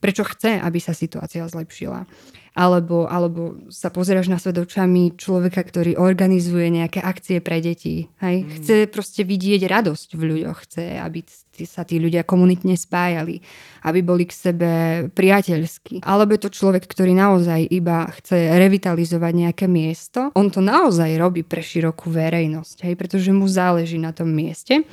prečo 0.00 0.24
chce, 0.24 0.56
aby 0.56 0.80
sa 0.80 0.96
situácia 0.96 1.44
zlepšila 1.44 2.08
alebo, 2.56 3.04
alebo 3.04 3.60
sa 3.68 3.92
pozeráš 3.92 4.32
na 4.32 4.40
svet 4.40 4.56
očami 4.56 5.12
človeka, 5.12 5.60
ktorý 5.60 6.00
organizuje 6.00 6.72
nejaké 6.72 7.04
akcie 7.04 7.44
pre 7.44 7.60
deti. 7.60 8.08
Hej? 8.24 8.36
Mm. 8.42 8.50
Chce 8.56 8.74
proste 8.88 9.22
vidieť 9.28 9.68
radosť 9.68 10.16
v 10.16 10.22
ľuďoch, 10.24 10.58
chce, 10.64 10.96
aby 10.96 11.20
sa 11.68 11.84
tí 11.84 12.00
ľudia 12.00 12.24
komunitne 12.24 12.72
spájali, 12.72 13.44
aby 13.84 14.00
boli 14.00 14.24
k 14.24 14.32
sebe 14.32 14.70
priateľskí. 15.12 16.00
Alebo 16.00 16.32
je 16.32 16.48
to 16.48 16.56
človek, 16.56 16.88
ktorý 16.88 17.12
naozaj 17.12 17.68
iba 17.68 18.08
chce 18.08 18.56
revitalizovať 18.56 19.32
nejaké 19.36 19.68
miesto. 19.68 20.32
On 20.32 20.48
to 20.48 20.64
naozaj 20.64 21.12
robí 21.20 21.44
pre 21.44 21.60
širokú 21.60 22.08
verejnosť, 22.08 22.88
hej? 22.88 22.94
pretože 22.96 23.36
mu 23.36 23.44
záleží 23.44 24.00
na 24.00 24.16
tom 24.16 24.32
mieste. 24.32 24.88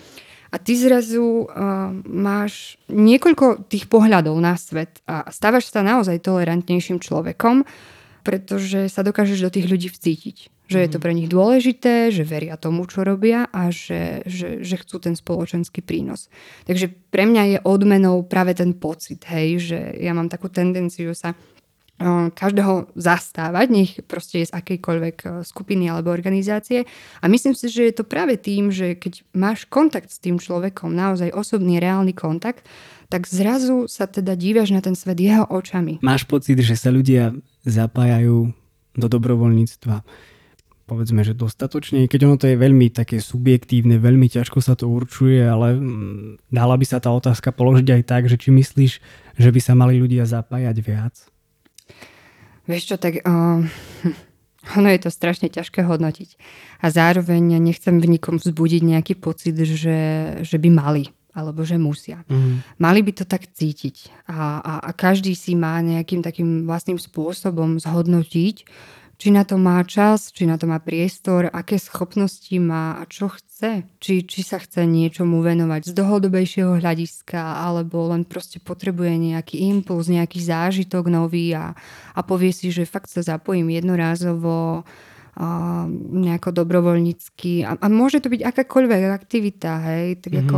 A 0.54 0.62
ty 0.62 0.78
zrazu 0.78 1.50
uh, 1.50 1.90
máš 2.06 2.78
niekoľko 2.86 3.66
tých 3.66 3.90
pohľadov 3.90 4.38
na 4.38 4.54
svet 4.54 5.02
a 5.10 5.26
stávaš 5.34 5.74
sa 5.74 5.82
naozaj 5.82 6.22
tolerantnejším 6.22 7.02
človekom, 7.02 7.66
pretože 8.22 8.86
sa 8.94 9.02
dokážeš 9.02 9.42
do 9.42 9.50
tých 9.50 9.66
ľudí 9.66 9.90
vcítiť. 9.90 10.54
Že 10.70 10.80
je 10.80 10.90
to 10.94 11.00
mhm. 11.02 11.04
pre 11.04 11.14
nich 11.18 11.30
dôležité, 11.30 12.14
že 12.14 12.24
veria 12.24 12.56
tomu, 12.56 12.86
čo 12.86 13.02
robia 13.02 13.50
a 13.50 13.74
že, 13.74 14.24
že, 14.30 14.62
že 14.62 14.76
chcú 14.78 15.02
ten 15.02 15.18
spoločenský 15.18 15.82
prínos. 15.82 16.30
Takže 16.70 16.94
pre 17.10 17.26
mňa 17.26 17.44
je 17.50 17.58
odmenou 17.66 18.22
práve 18.24 18.54
ten 18.54 18.78
pocit, 18.78 19.26
hej, 19.28 19.60
že 19.60 19.80
ja 20.00 20.14
mám 20.14 20.30
takú 20.30 20.48
tendenciu 20.54 21.18
sa 21.18 21.34
každého 22.34 22.92
zastávať, 22.94 23.68
nech 23.72 23.92
proste 24.06 24.44
je 24.44 24.50
z 24.52 24.56
akejkoľvek 24.56 25.46
skupiny 25.48 25.88
alebo 25.88 26.12
organizácie. 26.12 26.84
A 27.24 27.26
myslím 27.32 27.56
si, 27.56 27.72
že 27.72 27.88
je 27.90 27.96
to 27.96 28.06
práve 28.06 28.36
tým, 28.38 28.70
že 28.70 29.00
keď 29.00 29.24
máš 29.34 29.66
kontakt 29.68 30.12
s 30.12 30.20
tým 30.20 30.38
človekom, 30.38 30.92
naozaj 30.92 31.32
osobný, 31.32 31.80
reálny 31.80 32.12
kontakt, 32.12 32.68
tak 33.08 33.30
zrazu 33.30 33.86
sa 33.86 34.10
teda 34.10 34.34
dívaš 34.34 34.74
na 34.74 34.82
ten 34.82 34.98
svet 34.98 35.22
jeho 35.22 35.46
očami. 35.48 36.02
Máš 36.02 36.26
pocit, 36.26 36.58
že 36.60 36.74
sa 36.74 36.90
ľudia 36.90 37.32
zapájajú 37.64 38.52
do 38.94 39.08
dobrovoľníctva 39.10 40.02
povedzme, 40.84 41.24
že 41.24 41.34
dostatočne, 41.34 42.06
keď 42.12 42.20
ono 42.28 42.36
to 42.38 42.52
je 42.52 42.60
veľmi 42.60 42.92
také 42.92 43.24
subjektívne, 43.24 43.98
veľmi 43.98 44.28
ťažko 44.28 44.60
sa 44.60 44.76
to 44.76 44.92
určuje, 44.92 45.40
ale 45.40 45.80
mm, 45.80 46.52
dala 46.52 46.76
by 46.76 46.86
sa 46.86 47.00
tá 47.00 47.10
otázka 47.10 47.56
položiť 47.56 47.88
aj 48.00 48.04
tak, 48.04 48.24
že 48.28 48.38
či 48.38 48.52
myslíš, 48.52 48.92
že 49.40 49.50
by 49.50 49.60
sa 49.64 49.74
mali 49.74 49.98
ľudia 49.98 50.28
zapájať 50.28 50.78
viac? 50.84 51.16
Vieš 52.64 52.84
čo, 52.94 52.96
tak 52.96 53.24
uh, 53.24 53.60
ono 54.80 54.88
je 54.88 55.00
to 55.04 55.10
strašne 55.12 55.52
ťažké 55.52 55.84
hodnotiť. 55.84 56.30
A 56.84 56.88
zároveň 56.88 57.60
nechcem 57.60 58.00
v 58.00 58.18
nikom 58.18 58.40
vzbudiť 58.40 58.82
nejaký 58.84 59.14
pocit, 59.20 59.56
že, 59.56 60.00
že 60.42 60.58
by 60.60 60.70
mali 60.72 61.06
alebo 61.34 61.66
že 61.66 61.82
musia. 61.82 62.22
Mm. 62.30 62.62
Mali 62.78 63.02
by 63.02 63.12
to 63.18 63.26
tak 63.26 63.50
cítiť 63.50 64.30
a, 64.30 64.62
a, 64.62 64.74
a 64.86 64.90
každý 64.94 65.34
si 65.34 65.58
má 65.58 65.82
nejakým 65.82 66.22
takým 66.22 66.70
vlastným 66.70 67.02
spôsobom 67.02 67.82
zhodnotiť, 67.82 68.70
či 69.24 69.32
na 69.32 69.48
to 69.48 69.56
má 69.56 69.80
čas, 69.88 70.36
či 70.36 70.44
na 70.44 70.60
to 70.60 70.68
má 70.68 70.84
priestor, 70.84 71.48
aké 71.48 71.80
schopnosti 71.80 72.52
má 72.60 73.00
a 73.00 73.08
čo 73.08 73.32
chce. 73.32 73.88
Či, 74.04 74.28
či 74.28 74.44
sa 74.44 74.60
chce 74.60 74.84
niečomu 74.84 75.40
venovať 75.40 75.88
z 75.88 75.92
dlhodobejšieho 75.96 76.84
hľadiska, 76.84 77.40
alebo 77.40 78.12
len 78.12 78.28
proste 78.28 78.60
potrebuje 78.60 79.16
nejaký 79.32 79.64
impuls, 79.72 80.12
nejaký 80.12 80.44
zážitok 80.44 81.08
nový 81.08 81.56
a, 81.56 81.72
a 82.12 82.20
povie 82.20 82.52
si, 82.52 82.68
že 82.68 82.84
fakt 82.84 83.08
sa 83.08 83.24
zapojím 83.24 83.72
jednorázovo 83.72 84.84
nejako 86.14 86.54
dobrovoľnícky. 86.54 87.66
A, 87.66 87.74
a 87.74 87.88
môže 87.90 88.22
to 88.22 88.30
byť 88.30 88.42
akákoľvek 88.46 89.02
aktivita, 89.10 89.72
hej. 89.90 90.22
Tak 90.22 90.30
mm-hmm. 90.30 90.46
ako 90.46 90.58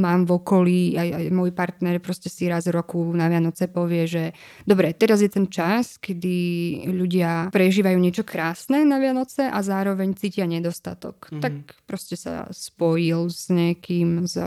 mám 0.00 0.24
v 0.24 0.30
okolí, 0.32 0.80
aj, 0.96 1.08
aj 1.12 1.24
môj 1.28 1.50
partner 1.52 2.00
proste 2.00 2.32
si 2.32 2.48
raz 2.48 2.64
roku 2.72 3.04
na 3.12 3.28
Vianoce 3.28 3.68
povie, 3.68 4.08
že 4.08 4.24
dobre, 4.64 4.96
teraz 4.96 5.20
je 5.20 5.28
ten 5.28 5.44
čas, 5.52 6.00
kedy 6.00 6.36
ľudia 6.88 7.52
prežívajú 7.52 8.00
niečo 8.00 8.24
krásne 8.24 8.88
na 8.88 8.96
Vianoce 8.96 9.44
a 9.44 9.60
zároveň 9.60 10.16
cítia 10.16 10.48
nedostatok. 10.48 11.28
Mm-hmm. 11.28 11.42
Tak 11.44 11.54
proste 11.84 12.16
sa 12.16 12.48
spojil 12.48 13.28
s 13.28 13.52
niekým 13.52 14.24
z 14.24 14.40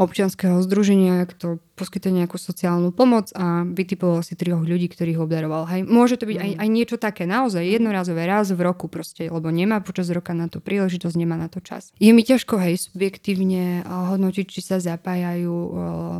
občianského 0.00 0.60
združenia, 0.64 1.28
kto 1.28 1.60
poskytuje 1.76 2.24
nejakú 2.24 2.40
sociálnu 2.40 2.88
pomoc 2.92 3.28
a 3.36 3.64
vytipoval 3.68 4.24
si 4.24 4.32
troch 4.32 4.64
ľudí, 4.64 4.88
ktorých 4.88 5.20
obdaroval. 5.20 5.68
Hej. 5.68 5.84
Môže 5.84 6.16
to 6.16 6.24
byť 6.24 6.36
aj, 6.40 6.50
mm. 6.56 6.60
aj 6.64 6.68
niečo 6.72 6.96
také, 6.96 7.28
naozaj 7.28 7.60
jednorázové, 7.60 8.24
raz 8.24 8.48
v 8.48 8.60
roku 8.64 8.85
proste, 8.86 9.28
lebo 9.28 9.50
nemá 9.52 9.82
počas 9.84 10.10
roka 10.10 10.32
na 10.32 10.50
to 10.50 10.58
príležitosť, 10.58 11.16
nemá 11.18 11.36
na 11.38 11.46
to 11.46 11.62
čas. 11.62 11.92
Je 12.00 12.10
mi 12.10 12.22
ťažko, 12.22 12.58
hej, 12.62 12.90
subjektívne 12.90 13.80
eh, 13.80 13.86
hodnotiť, 13.86 14.46
či 14.48 14.60
sa 14.64 14.82
zapájajú 14.82 15.54
eh, 15.54 15.72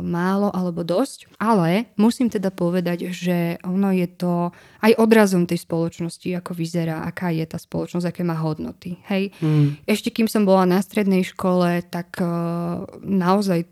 málo 0.05 0.53
alebo 0.53 0.85
dosť, 0.85 1.31
ale 1.41 1.91
musím 1.99 2.31
teda 2.31 2.53
povedať, 2.53 3.11
že 3.11 3.59
ono 3.65 3.91
je 3.91 4.07
to 4.07 4.51
aj 4.81 4.91
odrazom 4.97 5.49
tej 5.49 5.63
spoločnosti, 5.63 6.29
ako 6.37 6.51
vyzerá, 6.53 7.03
aká 7.03 7.33
je 7.33 7.45
tá 7.47 7.57
spoločnosť, 7.57 8.05
aké 8.07 8.21
má 8.21 8.37
hodnoty. 8.37 9.01
Hej. 9.09 9.33
Mm. 9.41 9.81
Ešte 9.89 10.13
kým 10.13 10.29
som 10.29 10.45
bola 10.45 10.69
na 10.69 10.79
strednej 10.79 11.25
škole, 11.25 11.81
tak 11.87 12.17
uh, 12.21 12.85
naozaj 13.01 13.65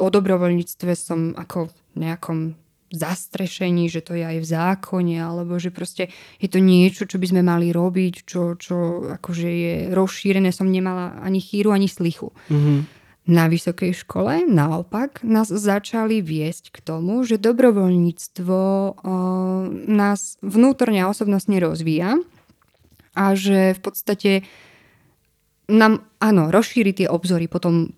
o 0.00 0.08
dobrovoľníctve 0.12 0.92
som 0.96 1.32
ako 1.36 1.72
nejakom 1.96 2.56
zastrešení, 2.96 3.92
že 3.92 4.00
to 4.00 4.16
je 4.16 4.24
aj 4.24 4.38
v 4.40 4.46
zákone, 4.48 5.16
alebo 5.20 5.60
že 5.60 5.68
proste 5.68 6.08
je 6.40 6.48
to 6.48 6.58
niečo, 6.58 7.04
čo 7.04 7.20
by 7.20 7.26
sme 7.28 7.42
mali 7.44 7.70
robiť, 7.70 8.24
čo, 8.24 8.56
čo 8.56 9.06
akože 9.20 9.48
je 9.48 9.74
rozšírené. 9.92 10.48
Som 10.50 10.72
nemala 10.72 11.20
ani 11.20 11.38
chýru, 11.38 11.76
ani 11.76 11.86
slichu. 11.86 12.32
Mm-hmm. 12.48 12.78
Na 13.26 13.50
vysokej 13.50 14.06
škole 14.06 14.46
naopak 14.46 15.26
nás 15.26 15.50
začali 15.50 16.22
viesť 16.22 16.70
k 16.70 16.78
tomu, 16.78 17.26
že 17.26 17.42
dobrovoľníctvo 17.42 18.58
o, 18.58 18.94
nás 19.90 20.38
vnútorne 20.46 21.02
a 21.02 21.10
osobnostne 21.10 21.58
rozvíja 21.58 22.22
a 23.18 23.24
že 23.34 23.74
v 23.74 23.80
podstate 23.82 24.32
nám, 25.66 26.06
áno, 26.22 26.54
rozšíri 26.54 26.94
tie 26.94 27.10
obzory 27.10 27.50
potom 27.50 27.90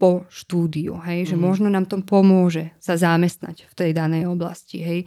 po 0.00 0.24
štúdiu, 0.32 0.96
hej, 1.04 1.28
že 1.28 1.36
mm. 1.36 1.42
možno 1.44 1.68
nám 1.68 1.84
to 1.84 2.00
pomôže 2.00 2.72
sa 2.80 2.96
zamestnať 2.96 3.68
v 3.68 3.74
tej 3.76 3.90
danej 3.92 4.32
oblasti, 4.32 4.80
hej. 4.80 5.00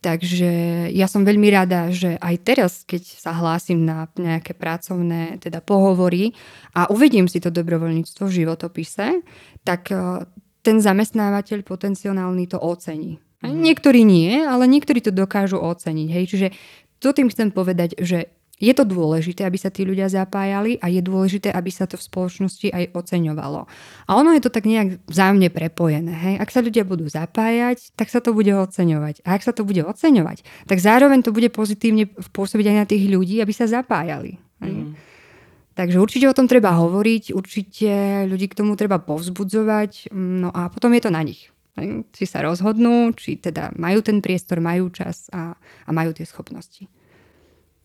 Takže 0.00 0.50
ja 0.94 1.04
som 1.10 1.26
veľmi 1.26 1.52
rada, 1.52 1.92
že 1.92 2.16
aj 2.16 2.34
teraz, 2.46 2.72
keď 2.88 3.02
sa 3.04 3.36
hlásim 3.36 3.84
na 3.84 4.08
nejaké 4.16 4.56
pracovné 4.56 5.36
teda 5.36 5.60
pohovory 5.60 6.32
a 6.72 6.88
uvediem 6.88 7.28
si 7.28 7.42
to 7.44 7.52
dobrovoľníctvo 7.52 8.24
v 8.24 8.36
životopise, 8.40 9.20
tak 9.66 9.90
e, 9.90 10.24
ten 10.62 10.78
zamestnávateľ 10.78 11.66
potenciálny 11.66 12.46
to 12.46 12.56
ocení. 12.62 13.20
Mm. 13.42 13.58
Niektorí 13.58 14.00
nie, 14.06 14.38
ale 14.46 14.70
niektorí 14.70 15.02
to 15.02 15.10
dokážu 15.10 15.58
oceniť. 15.58 16.08
Hej. 16.14 16.24
Čiže 16.30 16.48
to 17.02 17.10
tým 17.10 17.28
chcem 17.28 17.50
povedať, 17.50 17.98
že 17.98 18.37
je 18.58 18.72
to 18.74 18.82
dôležité, 18.82 19.46
aby 19.46 19.54
sa 19.54 19.70
tí 19.70 19.86
ľudia 19.86 20.10
zapájali 20.10 20.82
a 20.82 20.90
je 20.90 20.98
dôležité, 20.98 21.54
aby 21.54 21.70
sa 21.70 21.86
to 21.86 21.94
v 21.94 22.06
spoločnosti 22.10 22.68
aj 22.74 22.90
oceňovalo. 22.90 23.70
A 24.06 24.10
ono 24.18 24.34
je 24.34 24.42
to 24.42 24.50
tak 24.50 24.66
nejak 24.66 24.98
vzájomne 25.06 25.46
prepojené. 25.54 26.10
Hej? 26.10 26.34
Ak 26.42 26.50
sa 26.50 26.58
ľudia 26.58 26.82
budú 26.82 27.06
zapájať, 27.06 27.94
tak 27.94 28.10
sa 28.10 28.18
to 28.18 28.34
bude 28.34 28.50
oceňovať. 28.50 29.22
A 29.22 29.38
ak 29.38 29.46
sa 29.46 29.54
to 29.54 29.62
bude 29.62 29.78
oceňovať, 29.78 30.42
tak 30.66 30.78
zároveň 30.82 31.22
to 31.22 31.30
bude 31.30 31.54
pozitívne 31.54 32.10
pôsobiť 32.34 32.66
aj 32.74 32.76
na 32.76 32.86
tých 32.86 33.06
ľudí, 33.06 33.38
aby 33.38 33.54
sa 33.54 33.70
zapájali. 33.70 34.42
Hej? 34.58 34.74
Mm. 34.74 34.92
Takže 35.78 36.02
určite 36.02 36.26
o 36.26 36.34
tom 36.34 36.50
treba 36.50 36.74
hovoriť, 36.74 37.30
určite 37.38 37.90
ľudí 38.26 38.50
k 38.50 38.58
tomu 38.58 38.74
treba 38.74 38.98
povzbudzovať, 38.98 40.10
no 40.10 40.50
a 40.50 40.66
potom 40.74 40.90
je 40.90 41.02
to 41.06 41.14
na 41.14 41.22
nich 41.22 41.54
či 42.10 42.24
sa 42.26 42.42
rozhodnú, 42.42 43.14
či 43.14 43.38
teda 43.38 43.70
majú 43.78 44.02
ten 44.02 44.18
priestor, 44.18 44.58
majú 44.58 44.90
čas 44.90 45.30
a, 45.30 45.54
a 45.58 45.90
majú 45.94 46.10
tie 46.10 46.26
schopnosti. 46.26 46.90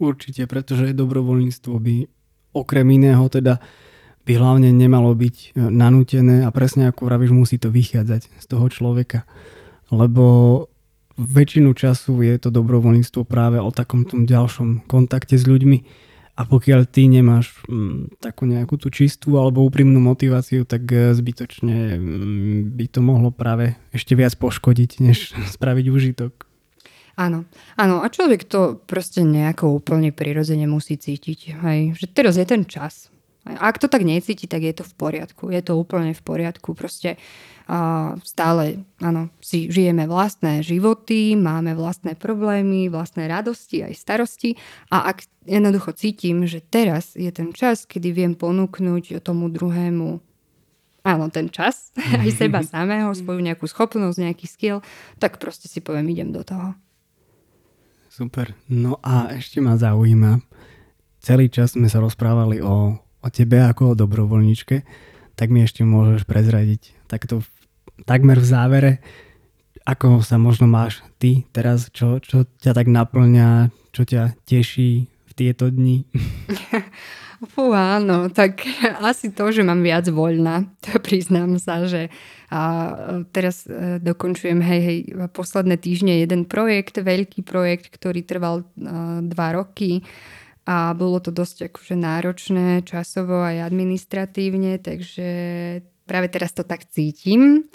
Určite, 0.03 0.43
pretože 0.51 0.91
dobrovoľníctvo 0.91 1.73
by 1.79 1.95
okrem 2.51 2.87
iného 2.91 3.23
teda 3.31 3.63
by 4.23 4.33
hlavne 4.39 4.71
nemalo 4.71 5.11
byť 5.15 5.35
e, 5.35 5.47
nanútené 5.67 6.47
a 6.47 6.49
presne 6.51 6.91
ako 6.91 7.07
vravíš, 7.07 7.31
musí 7.35 7.59
to 7.59 7.71
vychádzať 7.71 8.31
z 8.39 8.45
toho 8.47 8.67
človeka. 8.71 9.27
Lebo 9.91 10.67
väčšinu 11.19 11.75
času 11.75 12.23
je 12.23 12.35
to 12.39 12.49
dobrovoľníctvo 12.49 13.21
práve 13.27 13.59
o 13.59 13.69
takom 13.69 14.07
tom 14.07 14.23
ďalšom 14.23 14.87
kontakte 14.87 15.35
s 15.37 15.45
ľuďmi 15.45 15.77
a 16.33 16.41
pokiaľ 16.49 16.89
ty 16.89 17.05
nemáš 17.05 17.53
mm, 17.69 18.17
takú 18.17 18.49
nejakú 18.49 18.81
tú 18.81 18.89
čistú 18.89 19.37
alebo 19.37 19.61
úprimnú 19.61 20.01
motiváciu, 20.01 20.65
tak 20.65 20.87
e, 20.89 21.13
zbytočne 21.13 21.99
mm, 21.99 22.59
by 22.73 22.85
to 22.89 22.99
mohlo 23.05 23.29
práve 23.29 23.77
ešte 23.93 24.17
viac 24.17 24.33
poškodiť, 24.39 25.03
než 25.03 25.35
spraviť 25.59 25.85
užitok. 25.91 26.33
Áno, 27.13 27.45
áno 27.77 28.01
a 28.01 28.09
človek 28.09 28.49
to 28.49 28.81
proste 28.89 29.21
nejako 29.21 29.77
úplne 29.77 30.09
prirodzene 30.09 30.65
musí 30.65 30.97
cítiť, 30.97 31.53
hej, 31.61 31.79
že 31.93 32.09
teraz 32.09 32.41
je 32.41 32.45
ten 32.47 32.65
čas. 32.65 33.13
Ak 33.43 33.75
to 33.75 33.91
tak 33.91 34.07
necíti, 34.07 34.47
tak 34.47 34.63
je 34.63 34.71
to 34.71 34.87
v 34.87 34.93
poriadku, 34.95 35.51
je 35.51 35.59
to 35.59 35.75
úplne 35.75 36.15
v 36.15 36.23
poriadku, 36.23 36.71
proste 36.73 37.19
uh, 37.67 38.15
stále 38.23 38.87
áno, 39.03 39.27
si 39.43 39.67
žijeme 39.67 40.07
vlastné 40.07 40.63
životy, 40.63 41.35
máme 41.35 41.75
vlastné 41.75 42.15
problémy, 42.15 42.87
vlastné 42.87 43.27
radosti 43.27 43.83
aj 43.83 43.99
starosti. 43.99 44.55
A 44.87 45.11
ak 45.11 45.27
jednoducho 45.43 45.91
cítim, 45.91 46.47
že 46.47 46.63
teraz 46.63 47.19
je 47.19 47.27
ten 47.35 47.51
čas, 47.51 47.83
kedy 47.83 48.15
viem 48.15 48.33
ponúknuť 48.33 49.19
tomu 49.19 49.51
druhému 49.51 50.23
áno, 51.03 51.27
ten 51.27 51.51
čas, 51.51 51.91
aj 52.23 52.31
seba 52.31 52.63
samého, 52.73 53.11
svoju 53.11 53.43
nejakú 53.43 53.67
schopnosť, 53.67 54.23
nejaký 54.23 54.47
skill, 54.47 54.79
tak 55.19 55.37
proste 55.37 55.67
si 55.67 55.83
poviem, 55.83 56.09
idem 56.15 56.31
do 56.31 56.41
toho. 56.47 56.73
Super. 58.13 58.53
No 58.69 59.01
a 59.01 59.33
ešte 59.33 59.57
ma 59.57 59.73
zaujíma, 59.73 60.37
celý 61.17 61.49
čas 61.49 61.73
sme 61.73 61.89
sa 61.89 61.97
rozprávali 61.97 62.61
o, 62.61 62.93
o 63.01 63.27
tebe 63.33 63.57
ako 63.57 63.97
o 63.97 63.97
dobrovoľničke, 63.97 64.85
tak 65.33 65.49
mi 65.49 65.65
ešte 65.65 65.81
môžeš 65.81 66.29
prezradiť 66.29 66.93
takto 67.09 67.41
takmer 68.05 68.37
v 68.37 68.45
závere, 68.45 68.91
ako 69.81 70.21
sa 70.21 70.37
možno 70.37 70.69
máš 70.69 71.01
ty 71.17 71.49
teraz, 71.49 71.89
čo, 71.89 72.21
čo 72.21 72.45
ťa 72.61 72.77
tak 72.77 72.85
naplňa, 72.85 73.73
čo 73.89 74.05
ťa 74.05 74.37
teší 74.45 75.09
v 75.09 75.31
tieto 75.33 75.73
dni? 75.73 76.05
Fú, 77.43 77.75
áno, 77.75 78.31
tak 78.31 78.63
asi 79.09 79.31
to, 79.35 79.51
že 79.51 79.67
mám 79.67 79.83
viac 79.83 80.07
voľna, 80.07 80.63
to 80.79 80.95
priznám 81.05 81.59
sa, 81.59 81.83
že 81.83 82.07
a 82.53 82.61
teraz 83.33 83.65
e, 83.65 83.97
dokončujem, 83.97 84.61
hej, 84.61 84.81
hej, 84.85 84.99
posledné 85.33 85.81
týždne 85.81 86.21
jeden 86.21 86.45
projekt, 86.45 87.01
veľký 87.01 87.41
projekt, 87.41 87.89
ktorý 87.89 88.21
trval 88.21 88.61
uh, 88.61 89.25
dva 89.25 89.57
roky 89.57 90.05
a 90.61 90.93
bolo 90.93 91.17
to 91.17 91.33
dosť 91.33 91.73
akože 91.73 91.97
náročné 91.97 92.85
časovo 92.85 93.41
aj 93.41 93.73
administratívne, 93.73 94.77
takže 94.85 95.27
práve 96.05 96.29
teraz 96.29 96.53
to 96.53 96.61
tak 96.61 96.85
cítim. 96.93 97.65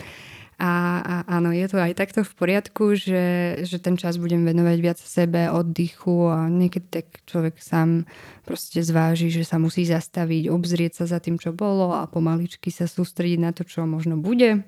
A, 0.59 0.99
a 0.99 1.15
áno, 1.39 1.55
je 1.55 1.71
to 1.71 1.79
aj 1.79 1.95
takto 1.95 2.27
v 2.27 2.35
poriadku, 2.35 2.99
že, 2.99 3.63
že 3.63 3.79
ten 3.79 3.95
čas 3.95 4.19
budem 4.19 4.43
venovať 4.43 4.79
viac 4.83 4.99
sebe, 4.99 5.47
oddychu 5.55 6.35
a 6.35 6.51
niekedy 6.51 6.87
tak 6.91 7.07
človek 7.31 7.63
sám 7.63 8.11
proste 8.43 8.83
zváži, 8.83 9.31
že 9.31 9.47
sa 9.47 9.63
musí 9.63 9.87
zastaviť, 9.87 10.51
obzrieť 10.51 10.99
sa 10.99 11.05
za 11.07 11.23
tým, 11.23 11.39
čo 11.39 11.55
bolo 11.55 11.95
a 11.95 12.11
pomaličky 12.11 12.75
sa 12.75 12.91
sústrediť 12.91 13.39
na 13.39 13.55
to, 13.55 13.63
čo 13.63 13.87
možno 13.87 14.19
bude. 14.19 14.67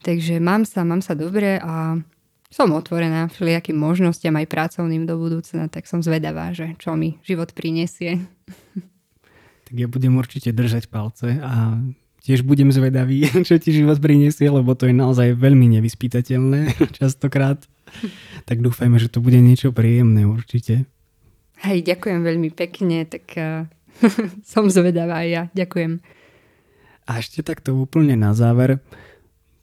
Takže 0.00 0.40
mám 0.40 0.64
sa, 0.64 0.88
mám 0.88 1.04
sa 1.04 1.12
dobre 1.12 1.60
a 1.60 2.00
som 2.48 2.72
otvorená 2.72 3.28
všelijakým 3.28 3.76
možnostiam 3.76 4.34
aj 4.40 4.48
pracovným 4.48 5.04
do 5.04 5.20
budúcna, 5.20 5.68
tak 5.68 5.84
som 5.84 6.00
zvedavá, 6.00 6.56
že 6.56 6.74
čo 6.80 6.96
mi 6.96 7.20
život 7.28 7.52
prinesie. 7.52 8.24
Tak 9.70 9.74
ja 9.78 9.86
budem 9.86 10.18
určite 10.18 10.50
držať 10.50 10.90
palce 10.90 11.38
a 11.38 11.78
tiež 12.24 12.44
budem 12.44 12.70
zvedavý, 12.70 13.26
čo 13.48 13.56
ti 13.56 13.72
život 13.72 13.98
priniesie, 13.98 14.48
lebo 14.48 14.76
to 14.76 14.88
je 14.88 14.94
naozaj 14.94 15.36
veľmi 15.36 15.80
nevyspytateľné 15.80 16.76
častokrát. 16.98 17.60
Tak 18.46 18.62
dúfajme, 18.62 18.96
že 19.02 19.10
to 19.10 19.18
bude 19.18 19.36
niečo 19.40 19.74
príjemné 19.74 20.22
určite. 20.28 20.86
Hej, 21.60 21.84
ďakujem 21.84 22.24
veľmi 22.24 22.50
pekne, 22.54 23.04
tak 23.04 23.24
uh, 23.36 23.68
som 24.52 24.70
zvedavá 24.70 25.26
aj 25.26 25.28
ja. 25.28 25.42
Ďakujem. 25.52 26.00
A 27.10 27.18
ešte 27.18 27.42
takto 27.42 27.74
úplne 27.74 28.14
na 28.14 28.32
záver. 28.32 28.78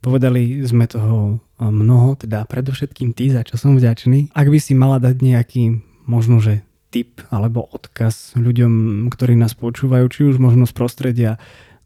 Povedali 0.03 0.62
sme 0.68 0.86
toho 0.86 1.41
mnoho, 1.58 2.20
teda 2.20 2.45
predovšetkým 2.45 3.18
ty, 3.18 3.34
za 3.34 3.41
čo 3.41 3.58
som 3.58 3.74
vďačný. 3.74 4.36
Ak 4.36 4.45
by 4.51 4.60
si 4.62 4.78
mala 4.78 5.01
dať 5.01 5.16
nejaký 5.24 5.82
možno, 6.05 6.38
že 6.38 6.62
tip 6.93 7.20
alebo 7.34 7.66
odkaz 7.68 8.38
ľuďom, 8.38 9.05
ktorí 9.12 9.36
nás 9.36 9.58
počúvajú, 9.58 10.05
či 10.08 10.22
už 10.28 10.39
možno 10.39 10.70
z 10.70 10.74
prostredia 10.76 11.32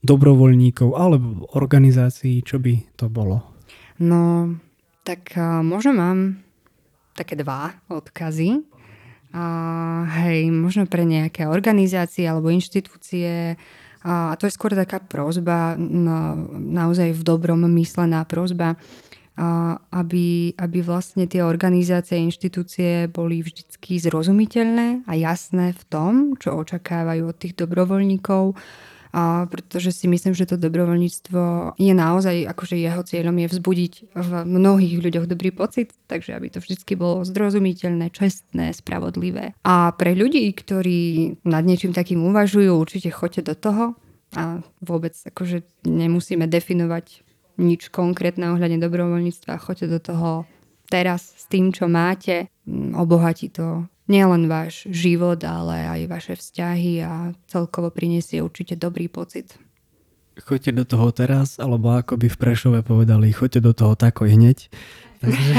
dobrovoľníkov 0.02 0.98
alebo 0.98 1.46
organizácií, 1.54 2.42
čo 2.42 2.58
by 2.58 2.98
to 2.98 3.10
bolo? 3.10 3.46
No, 4.02 4.50
tak 5.06 5.38
uh, 5.38 5.62
možno 5.62 5.94
mám 5.94 6.42
také 7.14 7.38
dva 7.38 7.78
odkazy. 7.90 8.66
A 9.32 9.46
hej, 10.20 10.52
možno 10.52 10.84
pre 10.92 11.08
nejaké 11.08 11.48
organizácie 11.48 12.28
alebo 12.28 12.52
inštitúcie. 12.52 13.56
A 14.04 14.36
to 14.36 14.44
je 14.44 14.52
skôr 14.52 14.76
taká 14.76 15.00
prozba, 15.00 15.80
no, 15.80 16.36
naozaj 16.52 17.16
v 17.16 17.24
dobrom 17.24 17.64
myslená 17.64 18.28
prozba, 18.28 18.76
a 19.40 19.80
aby, 19.96 20.52
aby 20.60 20.80
vlastne 20.84 21.24
tie 21.24 21.40
organizácie 21.40 22.20
a 22.20 22.26
inštitúcie 22.28 23.08
boli 23.08 23.40
vždycky 23.40 23.96
zrozumiteľné 24.04 25.08
a 25.08 25.12
jasné 25.16 25.72
v 25.72 25.84
tom, 25.88 26.14
čo 26.36 26.60
očakávajú 26.60 27.32
od 27.32 27.38
tých 27.40 27.56
dobrovoľníkov 27.56 28.60
pretože 29.48 29.92
si 29.92 30.08
myslím, 30.08 30.32
že 30.32 30.48
to 30.48 30.56
dobrovoľníctvo 30.56 31.76
je 31.76 31.94
naozaj, 31.94 32.48
akože 32.48 32.80
jeho 32.80 33.04
cieľom 33.04 33.36
je 33.44 33.48
vzbudiť 33.52 33.94
v 34.16 34.30
mnohých 34.48 34.96
ľuďoch 35.04 35.28
dobrý 35.28 35.52
pocit, 35.52 35.92
takže 36.08 36.36
aby 36.36 36.48
to 36.48 36.64
vždy 36.64 36.80
bolo 36.96 37.28
zrozumiteľné, 37.28 38.08
čestné, 38.16 38.72
spravodlivé. 38.72 39.52
A 39.68 39.92
pre 39.92 40.16
ľudí, 40.16 40.48
ktorí 40.56 41.36
nad 41.44 41.64
niečím 41.68 41.92
takým 41.92 42.24
uvažujú, 42.24 42.72
určite 42.72 43.12
choďte 43.12 43.52
do 43.52 43.56
toho 43.60 43.84
a 44.32 44.64
vôbec 44.80 45.12
akože 45.12 45.68
nemusíme 45.84 46.48
definovať 46.48 47.28
nič 47.60 47.92
konkrétne 47.92 48.56
ohľadne 48.56 48.80
dobrovoľníctva, 48.80 49.60
choďte 49.60 49.88
do 49.92 50.00
toho 50.00 50.30
teraz 50.92 51.32
s 51.40 51.48
tým, 51.48 51.72
čo 51.72 51.88
máte, 51.88 52.52
obohatí 52.92 53.48
to 53.48 53.88
nielen 54.12 54.52
váš 54.52 54.84
život, 54.92 55.40
ale 55.48 55.88
aj 55.88 56.02
vaše 56.12 56.34
vzťahy 56.36 57.00
a 57.00 57.32
celkovo 57.48 57.88
prinesie 57.88 58.44
určite 58.44 58.76
dobrý 58.76 59.08
pocit. 59.08 59.56
Choďte 60.36 60.72
do 60.76 60.84
toho 60.84 61.08
teraz, 61.16 61.56
alebo 61.56 61.96
ako 61.96 62.20
by 62.20 62.28
v 62.28 62.38
Prešove 62.40 62.80
povedali, 62.84 63.32
choďte 63.32 63.64
do 63.64 63.72
toho 63.72 63.96
takoj 63.96 64.28
hneď. 64.28 64.68
Takže... 65.22 65.52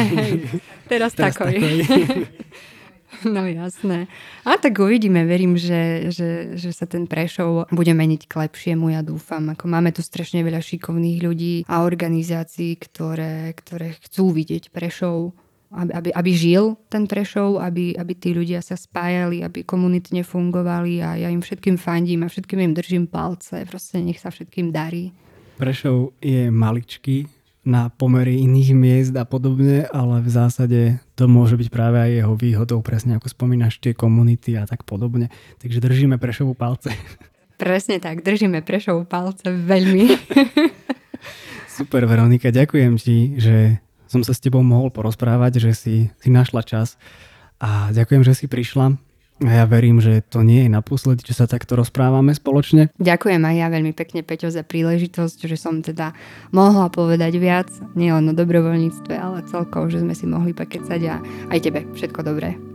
teraz, 0.90 1.16
teraz 1.16 1.32
takoj. 1.32 1.54
takoj. 1.56 2.28
No 3.28 3.44
jasné. 3.46 4.08
A 4.42 4.56
tak 4.56 4.80
uvidíme, 4.80 5.22
verím, 5.28 5.54
že, 5.60 6.10
že, 6.10 6.56
že 6.56 6.70
sa 6.72 6.88
ten 6.88 7.04
Prešov 7.04 7.68
bude 7.68 7.92
meniť 7.92 8.24
k 8.24 8.48
lepšiemu, 8.48 8.96
ja 8.96 9.04
dúfam. 9.04 9.52
Ako 9.52 9.68
máme 9.68 9.92
tu 9.92 10.00
strašne 10.00 10.40
veľa 10.40 10.64
šikovných 10.64 11.18
ľudí 11.20 11.54
a 11.68 11.84
organizácií, 11.84 12.80
ktoré, 12.80 13.52
ktoré 13.52 13.94
chcú 14.00 14.32
vidieť 14.32 14.72
Prešov 14.72 15.36
aby, 15.72 15.92
aby, 15.92 16.10
aby 16.12 16.30
žil 16.36 16.76
ten 16.92 17.08
Prešov, 17.08 17.56
aby, 17.56 17.96
aby 17.96 18.12
tí 18.12 18.36
ľudia 18.36 18.60
sa 18.60 18.76
spájali, 18.76 19.40
aby 19.40 19.64
komunitne 19.64 20.20
fungovali 20.20 21.00
a 21.00 21.16
ja 21.16 21.28
im 21.32 21.40
všetkým 21.40 21.80
fandím 21.80 22.28
a 22.28 22.28
všetkým 22.28 22.60
im 22.60 22.76
držím 22.76 23.08
palce. 23.08 23.64
Proste 23.64 24.04
nech 24.04 24.20
sa 24.20 24.28
všetkým 24.28 24.68
darí. 24.68 25.16
Prešov 25.56 26.12
je 26.20 26.52
maličký 26.52 27.24
na 27.62 27.88
pomery 27.88 28.42
iných 28.42 28.70
miest 28.74 29.14
a 29.14 29.22
podobne, 29.22 29.86
ale 29.94 30.20
v 30.20 30.28
zásade 30.28 30.80
to 31.22 31.30
môže 31.30 31.54
byť 31.54 31.70
práve 31.70 32.02
aj 32.02 32.10
jeho 32.18 32.34
výhodou, 32.34 32.82
presne 32.82 33.14
ako 33.14 33.30
spomínaš 33.30 33.78
tie 33.78 33.94
komunity 33.94 34.58
a 34.58 34.66
tak 34.66 34.82
podobne. 34.82 35.30
Takže 35.62 35.78
držíme 35.78 36.18
Prešovu 36.18 36.58
palce. 36.58 36.90
Presne 37.62 38.02
tak, 38.02 38.26
držíme 38.26 38.58
Prešovu 38.66 39.06
palce 39.06 39.46
veľmi. 39.46 40.18
Super, 41.78 42.10
Veronika, 42.10 42.50
ďakujem 42.50 42.98
ti, 42.98 43.38
že 43.38 43.78
som 44.10 44.26
sa 44.26 44.34
s 44.34 44.42
tebou 44.42 44.66
mohol 44.66 44.90
porozprávať, 44.90 45.62
že 45.62 45.70
si, 45.78 45.96
si 46.18 46.26
našla 46.26 46.66
čas 46.66 46.98
a 47.62 47.94
ďakujem, 47.94 48.26
že 48.26 48.34
si 48.34 48.50
prišla. 48.50 48.98
A 49.42 49.50
ja 49.50 49.64
verím, 49.66 49.98
že 49.98 50.22
to 50.22 50.46
nie 50.46 50.66
je 50.66 50.70
naposledy, 50.70 51.26
že 51.26 51.34
sa 51.34 51.50
takto 51.50 51.74
rozprávame 51.74 52.30
spoločne. 52.30 52.94
Ďakujem 53.02 53.42
aj 53.42 53.56
ja 53.58 53.66
veľmi 53.68 53.92
pekne, 53.92 54.22
Peťo, 54.22 54.54
za 54.54 54.62
príležitosť, 54.62 55.50
že 55.50 55.58
som 55.58 55.82
teda 55.82 56.14
mohla 56.54 56.86
povedať 56.86 57.42
viac, 57.42 57.68
nielen 57.98 58.30
o 58.30 58.38
dobrovoľníctve, 58.38 59.14
ale 59.18 59.42
celkovo, 59.50 59.90
že 59.90 60.00
sme 60.00 60.14
si 60.14 60.30
mohli 60.30 60.54
pokecať 60.54 61.00
a 61.10 61.14
aj 61.50 61.58
tebe 61.58 61.82
všetko 61.90 62.22
dobré. 62.22 62.71